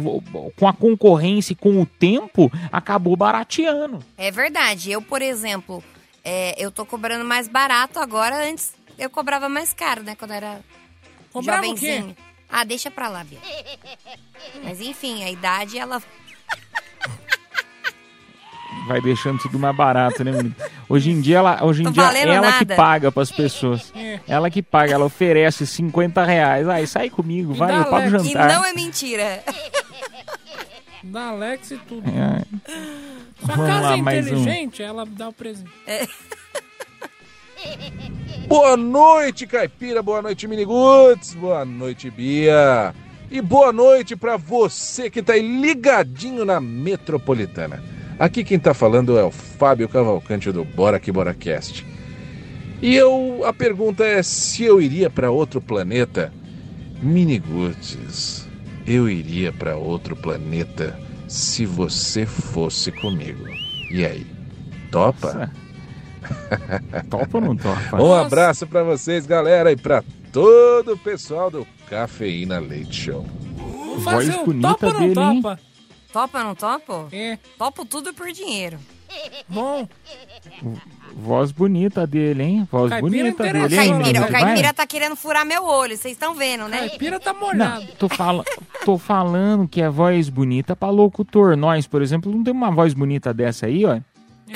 com 0.57 0.67
a 0.67 0.73
concorrência 0.73 1.53
e 1.53 1.55
com 1.55 1.81
o 1.81 1.85
tempo, 1.85 2.51
acabou 2.71 3.15
barateando. 3.15 3.99
É 4.17 4.31
verdade. 4.31 4.91
Eu, 4.91 5.01
por 5.01 5.21
exemplo, 5.21 5.83
é, 6.23 6.55
eu 6.57 6.71
tô 6.71 6.85
cobrando 6.85 7.23
mais 7.23 7.47
barato 7.47 7.99
agora. 7.99 8.49
Antes 8.49 8.73
eu 8.97 9.09
cobrava 9.09 9.47
mais 9.47 9.73
caro, 9.73 10.03
né? 10.03 10.15
Quando 10.15 10.31
era 10.31 10.59
Cobrava 11.31 11.61
o 11.61 11.65
jovenzinho. 11.67 12.15
Ah, 12.49 12.63
deixa 12.63 12.89
pra 12.89 13.09
lá, 13.09 13.23
Bia. 13.23 13.39
Mas 14.63 14.81
enfim, 14.81 15.23
a 15.23 15.29
idade, 15.29 15.77
ela... 15.77 16.01
Vai 18.87 19.01
deixando 19.01 19.37
tudo 19.39 19.59
mais 19.59 19.75
barato, 19.75 20.23
né, 20.23 20.31
menino? 20.31 20.55
Hoje 20.87 21.11
em 21.11 21.19
dia, 21.19 21.39
ela, 21.39 21.61
hoje 21.63 21.83
em 21.83 21.91
dia 21.91 22.03
ela 22.03 22.53
que 22.57 22.65
paga 22.65 23.11
pras 23.11 23.29
pessoas. 23.29 23.91
Ela 24.25 24.49
que 24.49 24.63
paga, 24.63 24.93
ela 24.93 25.03
oferece 25.03 25.67
50 25.67 26.23
reais. 26.23 26.69
Aí 26.69 26.87
sai 26.87 27.09
comigo, 27.09 27.53
vai, 27.53 27.77
eu 27.77 27.83
pago 27.85 28.09
leve. 28.09 28.15
E 28.15 28.31
jantar. 28.31 28.47
não 28.47 28.63
é 28.63 28.73
mentira. 28.73 29.43
Da 31.03 31.29
Alex 31.29 31.71
e 31.71 31.77
tudo. 31.77 32.03
É. 32.09 32.43
Sua 33.39 33.55
Vamos 33.55 33.67
casa 33.67 33.89
lá, 33.89 33.97
é 33.97 34.01
mais 34.01 34.25
um. 34.25 34.29
inteligente, 34.29 34.81
ela 34.81 35.05
dá 35.05 35.29
o 35.29 35.33
presente. 35.33 35.69
Boa 38.47 38.77
noite, 38.77 39.45
Caipira. 39.47 40.01
Boa 40.01 40.21
noite, 40.21 40.47
Miniguts. 40.47 41.33
Boa 41.33 41.65
noite, 41.65 42.09
Bia. 42.09 42.93
E 43.29 43.41
boa 43.41 43.73
noite 43.73 44.15
pra 44.15 44.37
você 44.37 45.09
que 45.09 45.21
tá 45.21 45.33
aí 45.33 45.41
ligadinho 45.41 46.45
na 46.45 46.61
Metropolitana. 46.61 47.83
Aqui 48.17 48.43
quem 48.43 48.57
tá 48.57 48.73
falando 48.73 49.17
é 49.17 49.23
o 49.23 49.31
Fábio 49.31 49.89
Cavalcante 49.89 50.51
do 50.51 50.63
Bora 50.63 50.99
Que 50.99 51.11
Bora 51.11 51.33
Cast. 51.33 51.85
E 52.81 52.95
eu 52.95 53.41
a 53.45 53.51
pergunta 53.51 54.05
é 54.05 54.23
se 54.23 54.63
eu 54.63 54.81
iria 54.81 55.09
pra 55.09 55.29
outro 55.29 55.59
planeta. 55.59 56.31
Miniguts, 57.01 58.46
eu 58.87 59.09
iria 59.09 59.51
pra 59.51 59.75
outro 59.75 60.15
planeta 60.15 60.97
se 61.27 61.65
você 61.65 62.25
fosse 62.25 62.91
comigo. 62.91 63.45
E 63.91 64.05
aí? 64.05 64.25
Topa? 64.91 65.51
Topa 67.09 67.37
ou 67.37 67.41
não 67.41 67.55
topa? 67.55 68.01
Um 68.01 68.13
abraço 68.13 68.65
pra 68.65 68.83
vocês, 68.83 69.25
galera, 69.25 69.71
e 69.71 69.75
pra 69.75 70.03
todo 70.31 70.93
o 70.93 70.97
pessoal 70.97 71.51
do 71.51 71.67
Cafeína 71.89 72.59
Leite 72.59 72.95
Show. 73.05 73.25
Voz 73.99 74.27
fazer 74.27 74.39
o 74.39 74.45
bonita 74.45 74.69
topa 74.69 74.87
ou 74.87 74.93
não 74.93 74.99
dele, 74.99 75.19
hein? 75.19 75.41
topa? 75.41 75.59
Topa 76.13 76.37
ou 76.39 76.43
não 76.43 76.55
topo? 76.55 77.07
É. 77.11 77.37
Topo 77.57 77.85
tudo 77.85 78.13
por 78.13 78.31
dinheiro. 78.31 78.77
Bom, 79.47 79.87
Voz 81.15 81.51
bonita 81.51 82.05
dele, 82.05 82.43
hein? 82.43 82.67
Voz 82.71 82.89
Caipira 82.89 83.09
bonita. 83.31 83.43
O 83.43 83.45
dele, 83.45 83.59
hein? 83.59 83.91
caipira, 84.01 84.21
o 84.21 84.31
caipira 84.31 84.73
tá 84.73 84.85
querendo 84.85 85.15
furar 85.15 85.45
meu 85.45 85.63
olho, 85.65 85.97
vocês 85.97 86.13
estão 86.13 86.35
vendo, 86.35 86.67
né? 86.67 86.89
caipira 86.89 87.19
tá 87.19 87.33
Não, 87.33 87.39
molhado. 87.39 87.87
tô, 87.97 88.07
fala, 88.07 88.43
tô 88.85 88.97
falando 88.97 89.67
que 89.67 89.81
é 89.81 89.89
voz 89.89 90.29
bonita 90.29 90.75
pra 90.75 90.89
locutor. 90.89 91.55
Nós, 91.57 91.87
por 91.87 92.01
exemplo, 92.01 92.31
não 92.31 92.43
temos 92.43 92.61
uma 92.61 92.71
voz 92.71 92.93
bonita 92.93 93.33
dessa 93.33 93.65
aí, 93.65 93.85
ó. 93.85 93.99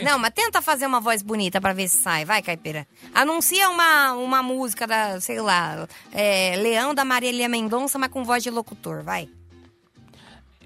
Não, 0.04 0.18
mas 0.18 0.32
tenta 0.34 0.62
fazer 0.62 0.86
uma 0.86 1.02
voz 1.02 1.22
bonita 1.22 1.60
pra 1.60 1.74
ver 1.74 1.90
se 1.90 1.98
sai. 1.98 2.24
Vai, 2.24 2.42
caipira. 2.42 2.88
Anuncia 3.14 3.70
uma, 3.70 4.14
uma 4.14 4.42
música 4.44 4.88
da, 4.88 5.20
sei 5.20 5.42
lá, 5.42 5.88
é, 6.14 6.56
Leão 6.58 6.94
da 6.94 7.04
Marília 7.04 7.50
Mendonça, 7.50 8.00
mas 8.00 8.10
com 8.10 8.24
voz 8.24 8.42
de 8.42 8.50
locutor, 8.50 9.04
vai. 9.04 9.28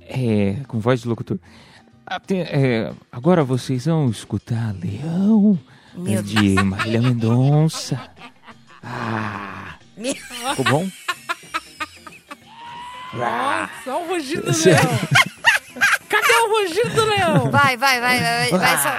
É, 0.02 0.58
com 0.68 0.80
voz 0.80 1.02
de 1.02 1.08
locutor. 1.08 1.40
Até, 2.06 2.42
é, 2.42 2.94
agora 3.12 3.44
vocês 3.44 3.86
vão 3.86 4.08
escutar 4.10 4.74
Leão 4.76 5.58
Meu 5.96 6.22
de 6.22 6.54
Marília 6.64 7.02
Mendonça. 7.02 8.00
Ah, 8.84 9.76
ficou 10.52 10.66
bom? 10.66 10.88
Nossa, 13.14 13.72
olha 13.88 13.96
o 13.96 14.08
rugido 14.10 14.52
do 14.52 14.64
leão. 14.66 14.78
Cadê 16.08 16.34
o 16.34 16.60
rugido 16.60 16.90
do 16.96 17.06
leão? 17.06 17.50
Vai, 17.50 17.76
vai, 17.76 18.00
vai, 18.00 18.20
vai, 18.20 18.50
vai, 18.50 18.60
vai 18.60 18.78
só. 18.78 18.92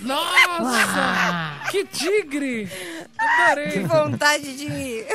Nossa, 0.00 1.54
que 1.70 1.84
tigre. 1.86 2.66
Que 2.66 3.08
Adorei. 3.18 3.84
vontade 3.84 4.56
de. 4.56 5.04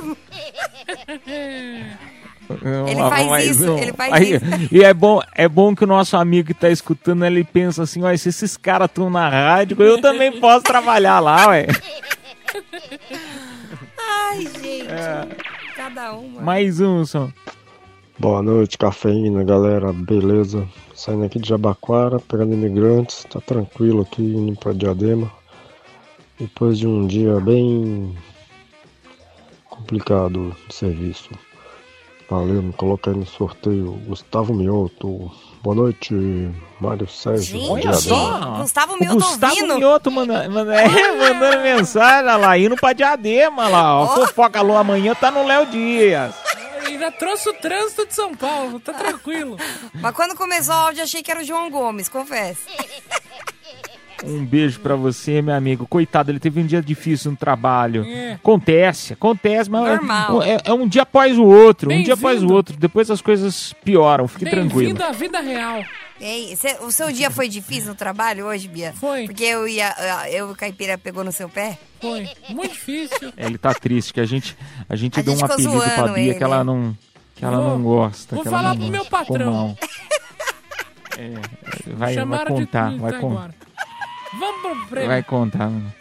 Ele 2.88 3.02
Ó, 3.02 3.10
faz 3.10 3.50
isso, 3.50 3.72
um. 3.72 3.78
ele 3.78 3.94
faz 3.94 4.14
Aí, 4.14 4.34
isso. 4.36 4.46
E 4.72 4.84
é 4.84 4.94
bom, 4.94 5.22
é 5.34 5.48
bom 5.48 5.76
que 5.76 5.84
o 5.84 5.88
nosso 5.88 6.16
amigo 6.18 6.48
que 6.48 6.54
tá 6.54 6.70
escutando, 6.70 7.26
ele 7.26 7.44
pensa 7.44 7.84
assim, 7.84 8.04
ó, 8.04 8.16
se 8.16 8.30
esses 8.30 8.56
caras 8.56 8.88
estão 8.88 9.10
na 9.10 9.28
rádio, 9.30 9.82
eu 9.82 10.00
também 10.00 10.40
posso 10.40 10.64
trabalhar 10.64 11.20
lá, 11.20 11.48
ué. 11.50 11.68
Ai, 14.00 14.48
gente. 14.62 14.88
Cada 15.76 16.14
uma. 16.14 16.42
Mais 16.42 16.80
um, 16.80 17.06
só. 17.06 17.30
Boa 18.18 18.42
noite, 18.42 18.78
cafeína, 18.78 19.44
galera, 19.44 19.92
beleza? 19.92 20.66
Saindo 20.94 21.26
aqui 21.26 21.38
de 21.38 21.50
Jabaquara, 21.50 22.20
pegando 22.20 22.54
imigrantes, 22.54 23.26
tá 23.30 23.42
tranquilo 23.42 24.04
aqui, 24.04 24.22
indo 24.22 24.58
pra 24.58 24.72
Diadema. 24.72 25.30
Depois 26.40 26.78
de 26.78 26.88
um 26.88 27.06
dia 27.06 27.40
bem 27.40 28.16
complicado 29.70 30.56
de 30.68 30.74
serviço. 30.76 31.30
Valeu, 32.30 32.62
me 32.62 32.74
coloca 32.74 33.12
aí 33.12 33.18
no 33.18 33.26
sorteio. 33.26 33.92
Gustavo 34.08 34.54
Mioto. 34.54 35.32
Boa 35.62 35.76
noite, 35.76 36.14
Mário 36.80 37.08
Sérgio. 37.08 37.60
Gente, 37.60 37.70
Olha 37.70 37.94
só. 37.94 38.58
Gustavo 38.62 38.94
O 38.94 39.00
Milton 39.00 39.16
Gustavo 39.16 39.56
vindo. 39.56 39.78
Mioto 39.78 40.12
manda, 40.12 40.50
manda, 40.50 40.76
é, 40.76 41.12
mandando 41.18 41.62
mensagem 41.62 42.30
olha 42.30 42.38
lá, 42.38 42.58
indo 42.58 42.76
pra 42.76 42.94
Diadema 42.94 43.68
lá, 43.68 44.00
ó. 44.02 44.08
Fofoca 44.16 44.60
Alô 44.60 44.76
amanhã 44.76 45.14
tá 45.16 45.30
no 45.30 45.46
Léo 45.46 45.68
Dias. 45.68 46.34
Ainda 46.86 47.12
trouxe 47.12 47.50
o 47.50 47.54
trânsito 47.54 48.06
de 48.06 48.14
São 48.14 48.36
Paulo, 48.36 48.80
tá 48.80 48.94
tranquilo. 48.94 49.58
Mas 49.94 50.16
quando 50.16 50.36
começou 50.36 50.74
o 50.74 50.78
áudio, 50.78 51.04
achei 51.04 51.22
que 51.22 51.32
era 51.32 51.42
o 51.42 51.44
João 51.44 51.70
Gomes, 51.70 52.10
confesso. 52.10 52.62
Um 54.26 54.44
beijo 54.46 54.80
pra 54.80 54.96
você, 54.96 55.42
meu 55.42 55.54
amigo. 55.54 55.86
Coitado, 55.88 56.32
ele 56.32 56.40
teve 56.40 56.60
um 56.60 56.66
dia 56.66 56.82
difícil 56.82 57.32
no 57.32 57.38
trabalho. 57.38 58.04
É. 58.06 58.34
Acontece, 58.34 59.14
acontece, 59.14 59.70
mas 59.70 59.84
Normal. 59.88 60.42
é, 60.44 60.58
é 60.66 60.74
um 60.74 60.88
dia 60.88 61.04
após 61.04 61.38
o 61.38 61.44
outro, 61.44 61.92
um 61.92 62.04
dia 62.04 62.16
após 62.16 62.42
o 62.44 62.52
outro. 62.52 62.76
Depois 62.78 63.10
as 63.12 63.22
coisas 63.22 63.74
pioram, 63.84 64.28
fique 64.28 64.46
tranquilo. 64.46 64.94
Bem-vindo 64.94 65.04
à 65.04 65.12
vida 65.12 65.40
real. 65.42 65.84
Ei, 66.20 66.56
cê- 66.56 66.78
o 66.82 66.92
seu 66.92 67.12
dia 67.12 67.30
foi 67.30 67.50
difícil 67.50 67.90
no 67.90 67.96
trabalho 67.96 68.46
hoje, 68.46 68.68
Bia? 68.70 68.94
Foi. 68.94 69.26
Porque 69.26 69.44
eu 69.44 69.68
ia, 69.68 69.94
eu 70.32 70.50
e 70.50 70.52
o 70.54 70.56
Caipira 70.56 70.98
pegou 70.98 71.24
no 71.24 71.32
seu 71.32 71.50
pé? 71.50 71.78
Foi 72.00 72.28
muito 72.50 72.72
difícil. 72.72 73.34
Ele 73.38 73.58
tá 73.58 73.74
triste, 73.74 74.14
que 74.14 74.22
a 74.22 74.26
gente, 74.26 74.58
a 74.88 74.96
gente 74.96 75.20
A 75.20 75.24
deu 75.24 75.34
gente 75.34 75.44
um 75.44 75.46
apelido 75.46 75.82
pra 75.94 76.08
Bia 76.08 76.24
ele. 76.24 76.36
que 76.36 76.44
ela 76.44 76.64
não, 76.64 76.98
que 77.36 77.44
ela 77.44 77.58
Vou- 77.58 77.70
não 77.78 77.84
gosta. 77.84 78.34
vou 78.36 78.44
que 78.44 78.48
ela 78.48 78.58
falar 78.58 78.70
não 78.76 78.82
pro 78.82 78.92
meu 78.92 79.06
patrão. 79.06 79.78
É, 81.18 81.32
vai, 81.96 82.14
vai 82.26 82.46
contar, 82.46 82.90
de 82.92 82.98
vai 82.98 83.12
tá 83.14 83.20
contar. 83.20 83.52
Vamos 84.40 84.62
pro 84.62 84.88
prêmio. 84.88 85.10
Vai 85.10 85.24
contar, 85.24 85.70
mano. 85.70 85.94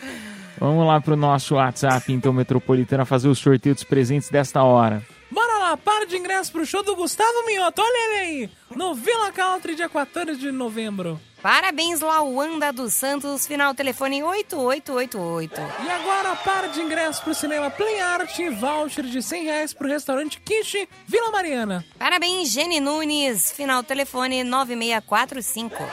Vamos 0.58 0.86
lá 0.86 1.00
pro 1.00 1.16
nosso 1.16 1.56
WhatsApp, 1.56 2.12
então, 2.12 2.32
Metropolitana, 2.32 3.04
fazer 3.04 3.28
o 3.28 3.34
sorteio 3.34 3.74
dos 3.74 3.84
presentes 3.84 4.28
desta 4.30 4.62
hora. 4.62 5.02
Bora 5.30 5.58
lá, 5.58 5.76
para 5.76 6.06
de 6.06 6.16
ingresso 6.16 6.52
pro 6.52 6.64
show 6.64 6.82
do 6.82 6.94
Gustavo 6.94 7.44
Mioto. 7.46 7.82
Olha 7.82 8.06
ele 8.06 8.18
aí, 8.20 8.50
no 8.76 8.94
Villa 8.94 9.32
Country, 9.32 9.74
dia 9.74 9.88
14 9.88 10.36
de 10.36 10.52
novembro. 10.52 11.20
Parabéns, 11.42 12.00
Lauanda 12.00 12.72
dos 12.72 12.94
Santos, 12.94 13.46
final 13.46 13.74
telefone 13.74 14.22
8888. 14.22 15.60
E 15.84 15.90
agora, 15.90 16.36
para 16.36 16.68
de 16.68 16.80
ingresso 16.80 17.22
pro 17.22 17.34
cinema 17.34 17.68
Play 17.68 18.00
Art 18.00 18.38
e 18.38 18.48
voucher 18.48 19.04
de 19.04 19.20
100 19.20 19.44
reais 19.44 19.74
pro 19.74 19.88
restaurante 19.88 20.40
Quiche 20.40 20.88
Vila 21.06 21.30
Mariana. 21.30 21.84
Parabéns, 21.98 22.50
Jenny 22.50 22.80
Nunes, 22.80 23.52
final 23.52 23.82
telefone 23.82 24.44
9645. 24.44 25.84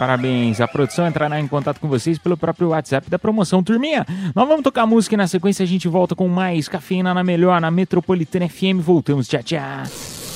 Parabéns. 0.00 0.62
A 0.62 0.66
produção 0.66 1.06
entrará 1.06 1.38
em 1.38 1.46
contato 1.46 1.78
com 1.78 1.86
vocês 1.86 2.16
pelo 2.16 2.34
próprio 2.34 2.68
WhatsApp 2.68 3.10
da 3.10 3.18
promoção. 3.18 3.62
Turminha, 3.62 4.06
nós 4.34 4.48
vamos 4.48 4.62
tocar 4.62 4.86
música 4.86 5.14
e 5.14 5.18
na 5.18 5.26
sequência 5.26 5.62
a 5.62 5.66
gente 5.66 5.86
volta 5.88 6.16
com 6.16 6.26
mais 6.26 6.70
cafeína 6.70 7.12
na 7.12 7.22
melhor, 7.22 7.60
na 7.60 7.70
Metropolitana 7.70 8.48
FM. 8.48 8.80
Voltamos, 8.80 9.28
tchau, 9.28 9.42
tchau. 9.42 9.60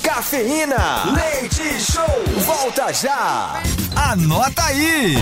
Cafeína, 0.03 0.75
leite 1.15 1.63
show, 1.81 2.05
volta 2.45 2.93
já. 2.93 3.59
Anota 3.95 4.65
aí! 4.65 5.15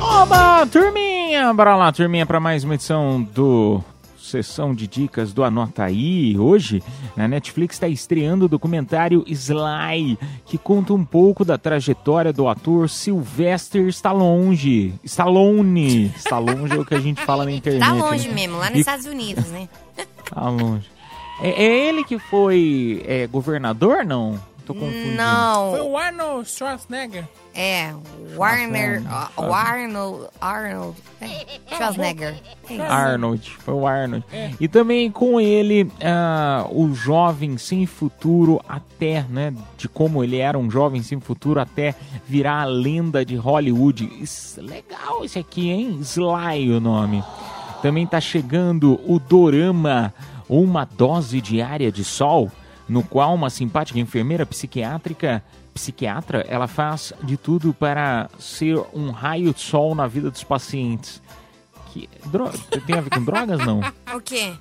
Oba, 0.00 0.66
turminha! 0.66 1.52
Bora 1.52 1.76
lá, 1.76 1.92
turminha, 1.92 2.24
para 2.24 2.40
mais 2.40 2.64
uma 2.64 2.74
edição 2.74 3.22
do 3.22 3.84
sessão 4.30 4.74
de 4.74 4.86
dicas 4.86 5.32
do 5.32 5.42
Anota 5.44 5.84
Aí. 5.84 6.38
Hoje, 6.38 6.82
na 7.16 7.26
Netflix 7.26 7.76
está 7.76 7.88
estreando 7.88 8.44
o 8.44 8.48
documentário 8.48 9.24
Sly, 9.26 10.18
que 10.46 10.56
conta 10.56 10.92
um 10.94 11.04
pouco 11.04 11.44
da 11.44 11.58
trajetória 11.58 12.32
do 12.32 12.48
ator 12.48 12.88
Sylvester 12.88 13.86
Stallone. 13.88 14.94
Stallone. 15.04 16.12
Stallone 16.16 16.70
é 16.72 16.78
o 16.78 16.84
que 16.84 16.94
a 16.94 17.00
gente 17.00 17.20
fala 17.22 17.44
na 17.44 17.52
internet. 17.52 17.80
Tá 17.86 17.92
longe 17.92 18.28
né? 18.28 18.34
mesmo, 18.34 18.56
lá 18.58 18.68
nos 18.68 18.78
E- 18.78 18.80
Estados 18.80 19.06
Unidos, 19.06 19.46
né? 19.46 19.68
Tá 20.32 20.48
longe. 20.48 20.86
É, 21.42 21.64
é 21.64 21.88
ele 21.88 22.04
que 22.04 22.18
foi 22.18 23.02
é, 23.04 23.26
governador, 23.26 24.04
não? 24.04 24.38
Tô 24.64 24.74
confundindo. 24.74 25.16
Não. 25.16 25.70
Foi 25.70 25.80
o 25.80 25.96
Arnold 25.96 26.48
Schwarzenegger. 26.48 27.24
É, 27.54 27.92
Warner. 28.36 29.02
Ah, 29.08 29.28
o 29.36 29.52
Arnold. 29.52 30.28
Arnold. 30.40 30.96
é, 31.20 31.76
Schwarzenegger. 31.76 32.34
É. 32.68 32.80
Arnold, 32.80 33.50
foi 33.58 33.74
o 33.74 33.86
Arnold. 33.86 34.24
É. 34.32 34.52
E 34.60 34.68
também 34.68 35.10
com 35.10 35.40
ele, 35.40 35.90
ah, 36.02 36.66
o 36.70 36.94
jovem 36.94 37.58
sem 37.58 37.86
futuro 37.86 38.60
até, 38.68 39.24
né? 39.28 39.52
De 39.76 39.88
como 39.88 40.22
ele 40.22 40.38
era 40.38 40.58
um 40.58 40.70
jovem 40.70 41.02
sem 41.02 41.18
futuro 41.18 41.60
até 41.60 41.94
virar 42.26 42.62
a 42.62 42.64
lenda 42.64 43.24
de 43.24 43.34
Hollywood. 43.36 44.08
Isso, 44.20 44.60
legal 44.60 45.24
esse 45.24 45.38
aqui, 45.38 45.70
hein? 45.70 45.98
Sly 46.02 46.70
o 46.70 46.80
nome. 46.80 47.24
Também 47.82 48.06
tá 48.06 48.20
chegando 48.20 49.00
o 49.10 49.18
Dorama, 49.18 50.14
uma 50.48 50.84
dose 50.84 51.40
diária 51.40 51.90
de 51.90 52.04
sol, 52.04 52.50
no 52.90 53.04
qual 53.04 53.34
uma 53.34 53.48
simpática 53.48 53.98
enfermeira 53.98 54.44
psiquiátrica 54.44 55.42
psiquiatra, 55.72 56.44
ela 56.48 56.66
faz 56.66 57.12
de 57.22 57.36
tudo 57.36 57.72
para 57.72 58.28
ser 58.38 58.76
um 58.92 59.10
raio 59.10 59.54
de 59.54 59.60
sol 59.60 59.94
na 59.94 60.08
vida 60.08 60.30
dos 60.30 60.42
pacientes. 60.42 61.22
Que 61.92 62.08
dro... 62.26 62.50
tem 62.86 62.98
a 62.98 63.00
ver 63.00 63.10
com 63.10 63.22
drogas 63.22 63.64
não? 63.64 63.80
O 64.14 64.20
quê? 64.20 64.52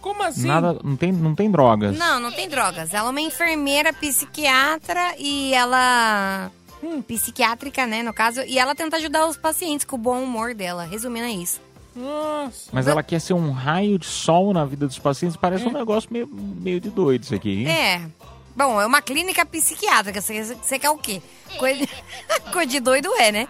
Como 0.00 0.22
assim? 0.22 0.46
Nada, 0.46 0.78
não 0.82 0.96
tem, 0.96 1.12
não 1.12 1.34
tem 1.34 1.50
drogas. 1.50 1.96
Não, 1.96 2.20
não 2.20 2.32
tem 2.32 2.48
drogas. 2.48 2.92
Ela 2.92 3.08
é 3.08 3.10
uma 3.10 3.20
enfermeira 3.20 3.92
psiquiatra 3.92 5.14
e 5.18 5.54
ela. 5.54 6.50
Hum, 6.82 7.00
psiquiátrica, 7.02 7.86
né, 7.86 8.02
no 8.02 8.12
caso. 8.12 8.42
E 8.42 8.58
ela 8.58 8.74
tenta 8.74 8.96
ajudar 8.96 9.26
os 9.26 9.36
pacientes 9.36 9.84
com 9.84 9.96
o 9.96 9.98
bom 9.98 10.22
humor 10.22 10.54
dela. 10.54 10.84
Resumindo, 10.84 11.26
é 11.26 11.30
isso. 11.30 11.60
Nossa. 11.94 12.70
Mas 12.72 12.86
ela 12.86 13.02
quer 13.02 13.20
ser 13.20 13.34
um 13.34 13.50
raio 13.50 13.98
de 13.98 14.06
sol 14.06 14.52
na 14.52 14.64
vida 14.64 14.86
dos 14.86 14.98
pacientes. 14.98 15.36
Parece 15.36 15.66
um 15.66 15.72
negócio 15.72 16.08
meio, 16.12 16.28
meio 16.28 16.80
de 16.80 16.90
doido 16.90 17.24
isso 17.24 17.34
aqui. 17.34 17.64
hein? 17.64 17.68
É. 17.68 18.02
Bom, 18.56 18.80
é 18.80 18.86
uma 18.86 19.00
clínica 19.00 19.44
psiquiátrica. 19.46 20.20
Você, 20.20 20.78
quer 20.78 20.90
o 20.90 20.98
quê? 20.98 21.20
Coisa, 21.58 21.86
coisa 22.52 22.66
de 22.66 22.80
doido 22.80 23.08
é, 23.16 23.32
né? 23.32 23.48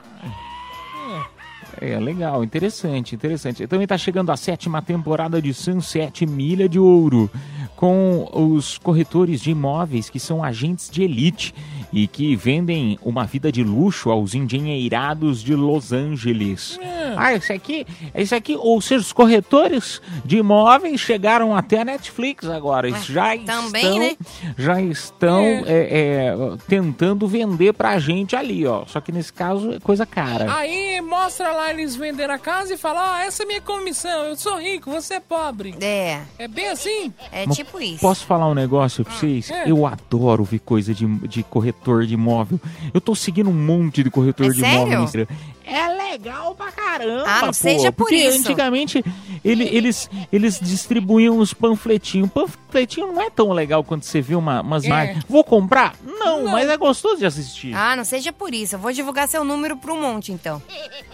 É, 1.80 1.99
legal, 1.99 2.45
interessante, 2.45 3.14
interessante. 3.14 3.66
Também 3.66 3.86
tá 3.86 3.97
chegando 3.97 4.30
a 4.30 4.36
sétima 4.36 4.82
temporada 4.82 5.41
de 5.41 5.55
Sunset 5.55 6.26
Milha 6.26 6.68
de 6.68 6.78
Ouro, 6.78 7.30
com 7.74 8.28
os 8.32 8.76
corretores 8.76 9.41
de 9.41 9.53
imóveis 9.53 10.11
que 10.11 10.20
são 10.20 10.45
agentes 10.45 10.91
de 10.91 11.03
elite 11.03 11.55
e 11.93 12.07
que 12.07 12.36
vendem 12.36 12.99
uma 13.03 13.24
vida 13.24 13.51
de 13.51 13.62
luxo 13.64 14.11
aos 14.11 14.34
engenheirados 14.34 15.43
de 15.43 15.55
Los 15.55 15.93
Angeles. 15.93 16.78
Ah, 17.16 17.34
esse 17.34 17.53
aqui, 17.53 17.86
esse 18.14 18.34
aqui, 18.34 18.57
ou 18.57 18.80
seja, 18.80 19.01
os 19.03 19.12
corretores 19.12 20.01
de 20.24 20.38
imóveis 20.38 21.01
chegaram 21.01 21.55
até 21.57 21.80
a 21.80 21.84
Netflix 21.84 22.49
agora. 22.49 22.88
Eles 22.88 23.05
já 23.07 23.36
também, 23.38 23.84
estão, 23.84 23.99
né? 23.99 24.16
já 24.57 24.80
estão 24.80 25.41
É. 25.41 25.62
é, 25.66 25.88
é, 25.91 26.34
tentando 26.68 27.26
vender 27.26 27.72
pra 27.72 27.99
gente 27.99 28.36
ali, 28.36 28.66
ó. 28.66 28.84
Só 28.86 29.01
que 29.01 29.11
nesse 29.11 29.32
caso 29.32 29.72
é 29.72 29.80
coisa 29.80 30.07
cara. 30.07 30.55
Aí 30.55 31.01
mostra 31.01 31.51
lá 31.53 31.70
eles 31.72 31.97
vendendo 31.97 32.30
a 32.30 32.38
casa 32.38 32.74
e 32.74 32.76
fala: 32.76 33.14
Ó, 33.14 33.18
essa 33.18 33.43
é 33.43 33.47
minha 33.47 33.61
comissão, 33.61 34.24
eu 34.24 34.36
sou 34.36 34.59
rico, 34.59 34.91
você 34.91 35.14
é 35.14 35.20
pobre. 35.20 35.74
É. 35.80 36.20
É 36.38 36.47
bem 36.47 36.68
assim? 36.68 37.12
É 37.32 37.47
Mas 37.47 37.57
tipo 37.57 37.80
isso. 37.80 38.01
Posso 38.01 38.24
falar 38.24 38.49
um 38.49 38.55
negócio 38.55 39.05
pra 39.05 39.12
vocês? 39.14 39.51
É. 39.51 39.68
Eu 39.70 39.86
adoro 39.86 40.45
ver 40.45 40.61
coisa 40.61 40.95
de, 40.95 41.07
de 41.26 41.43
corretor 41.43 41.80
de 42.07 42.14
imóvel. 42.14 42.61
Eu 42.93 43.01
tô 43.01 43.14
seguindo 43.14 43.51
um 43.51 43.55
monte 43.55 44.03
de 44.03 44.11
corretor 44.11 44.47
É 44.47 44.51
de 44.51 44.59
imóvel 44.61 44.78
sério? 44.87 44.99
no 44.99 45.05
Instagram. 45.05 45.26
É 45.72 45.88
legal 46.10 46.54
pra 46.54 46.72
caramba, 46.72 47.24
Ah, 47.26 47.40
não 47.40 47.46
pô, 47.48 47.52
seja 47.52 47.92
por 47.92 48.04
porque 48.04 48.16
isso. 48.16 48.40
antigamente 48.40 49.04
ele- 49.44 49.68
eles, 49.74 50.10
eles 50.32 50.58
distribuíam 50.60 51.38
os 51.38 51.54
panfletinhos. 51.54 52.28
Panfletinho 52.30 53.06
não 53.12 53.20
é 53.22 53.30
tão 53.30 53.52
legal 53.52 53.82
quando 53.84 54.02
você 54.02 54.20
vê 54.20 54.34
uma, 54.34 54.60
umas 54.62 54.84
É. 54.84 54.88
marcas. 54.88 55.22
Vou 55.28 55.44
comprar? 55.44 55.94
Não, 56.04 56.44
mas 56.44 56.68
é 56.68 56.76
gostoso 56.76 57.18
de 57.18 57.26
assistir. 57.26 57.74
Ah, 57.74 57.94
não 57.96 58.04
seja 58.04 58.32
por 58.32 58.52
isso. 58.52 58.74
Eu 58.74 58.78
vou 58.78 58.92
divulgar 58.92 59.26
seu 59.28 59.44
número 59.44 59.76
pro 59.76 59.96
monte, 59.96 60.32
então. 60.32 60.60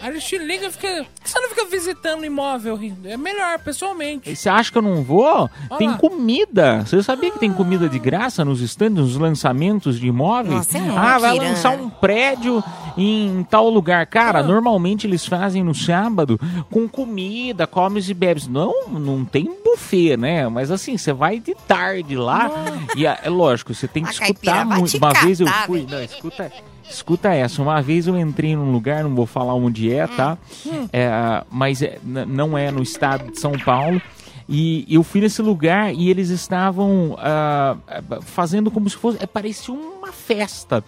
Aí 0.01 0.09
eles 0.09 0.23
te 0.23 0.37
ligam 0.37 0.69
e 0.69 0.71
fica. 0.71 0.87
Por 0.87 1.23
que 1.23 1.29
você 1.29 1.39
não 1.39 1.49
fica 1.49 1.65
visitando 1.65 2.25
imóvel, 2.25 2.75
Rindo? 2.75 3.07
É 3.07 3.15
melhor, 3.17 3.59
pessoalmente. 3.59 4.29
E 4.29 4.35
Você 4.35 4.49
acha 4.49 4.71
que 4.71 4.77
eu 4.77 4.81
não 4.81 5.03
vou? 5.03 5.49
tem 5.77 5.89
lá. 5.89 5.97
comida. 5.97 6.83
Você 6.85 7.01
sabia 7.03 7.31
que 7.31 7.39
tem 7.39 7.51
comida 7.53 7.87
de 7.87 7.99
graça 7.99 8.43
nos 8.43 8.61
estandes, 8.61 8.97
nos 9.03 9.15
lançamentos 9.17 9.99
de 9.99 10.07
imóveis? 10.07 10.55
Nossa, 10.55 10.77
é 10.77 10.81
ah, 10.95 11.17
vai 11.17 11.37
lançar 11.37 11.71
um 11.71 11.89
prédio 11.89 12.63
em 12.97 13.45
tal 13.49 13.69
lugar. 13.69 14.05
Cara, 14.07 14.43
normalmente 14.47 15.05
eles 15.05 15.25
fazem 15.25 15.63
no 15.63 15.75
sábado 15.75 16.39
com 16.69 16.87
comida, 16.87 17.67
comes 17.67 18.09
e 18.09 18.13
bebes. 18.13 18.47
Não, 18.47 18.87
não 18.89 19.23
tem 19.25 19.49
buffet, 19.63 20.17
né? 20.17 20.47
Mas 20.47 20.71
assim, 20.71 20.97
você 20.97 21.13
vai 21.13 21.39
de 21.39 21.53
tarde 21.67 22.15
lá 22.15 22.49
e 22.95 23.05
é 23.05 23.29
lógico, 23.29 23.73
você 23.73 23.87
tem 23.87 24.03
que 24.03 24.09
A 24.09 24.11
escutar 24.11 24.65
muito. 24.65 24.97
Uma 24.97 25.13
vez 25.13 25.39
eu 25.39 25.47
fui, 25.65 25.81
velho. 25.81 25.91
não, 25.91 26.03
escuta, 26.03 26.51
escuta 26.89 27.33
essa. 27.33 27.61
Uma 27.61 27.81
vez 27.81 28.07
eu 28.07 28.17
entrei 28.17 28.55
num 28.55 28.71
lugar, 28.71 29.03
não 29.03 29.15
vou 29.15 29.25
falar 29.25 29.53
onde 29.53 29.91
é, 29.93 30.07
tá? 30.07 30.37
Hum. 30.65 30.87
É, 30.91 31.43
mas 31.51 31.81
é, 31.81 31.99
não 32.03 32.57
é 32.57 32.71
no 32.71 32.81
estado 32.81 33.31
de 33.31 33.39
São 33.39 33.53
Paulo. 33.53 34.01
E 34.49 34.85
eu 34.89 35.03
fui 35.03 35.19
nesse 35.19 35.41
lugar 35.41 35.93
e 35.93 36.09
eles 36.09 36.29
estavam 36.29 37.17
ah, 37.19 37.75
fazendo 38.21 38.71
como 38.71 38.89
se 38.89 38.95
fosse. 38.95 39.17
é, 39.21 39.25
parecia 39.25 39.73
uma 39.73 40.11
festa. 40.11 40.83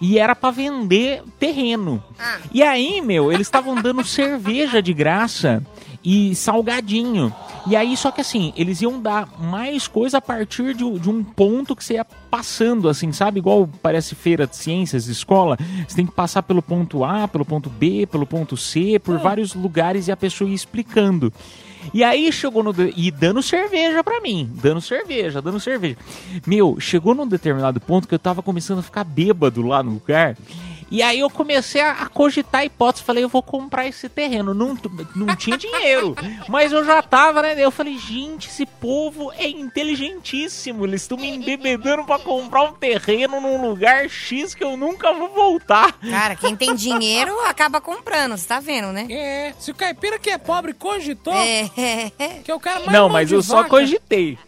E 0.00 0.18
era 0.18 0.34
pra 0.34 0.50
vender 0.50 1.22
terreno. 1.38 2.02
Ah. 2.18 2.38
E 2.52 2.62
aí, 2.62 3.00
meu, 3.00 3.30
eles 3.30 3.46
estavam 3.46 3.80
dando 3.80 4.02
cerveja 4.04 4.82
de 4.82 4.92
graça 4.92 5.62
e 6.04 6.34
salgadinho. 6.34 7.32
E 7.66 7.74
aí, 7.74 7.96
só 7.96 8.10
que 8.10 8.20
assim, 8.20 8.52
eles 8.56 8.82
iam 8.82 9.00
dar 9.00 9.40
mais 9.40 9.88
coisa 9.88 10.18
a 10.18 10.20
partir 10.20 10.74
de, 10.74 10.98
de 10.98 11.08
um 11.08 11.24
ponto 11.24 11.74
que 11.74 11.82
você 11.82 11.94
ia 11.94 12.04
passando, 12.04 12.88
assim, 12.88 13.10
sabe? 13.10 13.38
Igual 13.38 13.68
parece 13.80 14.14
feira 14.14 14.46
de 14.46 14.56
ciências 14.56 15.06
escola. 15.06 15.56
Você 15.88 15.96
tem 15.96 16.04
que 16.04 16.12
passar 16.12 16.42
pelo 16.42 16.60
ponto 16.60 17.04
A, 17.04 17.26
pelo 17.26 17.44
ponto 17.44 17.70
B, 17.70 18.06
pelo 18.06 18.26
ponto 18.26 18.56
C, 18.56 19.00
por 19.02 19.18
vários 19.18 19.54
lugares 19.54 20.08
e 20.08 20.12
a 20.12 20.16
pessoa 20.16 20.50
ia 20.50 20.54
explicando. 20.54 21.32
E 21.92 22.02
aí 22.02 22.32
chegou 22.32 22.62
no. 22.62 22.72
E 22.96 23.10
dando 23.10 23.42
cerveja 23.42 24.02
pra 24.02 24.20
mim. 24.20 24.50
Dando 24.54 24.80
cerveja, 24.80 25.42
dando 25.42 25.60
cerveja. 25.60 25.96
Meu, 26.46 26.78
chegou 26.80 27.14
num 27.14 27.26
determinado 27.26 27.80
ponto 27.80 28.08
que 28.08 28.14
eu 28.14 28.18
tava 28.18 28.42
começando 28.42 28.78
a 28.78 28.82
ficar 28.82 29.04
bêbado 29.04 29.62
lá 29.62 29.82
no 29.82 29.92
lugar. 29.92 30.36
E 30.90 31.02
aí 31.02 31.20
eu 31.20 31.30
comecei 31.30 31.80
a, 31.80 31.92
a 31.92 32.06
cogitar 32.08 32.62
a 32.62 32.64
hipótese. 32.64 33.04
Falei, 33.04 33.24
eu 33.24 33.28
vou 33.28 33.42
comprar 33.42 33.86
esse 33.86 34.08
terreno. 34.08 34.54
Não, 34.54 34.76
não 35.14 35.34
tinha 35.36 35.56
dinheiro. 35.56 36.14
mas 36.48 36.72
eu 36.72 36.84
já 36.84 37.02
tava, 37.02 37.42
né? 37.42 37.54
Eu 37.58 37.70
falei, 37.70 37.96
gente, 37.98 38.48
esse 38.48 38.66
povo 38.66 39.32
é 39.32 39.48
inteligentíssimo. 39.48 40.84
Eles 40.86 41.02
estão 41.02 41.16
me 41.18 41.28
embebedando 41.28 42.04
pra 42.04 42.18
comprar 42.18 42.62
um 42.62 42.72
terreno 42.72 43.40
num 43.40 43.60
lugar 43.68 44.08
X 44.08 44.54
que 44.54 44.62
eu 44.64 44.76
nunca 44.76 45.12
vou 45.12 45.28
voltar. 45.30 45.92
Cara, 46.00 46.36
quem 46.36 46.56
tem 46.56 46.74
dinheiro 46.74 47.38
acaba 47.46 47.80
comprando, 47.80 48.36
você 48.36 48.46
tá 48.46 48.60
vendo, 48.60 48.92
né? 48.92 49.06
É, 49.10 49.54
se 49.58 49.70
o 49.70 49.74
caipira 49.74 50.18
que 50.18 50.30
é 50.30 50.38
pobre 50.38 50.72
cogitou, 50.72 51.34
É. 51.34 51.68
que 52.44 52.50
é 52.50 52.54
o 52.54 52.60
cara 52.60 52.80
mais 52.80 52.92
Não, 52.92 53.08
mas 53.08 53.30
eu 53.32 53.42
só 53.42 53.56
vaca. 53.58 53.70
cogitei. 53.70 54.38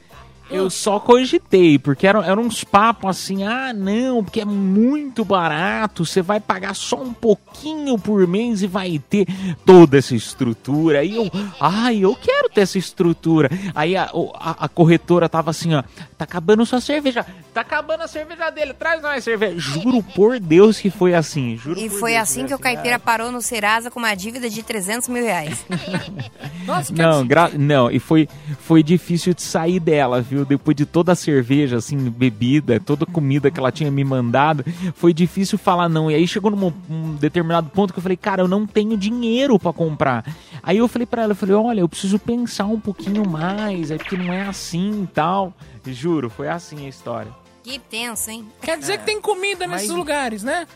Eu 0.49 0.71
só 0.71 1.01
cogitei, 1.01 1.77
porque 1.79 2.07
eram, 2.07 2.23
eram 2.23 2.43
uns 2.43 2.63
papos 2.63 3.11
assim, 3.11 3.43
ah, 3.43 3.73
não, 3.73 4.23
porque 4.23 4.41
é 4.41 4.45
muito 4.45 5.25
barato, 5.25 6.05
você 6.05 6.23
vai 6.23 6.39
pagar 6.39 6.75
só 6.75 7.03
um 7.03 7.13
pouquinho 7.13 7.99
por 7.99 8.27
mês 8.29 8.63
e 8.63 8.67
vai 8.69 8.99
ter 9.11 9.27
toda 9.65 9.99
essa 9.99 10.15
estrutura. 10.15 11.01
Aí 11.01 11.17
eu, 11.17 11.29
ai, 11.61 11.99
eu 11.99 12.15
quero 12.15 12.49
ter 12.49 12.61
essa 12.61 12.79
estrutura. 12.79 13.51
Aí 13.75 13.97
a, 13.97 14.05
a, 14.35 14.65
a 14.67 14.69
corretora 14.69 15.29
tava 15.29 15.51
assim, 15.51 15.75
ó, 15.75 15.83
tá 16.17 16.25
acabando 16.25 16.65
sua 16.65 16.81
cerveja, 16.81 17.27
tá 17.53 17.63
acabando 17.63 18.03
a 18.03 18.09
cerveja 18.09 18.49
dele, 18.51 18.73
traz 18.73 19.03
mais 19.03 19.25
cerveja. 19.25 19.59
Juro 19.59 20.01
por 20.15 20.39
Deus 20.39 20.79
que 20.79 20.91
foi 20.91 21.13
assim, 21.15 21.57
juro 21.57 21.81
E 21.81 21.91
por 21.91 21.99
foi 21.99 22.13
Deus 22.13 22.23
assim 22.23 22.47
que 22.47 22.55
o 22.55 22.59
caipira 22.59 22.99
parou 23.01 23.33
no 23.33 23.43
Serasa 23.43 23.91
com 23.91 23.99
uma 23.99 24.15
dívida 24.15 24.49
de 24.49 24.63
300 24.63 25.09
mil 25.09 25.25
reais. 25.25 25.67
Nossa, 26.65 26.93
que 26.93 27.01
Não, 27.01 27.27
gra- 27.27 27.51
não, 27.57 27.91
e 27.91 27.99
foi, 27.99 28.29
foi 28.61 28.83
difícil 28.83 29.35
de 29.35 29.43
sair 29.43 29.81
dela, 29.81 30.21
viu? 30.21 30.36
Depois 30.45 30.77
de 30.77 30.85
toda 30.85 31.13
a 31.13 31.15
cerveja, 31.15 31.77
assim, 31.77 31.97
bebida, 32.11 32.79
toda 32.81 33.05
a 33.05 33.07
comida 33.07 33.51
que 33.51 33.59
ela 33.59 33.73
tinha 33.73 33.91
me 33.91 34.05
mandado, 34.05 34.65
foi 34.95 35.13
difícil 35.15 35.57
falar 35.59 35.89
não. 35.89 36.11
E 36.11 36.15
aí 36.15 36.27
chegou 36.29 36.51
num 36.51 36.73
um 36.91 37.15
determinado 37.15 37.71
ponto 37.71 37.93
que 37.93 37.99
eu 37.99 38.03
falei, 38.03 38.17
cara, 38.17 38.43
eu 38.43 38.49
não 38.49 38.67
tenho 38.67 38.97
dinheiro 38.97 39.59
pra 39.59 39.73
comprar. 39.73 40.25
Aí 40.63 40.79
eu 40.79 40.89
falei 40.89 41.07
pra 41.07 41.23
ela, 41.23 41.33
eu 41.33 41.37
falei, 41.37 41.55
olha, 41.55 41.81
eu 41.81 41.89
preciso 41.89 42.19
pensar 42.19 42.67
um 42.67 42.81
pouquinho 42.81 43.29
mais, 43.29 43.91
é 43.91 43.97
porque 43.97 44.17
não 44.17 44.33
é 44.33 44.43
assim 44.43 45.05
e 45.05 45.07
tal. 45.07 45.53
Juro, 45.87 46.29
foi 46.29 46.49
assim 46.49 46.85
a 46.87 46.89
história. 46.89 47.31
que 47.63 47.79
tenso, 47.79 48.31
hein? 48.31 48.47
Quer 48.61 48.79
dizer 48.79 48.99
que 48.99 49.05
tem 49.05 49.21
comida 49.21 49.67
nesses 49.67 49.89
Mas- 49.89 49.97
lugares, 49.97 50.43
né? 50.43 50.67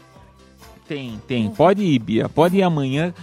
Tem, 0.89 1.21
tem. 1.29 1.49
Pode 1.51 1.83
ir, 1.83 1.99
Bia. 2.01 2.29
Pode 2.29 2.57
ir 2.57 2.63
amanhã. 2.65 3.15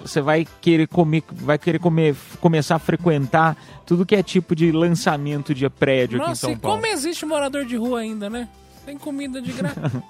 Você- 0.00 0.20
vai 0.20 0.46
querer 0.60 0.86
comer, 0.88 1.22
vai 1.32 1.58
querer 1.58 1.78
comer, 1.78 2.14
começar 2.40 2.76
a 2.76 2.78
frequentar 2.78 3.56
tudo 3.86 4.04
que 4.06 4.14
é 4.14 4.22
tipo 4.22 4.54
de 4.54 4.70
lançamento 4.72 5.54
de 5.54 5.68
prédio 5.68 6.16
aqui 6.18 6.26
em 6.26 6.28
Nossa, 6.30 6.40
São 6.42 6.50
e 6.52 6.56
Paulo. 6.56 6.76
como 6.80 6.86
existe 6.92 7.24
morador 7.26 7.64
de 7.64 7.76
rua 7.76 8.00
ainda, 8.00 8.28
né? 8.30 8.48
Tem 8.84 8.96
comida 8.98 9.40
de 9.40 9.52
graça. 9.52 9.80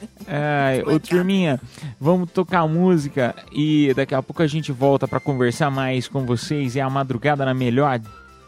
Ai, 0.26 0.82
ô 0.82 0.98
turminha, 0.98 1.60
vamos 2.00 2.30
tocar 2.30 2.66
música 2.66 3.34
e 3.52 3.92
daqui 3.94 4.14
a 4.14 4.22
pouco 4.22 4.42
a 4.42 4.46
gente 4.46 4.72
volta 4.72 5.06
pra 5.06 5.20
conversar 5.20 5.70
mais 5.70 6.08
com 6.08 6.24
vocês. 6.24 6.76
É 6.76 6.80
a 6.80 6.88
madrugada 6.88 7.44
na 7.44 7.52
melhor 7.52 8.00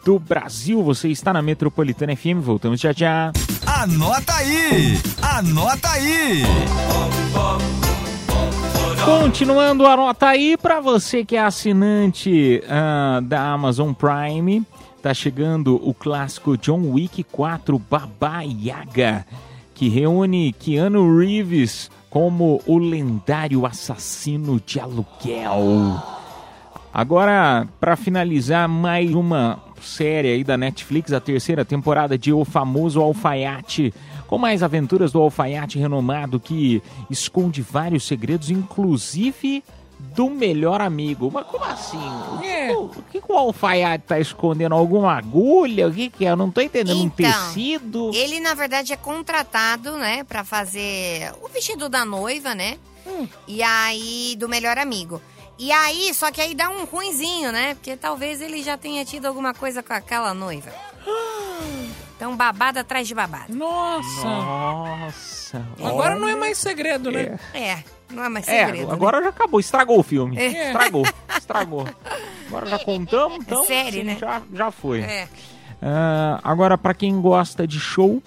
do 0.04 0.18
Brasil. 0.18 0.82
Você 0.82 1.08
está 1.08 1.32
na 1.32 1.42
Metropolitana 1.42 2.16
FM. 2.16 2.40
Voltamos 2.40 2.80
já 2.80 2.92
já. 2.92 3.32
Anota 3.66 4.34
aí! 4.34 4.98
Anota 5.20 5.90
aí! 5.90 6.42
Continuando, 9.04 9.84
anota 9.84 10.28
aí 10.28 10.56
para 10.56 10.80
você 10.80 11.24
que 11.24 11.34
é 11.34 11.40
assinante 11.40 12.62
ah, 12.68 13.20
da 13.22 13.52
Amazon 13.52 13.92
Prime. 13.92 14.64
Tá 15.02 15.12
chegando 15.12 15.74
o 15.86 15.92
clássico 15.92 16.56
John 16.56 16.92
Wick 16.92 17.24
4 17.24 17.76
Baba 17.78 18.42
Yaga, 18.42 19.26
que 19.74 19.88
reúne 19.88 20.52
Keanu 20.52 21.18
Reeves 21.18 21.90
como 22.08 22.60
o 22.64 22.78
lendário 22.78 23.66
assassino 23.66 24.60
de 24.64 24.78
aluguel. 24.78 26.00
Agora, 26.94 27.66
para 27.80 27.96
finalizar, 27.96 28.68
mais 28.68 29.12
uma 29.12 29.58
série 29.80 30.28
aí 30.28 30.44
da 30.44 30.56
Netflix, 30.56 31.12
a 31.12 31.20
terceira 31.20 31.64
temporada 31.64 32.16
de 32.16 32.32
O 32.32 32.44
Famoso 32.44 33.00
Alfaiate, 33.00 33.92
com 34.32 34.38
mais 34.38 34.62
aventuras 34.62 35.12
do 35.12 35.20
alfaiate 35.20 35.78
renomado 35.78 36.40
que 36.40 36.82
esconde 37.10 37.60
vários 37.60 38.06
segredos, 38.06 38.48
inclusive 38.48 39.62
do 39.98 40.30
melhor 40.30 40.80
amigo. 40.80 41.30
Mas 41.30 41.46
como 41.46 41.62
assim? 41.62 41.98
O 41.98 42.38
que, 42.38 42.72
o, 42.72 42.84
o 42.84 43.02
que 43.02 43.22
o 43.30 43.36
alfaiate 43.36 44.04
tá 44.06 44.18
escondendo? 44.18 44.74
Alguma 44.74 45.12
agulha? 45.12 45.86
O 45.86 45.92
que 45.92 46.08
que 46.08 46.24
é? 46.24 46.30
Eu 46.30 46.36
não 46.36 46.50
tô 46.50 46.62
entendendo. 46.62 47.02
um 47.02 47.04
Então, 47.04 47.30
tecido? 47.30 48.10
Ele, 48.14 48.40
na 48.40 48.54
verdade, 48.54 48.94
é 48.94 48.96
contratado, 48.96 49.98
né, 49.98 50.24
pra 50.24 50.42
fazer 50.44 51.30
o 51.42 51.48
vestido 51.48 51.90
da 51.90 52.02
noiva, 52.02 52.54
né? 52.54 52.78
E 53.46 53.62
aí, 53.62 54.34
do 54.38 54.48
melhor 54.48 54.78
amigo. 54.78 55.20
E 55.58 55.70
aí, 55.70 56.14
só 56.14 56.30
que 56.30 56.40
aí 56.40 56.54
dá 56.54 56.70
um 56.70 56.86
ruinzinho, 56.86 57.52
né? 57.52 57.74
Porque 57.74 57.98
talvez 57.98 58.40
ele 58.40 58.62
já 58.62 58.78
tenha 58.78 59.04
tido 59.04 59.26
alguma 59.26 59.52
coisa 59.52 59.82
com 59.82 59.92
aquela 59.92 60.32
noiva. 60.32 60.72
Então, 62.22 62.36
babada 62.36 62.82
atrás 62.82 63.08
de 63.08 63.16
babada. 63.16 63.46
Nossa! 63.52 64.28
Nossa! 64.28 65.66
Agora 65.82 66.14
não 66.14 66.28
é 66.28 66.36
mais 66.36 66.56
segredo, 66.56 67.10
né? 67.10 67.36
É, 67.52 67.78
não 68.12 68.22
é 68.22 68.28
mais 68.28 68.46
É, 68.46 68.64
segredo. 68.66 68.86
né? 68.86 68.92
agora 68.92 69.20
já 69.20 69.30
acabou, 69.30 69.58
estragou 69.58 69.98
o 69.98 70.04
filme. 70.04 70.38
É. 70.38 70.68
Estragou, 70.68 71.04
estragou. 71.36 71.88
Agora 72.46 72.66
já 72.66 72.78
contamos, 72.78 73.38
então. 73.40 73.64
série, 73.64 73.88
assim, 73.88 74.02
né? 74.04 74.16
Já, 74.20 74.40
já 74.54 74.70
foi. 74.70 75.00
É. 75.00 75.26
Ah, 75.82 76.38
agora, 76.44 76.78
para 76.78 76.94
quem 76.94 77.20
gosta 77.20 77.66
de 77.66 77.80
show, 77.80 78.22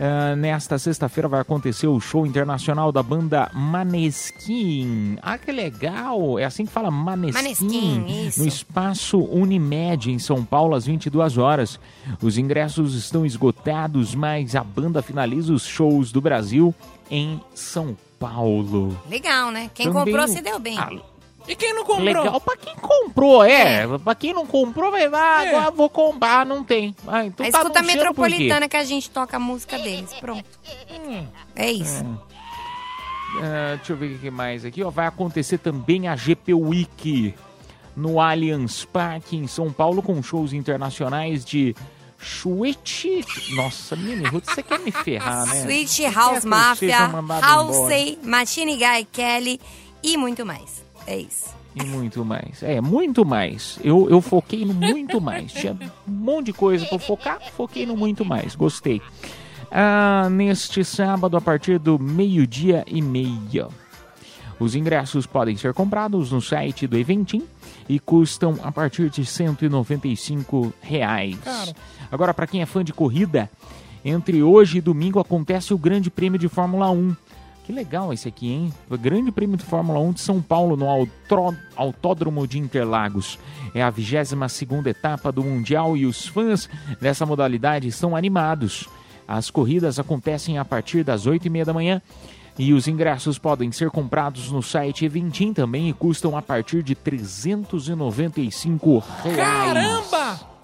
ah, 0.00 0.36
nesta 0.36 0.78
sexta-feira 0.78 1.28
vai 1.28 1.40
acontecer 1.40 1.86
o 1.86 1.98
show 1.98 2.24
internacional 2.26 2.92
da 2.92 3.02
banda 3.02 3.50
Maneskin. 3.52 5.18
Ah, 5.20 5.36
que 5.36 5.50
legal! 5.50 6.38
É 6.38 6.44
assim 6.44 6.64
que 6.64 6.72
fala 6.72 6.90
Maneskin. 6.90 7.42
Maneskin, 7.42 8.26
isso. 8.26 8.40
No 8.40 8.46
espaço 8.46 9.18
Unimed, 9.18 10.10
em 10.10 10.18
São 10.18 10.44
Paulo, 10.44 10.74
às 10.74 10.86
22 10.86 11.36
horas. 11.38 11.80
Os 12.22 12.38
ingressos 12.38 12.94
estão 12.94 13.26
esgotados, 13.26 14.14
mas 14.14 14.54
a 14.54 14.62
banda 14.62 15.02
finaliza 15.02 15.52
os 15.52 15.66
shows 15.66 16.12
do 16.12 16.20
Brasil 16.20 16.74
em 17.10 17.40
São 17.54 17.96
Paulo. 18.18 18.96
Legal, 19.08 19.50
né? 19.50 19.70
Quem 19.74 19.86
Também 19.86 20.04
comprou 20.04 20.28
se 20.28 20.40
deu 20.40 20.58
bem. 20.58 20.78
Ah, 20.78 20.90
E 21.48 21.56
quem 21.56 21.72
não 21.72 21.84
comprou? 21.84 22.04
Legal 22.04 22.40
pra 22.40 22.56
quem 22.56 22.74
comprou, 22.76 23.42
é. 23.42 23.86
Pra 23.98 24.14
quem 24.14 24.34
não 24.34 24.46
comprou, 24.46 24.90
vai 24.90 25.08
lá, 25.08 25.40
agora 25.40 25.70
vou 25.70 25.88
comprar, 25.88 26.44
não 26.44 26.62
tem. 26.62 26.94
Ah, 27.06 27.24
então 27.24 27.50
tá 27.50 27.58
escuta 27.58 27.78
a 27.78 27.82
anunciando 27.82 28.14
por 28.14 28.26
quê? 28.26 28.34
metropolitana 28.34 28.68
que 28.68 28.76
a 28.76 28.84
gente 28.84 29.08
toca 29.10 29.38
a 29.38 29.40
música 29.40 29.78
deles. 29.78 30.12
Pronto. 30.20 30.44
É 31.56 31.72
isso. 31.72 32.04
Ah, 33.42 33.76
deixa 33.76 33.92
eu 33.92 33.96
ver 33.96 34.14
o 34.14 34.18
que 34.18 34.30
mais 34.30 34.64
aqui. 34.64 34.82
Ó, 34.82 34.90
vai 34.90 35.06
acontecer 35.06 35.58
também 35.58 36.06
a 36.06 36.16
GP 36.16 36.52
Week 36.54 37.34
no 37.96 38.20
Allianz 38.20 38.84
Parque 38.84 39.36
em 39.36 39.46
São 39.46 39.72
Paulo 39.72 40.02
com 40.02 40.22
shows 40.22 40.52
internacionais 40.52 41.44
de 41.44 41.74
Switch. 42.18 43.04
Nossa, 43.54 43.96
Ruth, 44.30 44.44
você 44.44 44.62
quer 44.62 44.78
me 44.80 44.92
ferrar, 44.92 45.46
né? 45.46 45.62
Switch, 45.62 46.00
House 46.14 46.44
Mafia? 46.44 47.10
Halsey, 47.42 48.18
Machine 48.22 48.76
Guy 48.76 49.04
Kelly 49.10 49.60
e 50.02 50.16
muito 50.16 50.44
mais. 50.44 50.86
É 51.08 51.16
isso. 51.16 51.56
E 51.74 51.82
muito 51.86 52.22
mais. 52.22 52.62
É, 52.62 52.82
muito 52.82 53.24
mais. 53.24 53.78
Eu, 53.82 54.10
eu 54.10 54.20
foquei 54.20 54.62
no 54.66 54.74
muito 54.74 55.18
mais. 55.22 55.50
Tinha 55.52 55.72
um 56.06 56.12
monte 56.12 56.46
de 56.46 56.52
coisa 56.52 56.84
pra 56.84 56.96
eu 56.96 56.98
focar, 56.98 57.40
foquei 57.56 57.86
no 57.86 57.96
muito 57.96 58.26
mais. 58.26 58.54
Gostei. 58.54 59.00
Ah, 59.70 60.28
neste 60.30 60.84
sábado, 60.84 61.34
a 61.34 61.40
partir 61.40 61.78
do 61.78 61.98
meio-dia 61.98 62.84
e 62.86 63.00
meia. 63.00 63.68
Os 64.60 64.74
ingressos 64.74 65.24
podem 65.24 65.56
ser 65.56 65.72
comprados 65.72 66.30
no 66.30 66.42
site 66.42 66.86
do 66.86 66.98
Eventim 66.98 67.44
e 67.88 67.98
custam 67.98 68.58
a 68.62 68.70
partir 68.70 69.08
de 69.08 69.24
195 69.24 70.74
reais. 70.82 71.38
Cara. 71.42 71.74
Agora, 72.12 72.34
para 72.34 72.46
quem 72.46 72.60
é 72.60 72.66
fã 72.66 72.84
de 72.84 72.92
corrida, 72.92 73.50
entre 74.04 74.42
hoje 74.42 74.78
e 74.78 74.82
domingo 74.82 75.20
acontece 75.20 75.72
o 75.72 75.78
Grande 75.78 76.10
Prêmio 76.10 76.38
de 76.38 76.48
Fórmula 76.48 76.90
1. 76.90 77.16
Que 77.68 77.72
legal 77.74 78.12
esse 78.14 78.26
aqui, 78.26 78.50
hein? 78.50 78.72
O 78.88 78.96
Grande 78.96 79.30
Prêmio 79.30 79.58
de 79.58 79.62
Fórmula 79.62 80.00
1 80.00 80.12
de 80.12 80.22
São 80.22 80.40
Paulo, 80.40 80.74
no 80.74 80.86
Autódromo 81.76 82.46
de 82.46 82.58
Interlagos. 82.58 83.38
É 83.74 83.82
a 83.82 83.92
22ª 83.92 84.86
etapa 84.86 85.30
do 85.30 85.44
Mundial 85.44 85.94
e 85.94 86.06
os 86.06 86.26
fãs 86.26 86.66
dessa 86.98 87.26
modalidade 87.26 87.86
estão 87.86 88.16
animados. 88.16 88.88
As 89.28 89.50
corridas 89.50 89.98
acontecem 89.98 90.56
a 90.56 90.64
partir 90.64 91.04
das 91.04 91.26
8h30 91.26 91.64
da 91.66 91.74
manhã 91.74 92.00
e 92.58 92.72
os 92.72 92.88
ingressos 92.88 93.38
podem 93.38 93.70
ser 93.70 93.90
comprados 93.90 94.50
no 94.50 94.62
site 94.62 95.04
Eventim 95.04 95.52
também 95.52 95.90
e 95.90 95.92
custam 95.92 96.38
a 96.38 96.40
partir 96.40 96.82
de 96.82 96.94
395 96.94 99.04
reais. 99.22 99.36
Caramba! 99.36 100.17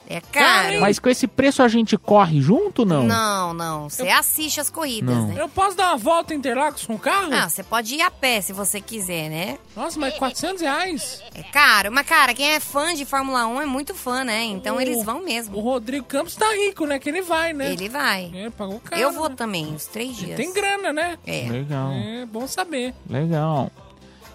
É 0.09 0.21
caro. 0.21 0.81
Mas 0.81 0.99
com 0.99 1.09
esse 1.09 1.27
preço 1.27 1.63
a 1.63 1.69
gente 1.69 1.97
corre 1.97 2.41
junto, 2.41 2.85
não? 2.85 3.05
Não, 3.05 3.55
não. 3.55 3.89
Você 3.89 4.09
assiste 4.09 4.61
as 4.61 4.69
corridas, 4.69 5.15
Não. 5.17 5.29
né? 5.29 5.35
Eu 5.39 5.49
posso 5.49 5.77
dar 5.77 5.89
uma 5.91 5.97
volta 5.97 6.35
em 6.35 6.37
Interlagos 6.37 6.85
com 6.85 6.95
o 6.95 6.99
carro? 6.99 7.29
Não, 7.29 7.49
você 7.49 7.63
pode 7.63 7.95
ir 7.95 8.03
a 8.03 8.11
pé 8.11 8.41
se 8.41 8.53
você 8.53 8.81
quiser, 8.81 9.31
né? 9.31 9.59
Nossa, 9.75 9.99
mas 9.99 10.15
400 10.19 10.61
reais? 10.63 11.23
É 11.35 11.43
caro. 11.43 11.91
Mas, 11.91 12.07
cara, 12.07 12.35
quem 12.35 12.51
é 12.53 12.61
fã 12.61 12.93
de 12.95 13.05
Fórmula 13.05 13.47
1 13.47 13.63
é 13.63 13.67
muito 13.67 13.95
fã, 13.95 14.25
né? 14.25 14.43
Então 14.45 14.77
O- 14.77 14.81
eles 14.81 15.03
vão 15.05 15.23
mesmo. 15.23 15.57
O 15.57 15.61
Rodrigo 15.61 16.05
Campos 16.05 16.37
tá 16.37 16.47
rico, 16.53 16.85
né? 16.87 16.99
Que 16.99 17.09
ele 17.09 17.23
vai, 17.23 17.53
né? 17.53 17.73
Ele 17.73 17.89
vai. 17.89 18.31
É, 18.35 18.51
pagou 18.51 18.81
caro. 18.81 19.01
Eu 19.01 19.11
vou 19.13 19.29
né? 19.31 19.35
também, 19.37 19.75
os 19.75 19.87
três 19.87 20.15
dias. 20.17 20.37
Tem 20.37 20.53
grana, 20.53 20.93
né? 20.93 21.19
É. 21.27 21.49
Legal. 21.51 21.93
É 21.93 22.27
bom 22.27 22.47
saber. 22.47 22.95
Legal. 23.09 23.71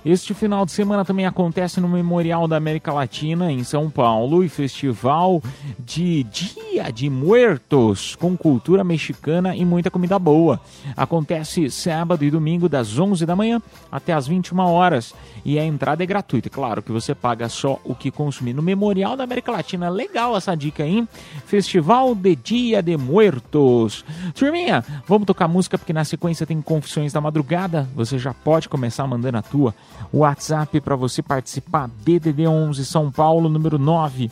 Este 0.06 0.34
final 0.34 0.66
de 0.66 0.72
semana 0.72 1.04
também 1.04 1.26
acontece 1.26 1.82
no 1.82 1.89
Memorial 1.89 2.47
da 2.47 2.56
América 2.56 2.93
Latina, 2.93 3.52
em 3.52 3.66
São 3.66 3.89
Paulo, 3.89 4.45
e 4.45 4.47
festival 4.47 5.43
de 5.78 6.24
Dia 6.24 6.89
de 6.89 7.10
Muertos, 7.10 8.16
com 8.16 8.38
cultura 8.38 8.82
mexicana 8.82 9.54
e 9.54 9.66
muita 9.66 9.91
comida 9.91 10.18
boa. 10.18 10.62
Acontece 10.95 11.70
sábado 11.70 12.24
e 12.24 12.32
domingo, 12.32 12.70
das 12.70 12.97
11 12.97 13.26
da 13.26 13.36
manhã 13.36 13.62
até 13.91 14.14
as 14.14 14.26
21 14.26 14.60
horas. 14.60 15.14
E 15.43 15.60
a 15.60 15.66
entrada 15.66 16.02
é 16.02 16.06
gratuita. 16.06 16.50
Claro 16.50 16.82
que 16.82 16.93
você 16.93 17.14
paga 17.14 17.50
só 17.50 17.78
o 17.84 17.93
que 17.93 18.10
consumir. 18.10 18.54
No 18.54 18.62
Memorial 18.62 19.18
da 19.18 19.26
América 19.26 19.52
Latina, 19.52 19.89
legal 19.89 20.36
essa 20.38 20.56
dica, 20.56 20.86
hein? 20.86 21.08
Festival 21.45 22.16
de 22.16 22.38
Dia 22.38 22.82
de 22.82 22.95
Muertos. 22.95 24.06
Turminha, 24.34 24.84
vamos 25.06 25.26
tocar 25.26 25.50
música 25.50 25.78
porque 25.78 25.91
na 25.91 26.06
sequência 26.06 26.45
tem 26.45 26.62
Confissões 26.62 27.12
da 27.12 27.20
Madrugada. 27.20 27.88
Você 27.95 28.18
já 28.18 28.34
pode 28.34 28.70
começar 28.70 29.06
mandando 29.06 29.38
a 29.38 29.41
tua. 29.41 29.76
O 30.12 30.20
WhatsApp 30.20 30.82
para 30.82 30.96
você 30.96 31.22
participar, 31.22 31.90
DDD 32.04 32.48
11 32.48 32.86
São 32.86 33.12
Paulo, 33.12 33.50
número 33.50 33.78
9 33.78 34.32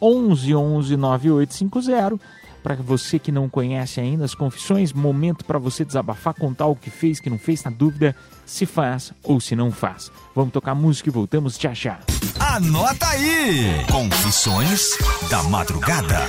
11 0.00 0.54
11 0.54 0.96
9850. 0.96 2.18
Para 2.62 2.76
você 2.76 3.18
que 3.18 3.32
não 3.32 3.48
conhece 3.48 4.00
ainda 4.00 4.24
as 4.24 4.34
confissões, 4.34 4.92
momento 4.92 5.44
para 5.44 5.58
você 5.58 5.84
desabafar, 5.84 6.32
contar 6.32 6.66
o 6.66 6.76
que 6.76 6.90
fez, 6.90 7.18
que 7.18 7.28
não 7.28 7.38
fez, 7.38 7.64
na 7.64 7.72
dúvida, 7.72 8.14
se 8.46 8.66
faz 8.66 9.12
ou 9.24 9.40
se 9.40 9.56
não 9.56 9.72
faz. 9.72 10.12
Vamos 10.34 10.52
tocar 10.52 10.74
música 10.74 11.08
e 11.08 11.12
voltamos 11.12 11.58
já 11.58 11.74
já. 11.74 11.98
Anota 12.38 13.06
aí! 13.08 13.84
Confissões 13.90 14.96
da 15.28 15.42
Madrugada. 15.44 16.20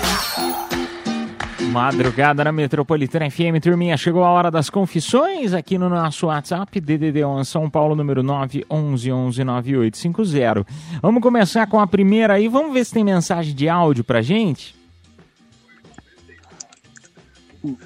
Madrugada 1.71 2.43
na 2.43 2.51
Metropolitana 2.51 3.29
FM, 3.29 3.61
turminha, 3.61 3.95
chegou 3.97 4.23
a 4.23 4.29
hora 4.29 4.51
das 4.51 4.69
confissões 4.69 5.53
aqui 5.53 5.77
no 5.77 5.89
nosso 5.89 6.27
WhatsApp, 6.27 6.79
DDD1 6.79 7.43
São 7.45 7.69
Paulo, 7.69 7.95
número 7.95 8.23
9119850. 8.23 10.65
Vamos 11.01 11.21
começar 11.21 11.67
com 11.67 11.79
a 11.79 11.87
primeira 11.87 12.33
aí, 12.33 12.47
vamos 12.47 12.73
ver 12.73 12.85
se 12.85 12.93
tem 12.93 13.03
mensagem 13.03 13.55
de 13.55 13.69
áudio 13.69 14.03
pra 14.03 14.21
gente? 14.21 14.75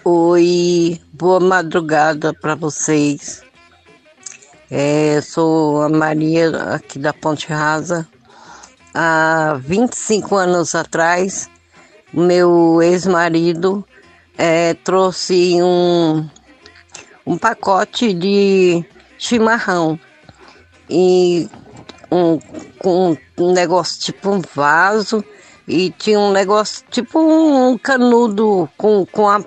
Oi, 0.04 1.00
boa 1.14 1.40
madrugada 1.40 2.34
para 2.34 2.56
vocês. 2.56 3.44
É, 4.70 5.22
sou 5.22 5.84
a 5.84 5.90
Maria 5.90 6.50
aqui 6.74 7.00
da 7.00 7.14
Ponte 7.14 7.48
Rasa. 7.48 8.08
Há 8.94 9.60
25 9.62 10.36
anos 10.36 10.74
atrás, 10.74 11.48
meu 12.14 12.82
ex-marido 12.82 13.86
é, 14.38 14.74
trouxe 14.76 15.62
um, 15.62 16.28
um 17.26 17.38
pacote 17.38 18.14
de 18.14 18.84
chimarrão 19.18 20.00
e 20.90 21.50
um, 22.12 22.40
com 22.80 23.18
um 23.38 23.52
negócio 23.54 24.00
tipo 24.02 24.30
um 24.30 24.42
vaso 24.56 25.24
e 25.68 25.90
tinha 25.92 26.20
um 26.20 26.32
negócio 26.32 26.86
tipo 26.90 27.20
um 27.20 27.78
canudo 27.78 28.70
com, 28.78 29.06
com 29.06 29.28
a- 29.28 29.44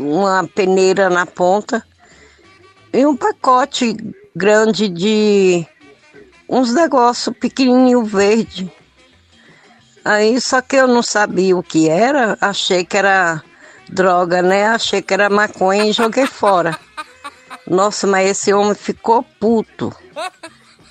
uma 0.00 0.46
peneira 0.54 1.08
na 1.08 1.24
ponta 1.24 1.82
e 2.92 3.06
um 3.06 3.16
pacote 3.16 3.96
grande 4.34 4.88
de 4.88 5.66
uns 6.48 6.72
negócios 6.72 7.34
pequenininho 7.38 8.04
verde. 8.04 8.70
Aí 10.06 10.40
só 10.40 10.62
que 10.62 10.76
eu 10.76 10.86
não 10.86 11.02
sabia 11.02 11.56
o 11.56 11.64
que 11.64 11.88
era, 11.88 12.38
achei 12.40 12.84
que 12.84 12.96
era 12.96 13.42
droga, 13.88 14.40
né? 14.40 14.68
Achei 14.68 15.02
que 15.02 15.12
era 15.12 15.28
maconha 15.28 15.86
e 15.86 15.92
joguei 15.92 16.26
fora. 16.28 16.78
Nossa, 17.66 18.06
mas 18.06 18.30
esse 18.30 18.54
homem 18.54 18.76
ficou 18.76 19.24
puto. 19.40 19.92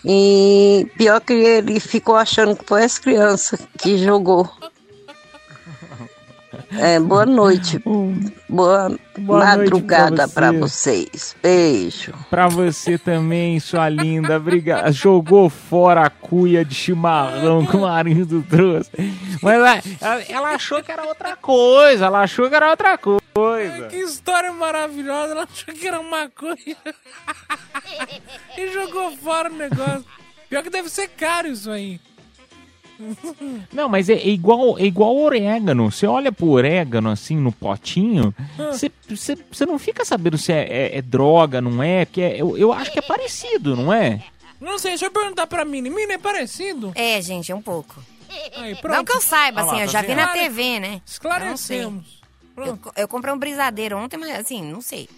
E 0.04 0.86
pior 0.98 1.22
que 1.22 1.32
ele 1.32 1.80
ficou 1.80 2.18
achando 2.18 2.58
que 2.58 2.66
foi 2.66 2.84
as 2.84 3.00
crianças 3.00 3.62
que 3.78 3.98
jogou. 3.98 4.52
É, 6.72 7.00
boa 7.00 7.26
noite. 7.26 7.80
Boa, 8.48 8.96
Boa 9.18 9.56
noite 9.58 9.72
madrugada 9.72 10.28
pra 10.28 10.50
pra 10.50 10.52
você. 10.52 11.06
vocês. 11.08 11.36
Beijo. 11.42 12.14
Pra 12.30 12.48
você 12.48 12.98
também, 12.98 13.60
sua 13.60 13.90
linda. 13.90 14.38
Obrigado. 14.38 14.92
Jogou 14.94 15.50
fora 15.50 16.06
a 16.06 16.10
cuia 16.10 16.64
de 16.64 16.74
chimarrão 16.76 17.66
que 17.66 17.76
o 17.76 17.82
marido 17.82 18.46
trouxe. 18.50 18.92
Mas 19.42 19.56
ela, 19.56 19.82
ela- 20.00 20.24
ela 20.30 20.50
achou 20.52 20.82
que 20.84 20.92
era 20.92 21.04
outra 21.06 21.36
coisa. 21.36 22.06
Ela 22.06 22.22
achou 22.22 22.48
que 22.50 22.56
era 22.56 22.70
outra 22.70 22.98
coisa. 22.98 23.88
Que 23.88 23.98
história 23.98 24.52
maravilhosa. 24.54 25.32
Ela 25.34 25.44
achou 25.52 25.74
que 25.74 25.88
era 25.88 26.02
maconha. 26.04 26.78
e 28.58 28.72
jogou 28.72 29.12
fora 29.18 29.50
o 29.52 29.56
negócio. 29.56 30.06
Pior 30.50 30.62
que 30.64 30.70
deve 30.70 30.90
ser 30.90 31.10
caro 31.10 31.48
isso 31.48 31.70
aí. 31.72 32.00
Não, 33.72 33.90
mas 33.90 34.10
é, 34.10 34.14
é 34.14 34.28
igual 34.30 34.78
é 34.80 34.84
igual 34.84 35.16
orégano. 35.18 35.92
Você 35.92 36.08
olha 36.08 36.32
pro 36.32 36.48
orégano 36.48 37.10
assim 37.10 37.36
no 37.36 37.52
potinho, 37.52 38.34
Ah. 38.58 38.72
você- 38.72 39.66
não 39.66 39.78
fica 39.80 40.04
sabendo 40.06 40.38
se 40.38 40.52
é, 40.52 40.64
é- 40.94 40.98
é 40.98 41.02
droga, 41.02 41.62
não 41.62 41.82
é? 41.84 42.06
Porque 42.06 42.22
é- 42.22 42.42
eu, 42.42 42.58
eu 42.58 42.72
acho 42.74 42.92
que 42.92 43.00
é 43.00 43.02
parecido, 43.02 43.76
não 43.76 43.92
é? 43.92 44.22
Não 44.60 44.80
sei, 44.80 44.92
deixa 44.92 45.06
eu 45.06 45.12
perguntar 45.12 45.48
pra 45.48 45.66
Mini. 45.66 45.90
Mini 45.90 46.14
é 46.14 46.18
parecido? 46.18 46.92
É, 46.96 47.22
gente, 47.22 47.52
é 47.52 47.56
um 47.56 47.62
pouco. 47.62 48.02
Aí. 48.58 48.78
Não 48.84 49.04
que 49.06 49.12
eu 49.14 49.22
saiba, 49.22 49.62
Ah 49.62 49.66
lá, 49.66 49.72
assim, 49.72 49.82
eu 49.82 49.86
tá 49.88 49.92
já 49.92 50.02
vi 50.02 50.16
na 50.16 50.28
TV, 50.28 50.80
né? 50.80 51.02
Esclarecemos. 51.06 52.22
Eu, 52.58 52.80
eu 52.96 53.08
comprei 53.08 53.34
um 53.34 53.38
brisadeiro 53.38 53.98
ontem, 53.98 54.18
mas 54.18 54.32
assim, 54.40 54.62
não 54.64 54.82
sei. 54.82 55.10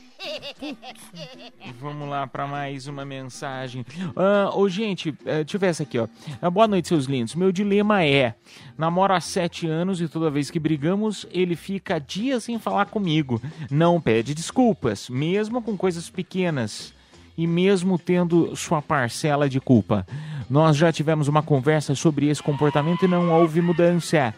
Vamos 1.80 2.10
lá 2.10 2.26
para 2.28 2.48
mais 2.48 2.88
uma 2.88 3.06
mensagem. 3.06 3.86
Ah, 4.16 4.50
ô, 4.54 4.68
gente, 4.68 5.14
eh, 5.26 5.44
deixa 5.44 5.58
eu 5.58 5.60
ver 5.60 5.68
essa 5.68 5.84
aqui, 5.84 6.00
ó. 6.00 6.08
Ah, 6.42 6.50
boa 6.50 6.68
noite, 6.68 6.88
seus 6.88 7.06
lindos. 7.06 7.36
Meu 7.36 7.52
dilema 7.52 8.04
é: 8.04 8.36
namoro 8.78 9.14
há 9.14 9.20
sete 9.20 9.68
anos 9.68 10.02
e 10.02 10.08
toda 10.08 10.30
vez 10.30 10.50
que 10.50 10.60
brigamos, 10.60 11.26
ele 11.32 11.56
fica 11.56 12.00
dias 12.00 12.46
sem 12.46 12.58
falar 12.60 12.86
comigo. 12.86 13.42
Não 13.70 14.02
pede 14.02 14.34
desculpas, 14.34 15.10
mesmo 15.10 15.62
com 15.62 15.78
coisas 15.78 16.10
pequenas. 16.10 16.94
E 17.38 17.46
mesmo 17.46 18.00
tendo 18.00 18.56
sua 18.56 18.82
parcela 18.82 19.48
de 19.48 19.60
culpa. 19.60 20.08
Nós 20.50 20.76
já 20.76 20.92
tivemos 20.92 21.28
uma 21.28 21.44
conversa 21.44 21.94
sobre 21.94 22.28
esse 22.28 22.42
comportamento 22.42 23.06
e 23.06 23.08
não 23.08 23.32
houve 23.32 23.62
mudança. 23.62 24.34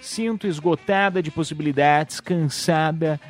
Sinto 0.00 0.48
esgotada 0.48 1.22
de 1.22 1.30
possibilidades, 1.30 2.18
cansada, 2.18 3.20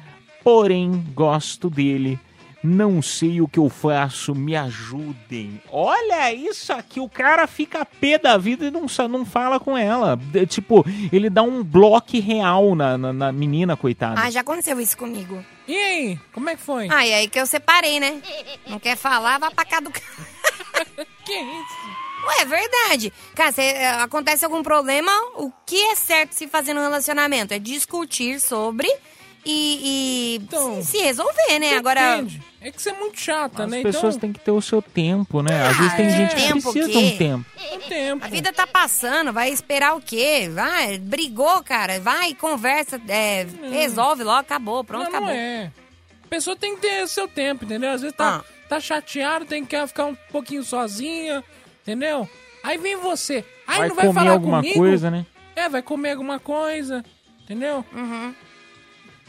porém 0.44 1.04
gosto 1.14 1.68
dele. 1.70 2.18
Não 2.62 3.00
sei 3.00 3.40
o 3.40 3.48
que 3.48 3.58
eu 3.58 3.70
faço, 3.70 4.34
me 4.34 4.54
ajudem. 4.54 5.62
Olha 5.72 6.30
isso 6.34 6.70
aqui, 6.74 7.00
o 7.00 7.08
cara 7.08 7.46
fica 7.46 7.86
pé 7.86 8.18
da 8.18 8.36
vida 8.36 8.66
e 8.66 8.70
não, 8.70 8.84
não 9.08 9.24
fala 9.24 9.58
com 9.58 9.74
ela. 9.78 10.14
De- 10.16 10.44
Tipo, 10.46 10.84
ele 11.10 11.30
dá 11.30 11.40
um 11.42 11.64
bloco 11.64 12.20
real 12.20 12.74
na, 12.74 12.98
na, 12.98 13.12
na 13.14 13.32
menina, 13.32 13.78
coitada. 13.78 14.20
Ah, 14.20 14.30
já 14.30 14.40
aconteceu 14.40 14.78
isso 14.78 14.94
comigo. 14.98 15.42
E 15.66 15.74
aí, 15.74 16.20
como 16.34 16.50
é 16.50 16.56
que 16.56 16.60
foi? 16.62 16.86
Ah, 16.90 17.06
e 17.06 17.14
aí 17.14 17.28
que 17.28 17.40
eu 17.40 17.46
separei, 17.46 17.98
né? 17.98 18.20
Não 18.68 18.78
quer 18.78 18.94
falar, 18.94 19.38
vai 19.38 19.50
pra 19.50 19.64
cá 19.64 19.80
do 19.80 19.90
cara. 19.90 20.04
que 21.24 21.32
isso? 21.32 22.00
Ué, 22.26 22.42
é 22.42 22.44
verdade. 22.44 23.10
Cara, 23.34 23.52
se 23.52 23.62
é, 23.62 23.88
acontece 24.02 24.44
algum 24.44 24.62
problema, 24.62 25.10
o 25.36 25.50
que 25.64 25.76
é 25.92 25.94
certo 25.94 26.32
se 26.34 26.46
fazer 26.46 26.74
no 26.74 26.82
relacionamento? 26.82 27.54
É 27.54 27.58
discutir 27.58 28.38
sobre 28.38 28.86
e, 29.44 30.38
e 30.42 30.82
se, 30.82 30.92
se 30.92 30.98
resolver, 30.98 31.58
né? 31.58 31.76
Agora. 31.76 32.16
Depende. 32.16 32.42
É 32.62 32.70
que 32.70 32.82
você 32.82 32.90
é 32.90 32.92
muito 32.92 33.18
chata, 33.18 33.64
As 33.64 33.70
né? 33.70 33.80
pessoas 33.82 34.16
então, 34.16 34.20
têm 34.20 34.32
que 34.34 34.40
ter 34.40 34.50
o 34.50 34.60
seu 34.60 34.82
tempo, 34.82 35.40
né? 35.42 35.66
Às 35.66 35.76
vezes 35.78 35.94
tem 35.94 36.06
Ah, 36.06 36.10
gente 36.10 36.34
que 36.36 36.42
tempo 36.42 36.62
precisa 36.72 36.86
o 36.88 36.90
de 36.92 36.98
um 36.98 37.16
tempo. 37.16 37.46
um 37.72 37.78
tempo. 37.88 38.24
A 38.26 38.28
vida 38.28 38.52
tá 38.52 38.66
passando, 38.66 39.32
vai 39.32 39.50
esperar 39.50 39.96
o 39.96 40.00
quê? 40.00 40.50
Vai, 40.52 40.98
brigou, 40.98 41.62
cara. 41.64 41.98
Vai, 42.00 42.34
conversa, 42.34 43.00
é, 43.08 43.46
resolve 43.70 44.22
logo, 44.22 44.40
acabou, 44.40 44.84
pronto, 44.84 45.04
não, 45.04 45.10
não 45.10 45.18
acabou. 45.20 45.34
é. 45.34 45.72
A 46.22 46.28
pessoa 46.28 46.54
tem 46.54 46.74
que 46.76 46.82
ter 46.82 47.08
seu 47.08 47.26
tempo, 47.26 47.64
entendeu? 47.64 47.92
Às 47.92 48.02
vezes 48.02 48.14
tá, 48.14 48.44
tá 48.68 48.78
chateado, 48.78 49.46
tem 49.46 49.64
que 49.64 49.86
ficar 49.86 50.04
um 50.04 50.14
pouquinho 50.30 50.62
sozinha, 50.62 51.42
entendeu? 51.82 52.28
Aí 52.62 52.76
vem 52.76 52.96
você. 52.96 53.42
Aí 53.66 53.78
Vai 53.78 53.88
não 53.88 53.96
vai 53.96 54.06
comer 54.06 54.20
falar 54.20 54.32
alguma 54.32 54.58
comigo. 54.58 54.78
coisa, 54.78 55.10
né? 55.10 55.24
É, 55.56 55.66
vai 55.66 55.80
comer 55.80 56.10
alguma 56.10 56.38
coisa, 56.38 57.02
entendeu? 57.42 57.82
Uhum. 57.90 58.34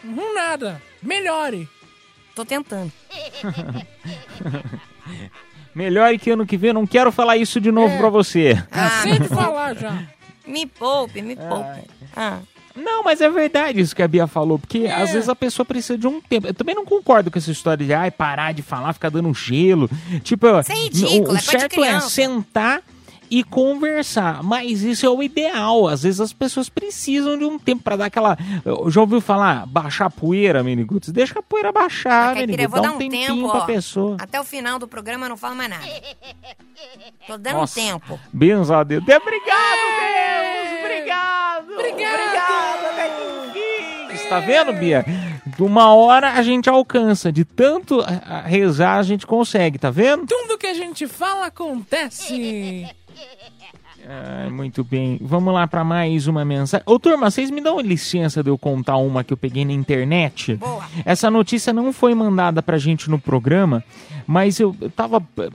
Uhum, 0.04 0.34
nada. 0.34 0.82
Melhore. 1.02 1.68
Tô 2.36 2.43
tentando. 2.45 2.91
Melhor 5.74 6.18
que 6.18 6.30
ano 6.32 6.45
que 6.45 6.58
vem, 6.58 6.70
eu 6.70 6.74
não 6.74 6.86
quero 6.88 7.12
falar 7.12 7.38
isso 7.38 7.60
de 7.62 7.72
novo 7.72 7.93
É. 7.93 7.97
pra 7.97 8.10
você. 8.10 8.62
Cansei 8.70 9.20
de 9.20 9.28
falar 9.28 9.76
já. 9.76 10.04
Me 10.45 10.66
poupe, 10.66 11.22
me 11.22 11.36
poupe. 11.36 11.88
Ah. 12.16 12.39
Não, 12.76 13.04
mas 13.04 13.22
é 13.22 13.30
verdade 13.30 13.80
isso 13.80 13.95
que 13.95 14.02
a 14.02 14.08
Bia 14.08 14.26
falou, 14.28 14.58
porque 14.58 14.80
É. 14.80 14.91
às 14.91 15.12
vezes 15.12 15.30
a 15.30 15.36
pessoa 15.36 15.66
precisa 15.66 15.97
de 15.97 16.08
um 16.08 16.20
tempo. 16.20 16.47
Eu 16.47 16.54
também 16.54 16.74
não 16.74 16.84
concordo 16.84 17.30
com 17.30 17.38
essa 17.38 17.52
história 17.52 17.86
de 17.86 17.93
ai, 17.93 18.10
parar 18.10 18.54
de 18.54 18.62
falar, 18.62 18.91
ficar 18.93 19.10
dando 19.10 19.32
gelo. 19.34 19.89
Tipo, 20.24 20.47
é 20.47 20.62
ridículo, 20.74 21.30
o, 21.30 21.32
é 21.32 21.34
o 21.34 21.38
de 21.38 21.43
certo 21.43 21.84
é 21.84 21.99
sentar 22.02 22.82
e 23.32 23.45
conversar, 23.45 24.43
mas 24.43 24.84
isso 24.84 25.05
é 25.05 25.09
o 25.09 25.23
ideal. 25.23 25.88
Às 25.88 26.03
vezes 26.03 26.19
as 26.19 26.34
pessoas 26.34 26.67
precisam 26.67 27.38
de 27.38 27.45
um 27.45 27.57
tempo 27.57 27.82
pra 27.82 27.95
dar 27.95 28.05
aquela. 28.07 28.38
Já 28.89 28.99
ouviu 28.99 29.21
falar 29.21 29.65
baixar 29.65 30.07
a 30.07 30.09
poeira, 30.09 30.61
Miniguts? 30.61 31.09
Deixa 31.13 31.39
a 31.39 31.41
poeira 31.41 31.71
baixar, 31.71 32.36
Miniguts. 32.36 32.67
vou 32.69 32.82
Dá 32.82 32.88
dar 32.89 32.91
um 32.91 32.95
um 32.95 32.99
tempinho 32.99 33.36
tempo, 33.36 33.49
pra 33.49 33.59
ó. 33.61 33.65
pessoa. 33.65 34.17
Até 34.19 34.39
o 34.39 34.43
final 34.43 34.77
do 34.77 34.86
programa 34.88 35.25
eu 35.27 35.29
não 35.29 35.38
falo 35.38 35.55
mais 35.55 35.69
nada. 35.69 35.86
Tô 37.25 37.38
dando 37.38 37.55
Nossa. 37.55 37.75
tempo. 37.75 38.19
Benção 38.34 38.77
a 38.79 38.84
Deus. 38.84 39.01
Obrigado, 39.01 39.21
Deus! 39.23 40.79
Obrigado! 40.84 41.73
Obrigado! 41.73 42.86
até 42.91 43.09
que 43.09 43.59
enfim! 43.59 44.17
Você 44.17 44.27
tá 44.27 44.39
vendo, 44.41 44.73
Bia? 44.73 45.05
Uma 45.59 45.93
hora 45.93 46.32
a 46.34 46.41
gente 46.41 46.69
alcança. 46.69 47.32
De 47.32 47.45
tanto 47.45 48.01
rezar, 48.45 48.97
a 48.97 49.03
gente 49.03 49.25
consegue, 49.25 49.77
tá 49.79 49.89
vendo? 49.89 50.25
Tudo 50.25 50.57
que 50.57 50.67
a 50.67 50.73
gente 50.73 51.07
fala 51.07 51.45
acontece. 51.47 52.88
Ai, 54.08 54.49
muito 54.49 54.84
bem. 54.84 55.18
Vamos 55.22 55.54
lá 55.54 55.68
pra 55.68 55.84
mais 55.84 56.28
uma 56.28 56.43
mensagem. 56.43 56.84
Ô, 56.88 56.97
turma, 56.99 57.30
vocês 57.30 57.49
me 57.52 57.62
dão 57.62 57.80
licença 57.80 58.41
de 58.43 58.49
eu 58.49 58.58
contar 58.58 58.97
uma 58.97 59.24
que 59.24 59.32
eu 59.34 59.38
peguei 59.38 59.64
na 59.66 59.74
internet? 59.74 60.56
Boa. 60.56 60.84
Essa 61.06 61.30
notícia 61.30 61.72
não 61.72 61.93
foi 61.93 62.14
mandada 62.16 62.62
pra 62.64 62.78
gente 62.78 63.10
no 63.10 63.20
programa, 63.20 63.84
mas 64.26 64.60
eu 64.60 64.76
eu 64.82 64.89
tava 64.89 65.18
eh, 65.38 65.49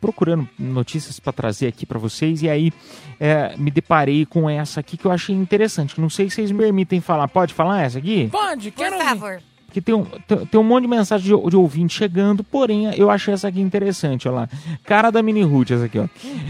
procurando 0.00 0.48
notícias 0.58 1.18
pra 1.18 1.32
trazer 1.32 1.66
aqui 1.66 1.84
pra 1.86 1.98
vocês 1.98 2.42
e 2.42 2.48
aí 2.48 2.72
eh, 3.18 3.54
me 3.58 3.70
deparei 3.70 4.24
com 4.26 4.48
essa 4.48 4.80
aqui 4.80 4.96
que 4.96 5.06
eu 5.06 5.10
achei 5.12 5.34
interessante. 5.34 6.00
Não 6.00 6.08
sei 6.10 6.28
se 6.30 6.36
vocês 6.36 6.50
me 6.52 6.58
permitem 6.58 7.00
falar. 7.00 7.26
Pode 7.28 7.52
falar 7.54 7.82
essa 7.82 7.98
aqui? 7.98 8.28
Pode, 8.30 8.70
Por 8.70 8.78
quero 8.78 8.96
ouvir. 8.96 9.08
favor. 9.08 9.42
Porque 9.70 9.80
tem 9.80 9.94
um, 9.94 10.04
tem 10.50 10.60
um 10.60 10.64
monte 10.64 10.82
de 10.82 10.88
mensagem 10.88 11.24
de, 11.24 11.50
de 11.50 11.56
ouvinte 11.56 11.96
chegando, 11.96 12.42
porém 12.42 12.92
eu 12.96 13.08
achei 13.08 13.32
essa 13.32 13.46
aqui 13.46 13.60
interessante, 13.60 14.26
olha 14.26 14.40
lá. 14.40 14.48
Cara 14.84 15.12
da 15.12 15.22
Mini 15.22 15.42
Ruth, 15.42 15.70
essa 15.70 15.84
aqui, 15.84 15.96
ó. 15.96 16.08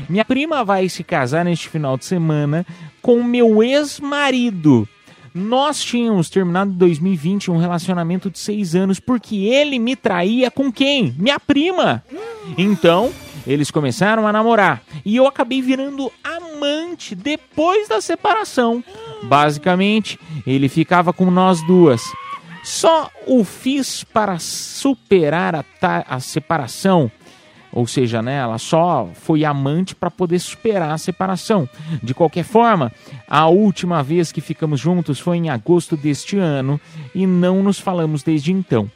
Minha 0.08 0.24
prima 0.24 0.64
vai 0.64 0.88
se 0.88 1.04
casar 1.04 1.44
neste 1.44 1.68
final 1.68 1.98
de 1.98 2.06
semana 2.06 2.64
com 3.02 3.22
meu 3.22 3.62
ex-marido. 3.62 4.88
Nós 5.34 5.84
tínhamos 5.84 6.30
terminado 6.30 6.70
em 6.70 6.76
2020 6.78 7.50
um 7.50 7.58
relacionamento 7.58 8.30
de 8.30 8.38
seis 8.38 8.74
anos 8.74 8.98
porque 8.98 9.36
ele 9.36 9.78
me 9.78 9.94
traía 9.94 10.50
com 10.50 10.72
quem? 10.72 11.14
Minha 11.18 11.38
prima. 11.38 12.02
Então, 12.56 13.12
eles 13.46 13.70
começaram 13.70 14.26
a 14.26 14.32
namorar 14.32 14.82
e 15.04 15.14
eu 15.14 15.26
acabei 15.26 15.60
virando 15.60 16.10
amante 16.24 17.14
depois 17.14 17.86
da 17.86 18.00
separação. 18.00 18.82
Basicamente, 19.24 20.18
ele 20.46 20.70
ficava 20.70 21.12
com 21.12 21.30
nós 21.30 21.60
duas. 21.66 22.02
Só 22.62 23.10
o 23.26 23.44
fiz 23.44 24.04
para 24.04 24.38
superar 24.38 25.54
a, 25.54 25.64
a 26.08 26.20
separação. 26.20 27.10
Ou 27.72 27.86
seja, 27.86 28.20
né, 28.20 28.38
ela 28.38 28.58
só 28.58 29.08
foi 29.14 29.44
amante 29.44 29.94
para 29.94 30.10
poder 30.10 30.40
superar 30.40 30.90
a 30.90 30.98
separação. 30.98 31.68
De 32.02 32.12
qualquer 32.12 32.44
forma, 32.44 32.92
a 33.28 33.46
última 33.46 34.02
vez 34.02 34.32
que 34.32 34.40
ficamos 34.40 34.80
juntos 34.80 35.20
foi 35.20 35.36
em 35.36 35.50
agosto 35.50 35.96
deste 35.96 36.36
ano 36.36 36.80
e 37.14 37.26
não 37.26 37.62
nos 37.62 37.78
falamos 37.78 38.22
desde 38.22 38.52
então. 38.52 38.90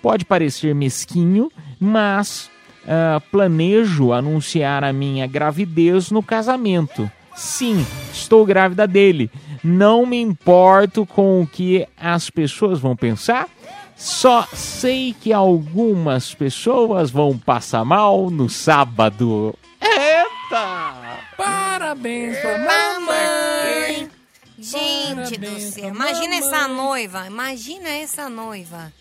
Pode 0.00 0.24
parecer 0.24 0.74
mesquinho, 0.74 1.50
mas 1.78 2.48
ah, 2.86 3.20
planejo 3.30 4.12
anunciar 4.12 4.84
a 4.84 4.92
minha 4.92 5.26
gravidez 5.26 6.10
no 6.10 6.22
casamento. 6.22 7.10
Sim, 7.34 7.84
estou 8.12 8.44
grávida 8.44 8.86
dele. 8.86 9.30
Não 9.62 10.06
me 10.06 10.20
importo 10.20 11.04
com 11.06 11.42
o 11.42 11.46
que 11.46 11.86
as 11.96 12.30
pessoas 12.30 12.78
vão 12.80 12.96
pensar. 12.96 13.48
Só 13.96 14.46
sei 14.54 15.14
que 15.20 15.32
algumas 15.32 16.34
pessoas 16.34 17.10
vão 17.10 17.36
passar 17.36 17.84
mal 17.84 18.30
no 18.30 18.48
sábado. 18.48 19.54
Eita! 19.80 21.18
Parabéns 21.36 22.38
pra 22.38 22.58
mamãe. 22.58 24.10
Gente 24.58 25.36
do 25.38 25.46
Parabéns 25.46 25.62
céu, 25.74 25.80
pra 25.82 25.88
imagina 25.94 26.34
essa 26.36 26.68
mamãe. 26.68 26.76
noiva, 26.84 27.26
imagina 27.26 27.88
essa 27.90 28.28
noiva. 28.30 28.92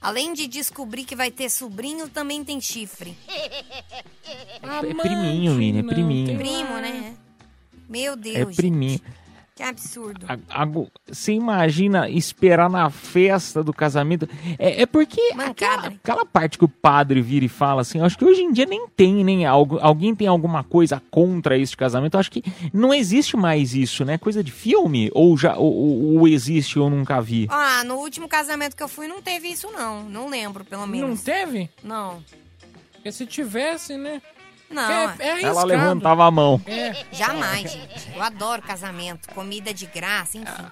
Além 0.00 0.32
de 0.32 0.46
descobrir 0.46 1.04
que 1.04 1.16
vai 1.16 1.30
ter 1.30 1.48
sobrinho, 1.48 2.08
também 2.08 2.44
tem 2.44 2.60
chifre. 2.60 3.16
É 4.60 4.94
priminho, 4.94 5.54
menina, 5.54 5.80
é 5.80 5.82
priminho. 5.82 6.36
Primo, 6.36 6.74
né? 6.74 7.14
Meu 7.88 8.12
É 8.12 8.16
Deus, 8.16 8.56
priminho. 8.56 8.90
gente, 8.92 9.02
que 9.58 9.62
absurdo. 9.64 10.24
A- 10.28 10.62
ago- 10.62 10.88
Você 11.10 11.32
imagina 11.32 12.08
esperar 12.08 12.70
na 12.70 12.88
festa 12.90 13.62
do 13.64 13.72
casamento? 13.72 14.28
É, 14.56 14.82
é 14.82 14.86
porque 14.86 15.20
aquela, 15.36 15.88
aquela 15.88 16.24
parte 16.24 16.56
que 16.56 16.64
o 16.64 16.68
padre 16.68 17.20
vira 17.20 17.44
e 17.44 17.48
fala 17.48 17.80
assim, 17.80 18.00
acho 18.00 18.16
que 18.16 18.24
hoje 18.24 18.40
em 18.40 18.52
dia 18.52 18.66
nem 18.66 18.86
tem, 18.88 19.24
nem 19.24 19.44
algo, 19.46 19.78
alguém 19.80 20.14
tem 20.14 20.28
alguma 20.28 20.62
coisa 20.62 21.02
contra 21.10 21.58
este 21.58 21.76
casamento. 21.76 22.14
Eu 22.14 22.20
acho 22.20 22.30
que 22.30 22.42
não 22.72 22.94
existe 22.94 23.36
mais 23.36 23.74
isso, 23.74 24.04
né? 24.04 24.16
Coisa 24.16 24.44
de 24.44 24.52
filme 24.52 25.10
ou 25.12 25.36
já 25.36 25.56
ou- 25.56 26.18
ou 26.18 26.28
existe 26.28 26.78
ou 26.78 26.88
nunca 26.88 27.20
vi. 27.20 27.48
Ah, 27.50 27.82
no 27.84 27.96
último 27.96 28.28
casamento 28.28 28.76
que 28.76 28.82
eu 28.82 28.88
fui 28.88 29.08
não 29.08 29.20
teve 29.20 29.48
isso 29.48 29.68
não, 29.72 30.04
não 30.04 30.28
lembro 30.28 30.64
pelo 30.64 30.86
menos. 30.86 31.08
Não 31.08 31.16
teve? 31.16 31.68
Não. 31.82 32.22
Porque 32.92 33.10
se 33.10 33.26
tivesse, 33.26 33.96
né? 33.96 34.22
Não. 34.70 34.90
É, 34.90 35.14
é 35.18 35.30
arriscado. 35.32 35.46
Ela 35.46 35.64
levantava 35.64 36.24
a 36.26 36.30
mão. 36.30 36.60
É. 36.66 36.94
Jamais, 37.12 37.70
gente. 37.72 38.12
Eu 38.14 38.22
adoro 38.22 38.60
casamento, 38.62 39.28
comida 39.34 39.72
de 39.72 39.86
graça, 39.86 40.36
enfim. 40.38 40.64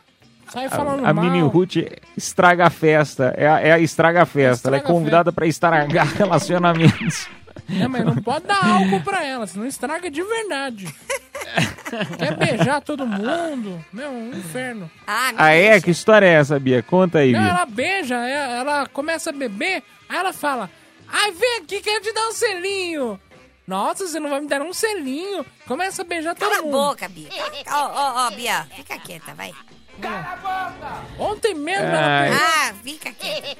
Sai 0.53 0.68
falando 0.68 1.05
A, 1.05 1.09
a 1.11 1.12
mal. 1.14 1.24
Mini 1.24 1.40
Ruth 1.42 1.76
estraga 2.16 2.66
a 2.66 2.70
festa, 2.70 3.34
é 3.36 3.49
a, 3.49 3.61
é 3.61 3.72
a 3.72 3.78
estraga 3.80 4.22
a 4.22 4.26
festa. 4.26 4.68
Ela 4.68 4.76
é 4.76 4.78
Estraga 4.78 4.94
convidada 4.99 5.32
para 5.32 5.47
estragar 5.47 6.07
relacionamentos. 6.14 7.26
É, 7.68 7.88
mas 7.88 8.05
não 8.05 8.14
pode 8.16 8.47
dar 8.47 8.64
álcool 8.64 9.01
pra 9.03 9.24
ela, 9.24 9.47
senão 9.47 9.66
estraga 9.66 10.09
de 10.11 10.22
verdade. 10.22 10.86
Quer 12.18 12.36
beijar 12.36 12.80
todo 12.80 13.07
mundo? 13.07 13.84
Meu, 13.92 14.11
um 14.11 14.30
inferno. 14.30 14.90
Ah, 15.07 15.32
Ah, 15.36 15.51
é? 15.53 15.80
Que 15.80 15.90
história 15.90 16.26
é 16.26 16.34
essa, 16.34 16.59
Bia? 16.61 16.82
Conta 16.82 17.18
aí, 17.18 17.32
Não, 17.32 17.40
Bia. 17.40 17.49
ela 17.51 17.66
beija, 17.66 18.14
é- 18.16 18.59
ela 18.59 18.86
começa 18.86 19.30
a 19.30 19.32
beber, 19.32 19.82
aí 20.09 20.16
ela 20.16 20.32
fala: 20.32 20.70
Ai, 21.09 21.32
vem 21.32 21.59
aqui, 21.62 21.80
quero 21.80 22.03
te 22.05 22.12
dar 22.12 22.28
um 22.28 22.32
selinho. 22.32 23.20
Nossa, 23.66 24.06
você 24.06 24.20
não 24.20 24.30
vai 24.30 24.40
me 24.40 24.46
dar 24.48 24.62
um 24.62 24.72
selinho. 24.72 25.44
Começa 25.66 26.02
a 26.02 26.04
beijar 26.04 26.34
todo 26.36 26.48
Cala 26.48 26.60
a 26.60 26.62
mundo. 26.62 26.72
boca, 26.72 27.08
Bia. 27.08 27.28
Ó, 27.68 27.86
ó, 27.86 28.26
ó, 28.26 28.30
Bia, 28.30 28.66
fica 28.76 28.98
quieta, 28.98 29.34
vai. 29.34 29.52
Ontem 31.18 31.54
mesmo 31.54 31.86
Ai. 31.86 32.28
ela 32.28 32.36
Ah, 32.36 32.74
fica 32.84 33.10
quieta. 33.12 33.56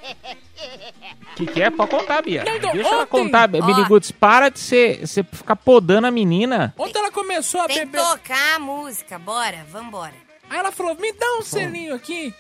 O 1.33 1.35
que, 1.37 1.47
que 1.47 1.63
é? 1.63 1.71
Pode 1.71 1.91
contar, 1.91 2.23
Bia. 2.23 2.45
Não, 2.45 2.59
Deixa 2.73 2.89
ela 2.89 2.97
ontem- 3.03 3.07
contar. 3.07 3.45
Ó. 3.55 3.67
Billy 3.67 3.85
Goods, 3.89 4.11
para 4.13 4.49
de 4.51 4.59
você 4.61 4.99
você 5.03 5.25
ficar 5.25 5.57
podando 5.57 6.07
a 6.07 6.11
menina. 6.11 6.75
Ontem 6.79 6.99
ela 6.99 7.11
começou 7.11 7.63
a 7.63 7.67
Tem 7.67 7.79
que 7.79 7.87
beber. 7.87 8.03
tocar 8.03 8.57
a 8.57 8.59
música, 8.59 9.19
bora, 9.19 9.65
vambora. 9.71 10.15
Aí 10.49 10.59
ela 10.59 10.71
falou: 10.71 10.95
Me 10.95 11.13
dá 11.13 11.27
um 11.39 11.43
selinho 11.43 11.95
aqui. 11.95 12.35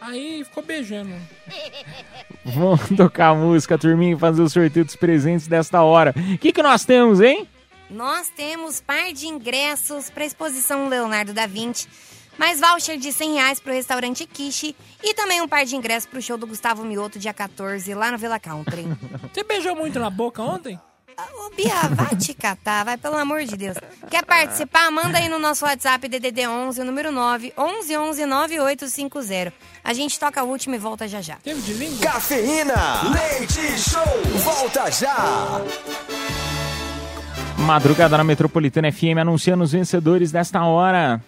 Aí 0.00 0.42
ficou 0.44 0.62
beijando. 0.62 1.14
Vamos 2.44 2.88
tocar 2.96 3.28
a 3.28 3.34
música, 3.34 3.76
turminha, 3.76 4.14
e 4.14 4.18
fazer 4.18 4.42
o 4.42 4.48
sorteio 4.48 4.84
dos 4.84 4.96
presentes 4.96 5.46
desta 5.46 5.82
hora. 5.82 6.14
O 6.34 6.38
que, 6.38 6.52
que 6.52 6.62
nós 6.62 6.84
temos, 6.84 7.20
hein? 7.20 7.46
Nós 7.90 8.28
temos 8.28 8.80
par 8.80 9.12
de 9.12 9.26
ingressos 9.26 10.08
para 10.10 10.22
a 10.22 10.26
exposição 10.26 10.88
Leonardo 10.88 11.34
da 11.34 11.46
Vinci, 11.46 11.88
mais 12.38 12.60
voucher 12.60 12.96
de 12.96 13.12
100 13.12 13.34
reais 13.34 13.60
para 13.60 13.72
o 13.72 13.74
restaurante 13.74 14.26
Kishi 14.26 14.74
e 15.02 15.12
também 15.12 15.42
um 15.42 15.48
par 15.48 15.66
de 15.66 15.76
ingressos 15.76 16.08
para 16.08 16.18
o 16.18 16.22
show 16.22 16.38
do 16.38 16.46
Gustavo 16.46 16.84
Mioto, 16.84 17.18
dia 17.18 17.34
14, 17.34 17.92
lá 17.94 18.10
no 18.10 18.18
Villa 18.18 18.38
Country. 18.38 18.86
Você 19.32 19.44
beijou 19.44 19.74
muito 19.74 19.98
na 19.98 20.08
boca 20.08 20.42
ontem? 20.42 20.78
Ô, 21.18 21.50
Bia, 21.54 21.74
vai 21.94 22.16
te 22.16 22.32
catar, 22.34 22.84
vai, 22.84 22.96
pelo 22.96 23.16
amor 23.16 23.44
de 23.44 23.56
Deus. 23.56 23.76
Quer 24.10 24.24
participar? 24.24 24.90
Manda 24.90 25.18
aí 25.18 25.28
no 25.28 25.38
nosso 25.38 25.64
WhatsApp 25.64 26.08
DDD 26.08 26.46
11, 26.46 26.80
o 26.80 26.84
número 26.84 27.10
9, 27.10 27.52
11 27.56 27.96
11 27.96 28.26
9850. 28.26 29.52
A 29.82 29.92
gente 29.92 30.18
toca 30.18 30.42
o 30.42 30.48
último 30.48 30.74
e 30.74 30.78
volta 30.78 31.08
já 31.08 31.20
já. 31.20 31.36
Teve 31.42 31.60
de 31.60 31.72
língua? 31.74 31.98
Cafeína, 32.00 33.02
leite 33.12 33.78
show, 33.78 34.04
volta 34.38 34.90
já. 34.90 35.60
Madrugada 37.58 38.16
na 38.16 38.24
Metropolitana 38.24 38.90
FM 38.90 39.18
anunciando 39.20 39.62
os 39.62 39.72
vencedores 39.72 40.32
desta 40.32 40.64
hora. 40.64 41.22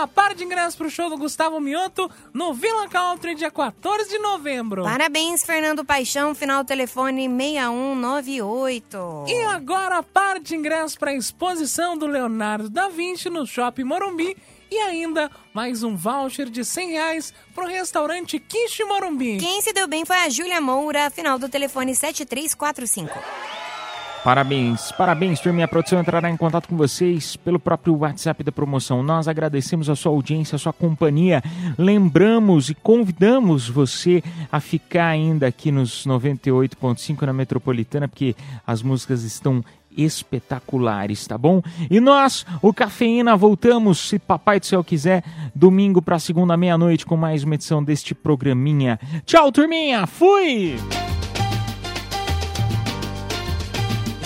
Bora 0.00 0.02
lá, 0.02 0.06
par 0.06 0.34
de 0.34 0.44
ingressos 0.44 0.76
pro 0.76 0.88
show 0.88 1.10
do 1.10 1.18
Gustavo 1.18 1.60
Mioto 1.60 2.10
no 2.32 2.54
Villa 2.54 2.88
Country, 2.88 3.34
dia 3.34 3.50
14 3.50 4.08
de 4.08 4.18
novembro. 4.18 4.84
Parabéns, 4.84 5.44
Fernando 5.44 5.84
Paixão, 5.84 6.34
final 6.34 6.64
telefone 6.64 7.28
6198. 7.28 9.24
E 9.28 9.42
agora, 9.44 10.02
par 10.02 10.40
de 10.40 10.56
ingressos 10.56 10.96
para 10.96 11.10
a 11.10 11.14
exposição 11.14 11.98
do 11.98 12.06
Leonardo 12.06 12.70
da 12.70 12.88
Vinci 12.88 13.28
no 13.28 13.46
Shopping 13.46 13.84
Morumbi 13.84 14.36
e 14.70 14.78
ainda 14.78 15.30
mais 15.52 15.82
um 15.82 15.94
voucher 15.96 16.48
de 16.48 16.64
100 16.64 16.92
reais 16.92 17.34
pro 17.54 17.66
restaurante 17.66 18.38
Quiche 18.38 18.84
Morumbi. 18.84 19.36
Quem 19.38 19.60
se 19.60 19.72
deu 19.72 19.86
bem 19.86 20.06
foi 20.06 20.16
a 20.16 20.30
Júlia 20.30 20.60
Moura, 20.60 21.10
final 21.10 21.38
do 21.38 21.48
telefone 21.48 21.94
7345. 21.94 23.69
Parabéns, 24.22 24.92
parabéns, 24.92 25.40
turminha. 25.40 25.64
A 25.64 25.68
produção 25.68 25.98
entrará 25.98 26.28
em 26.28 26.36
contato 26.36 26.68
com 26.68 26.76
vocês 26.76 27.36
pelo 27.36 27.58
próprio 27.58 27.96
WhatsApp 27.96 28.44
da 28.44 28.52
promoção. 28.52 29.02
Nós 29.02 29.26
agradecemos 29.26 29.88
a 29.88 29.96
sua 29.96 30.12
audiência, 30.12 30.56
a 30.56 30.58
sua 30.58 30.74
companhia. 30.74 31.42
Lembramos 31.78 32.68
e 32.68 32.74
convidamos 32.74 33.66
você 33.66 34.22
a 34.52 34.60
ficar 34.60 35.06
ainda 35.06 35.46
aqui 35.46 35.72
nos 35.72 36.06
98.5 36.06 37.22
na 37.22 37.32
Metropolitana, 37.32 38.06
porque 38.06 38.36
as 38.66 38.82
músicas 38.82 39.22
estão 39.22 39.64
espetaculares, 39.96 41.26
tá 41.26 41.38
bom? 41.38 41.62
E 41.90 41.98
nós, 41.98 42.46
o 42.60 42.74
Cafeína, 42.74 43.36
voltamos, 43.36 43.98
se 43.98 44.18
papai 44.18 44.60
do 44.60 44.66
céu 44.66 44.84
quiser, 44.84 45.24
domingo 45.54 46.02
para 46.02 46.18
segunda 46.18 46.56
meia-noite 46.56 47.06
com 47.06 47.16
mais 47.16 47.42
uma 47.42 47.54
edição 47.54 47.82
deste 47.82 48.14
programinha. 48.14 49.00
Tchau, 49.24 49.50
turminha. 49.50 50.06
Fui! 50.06 50.76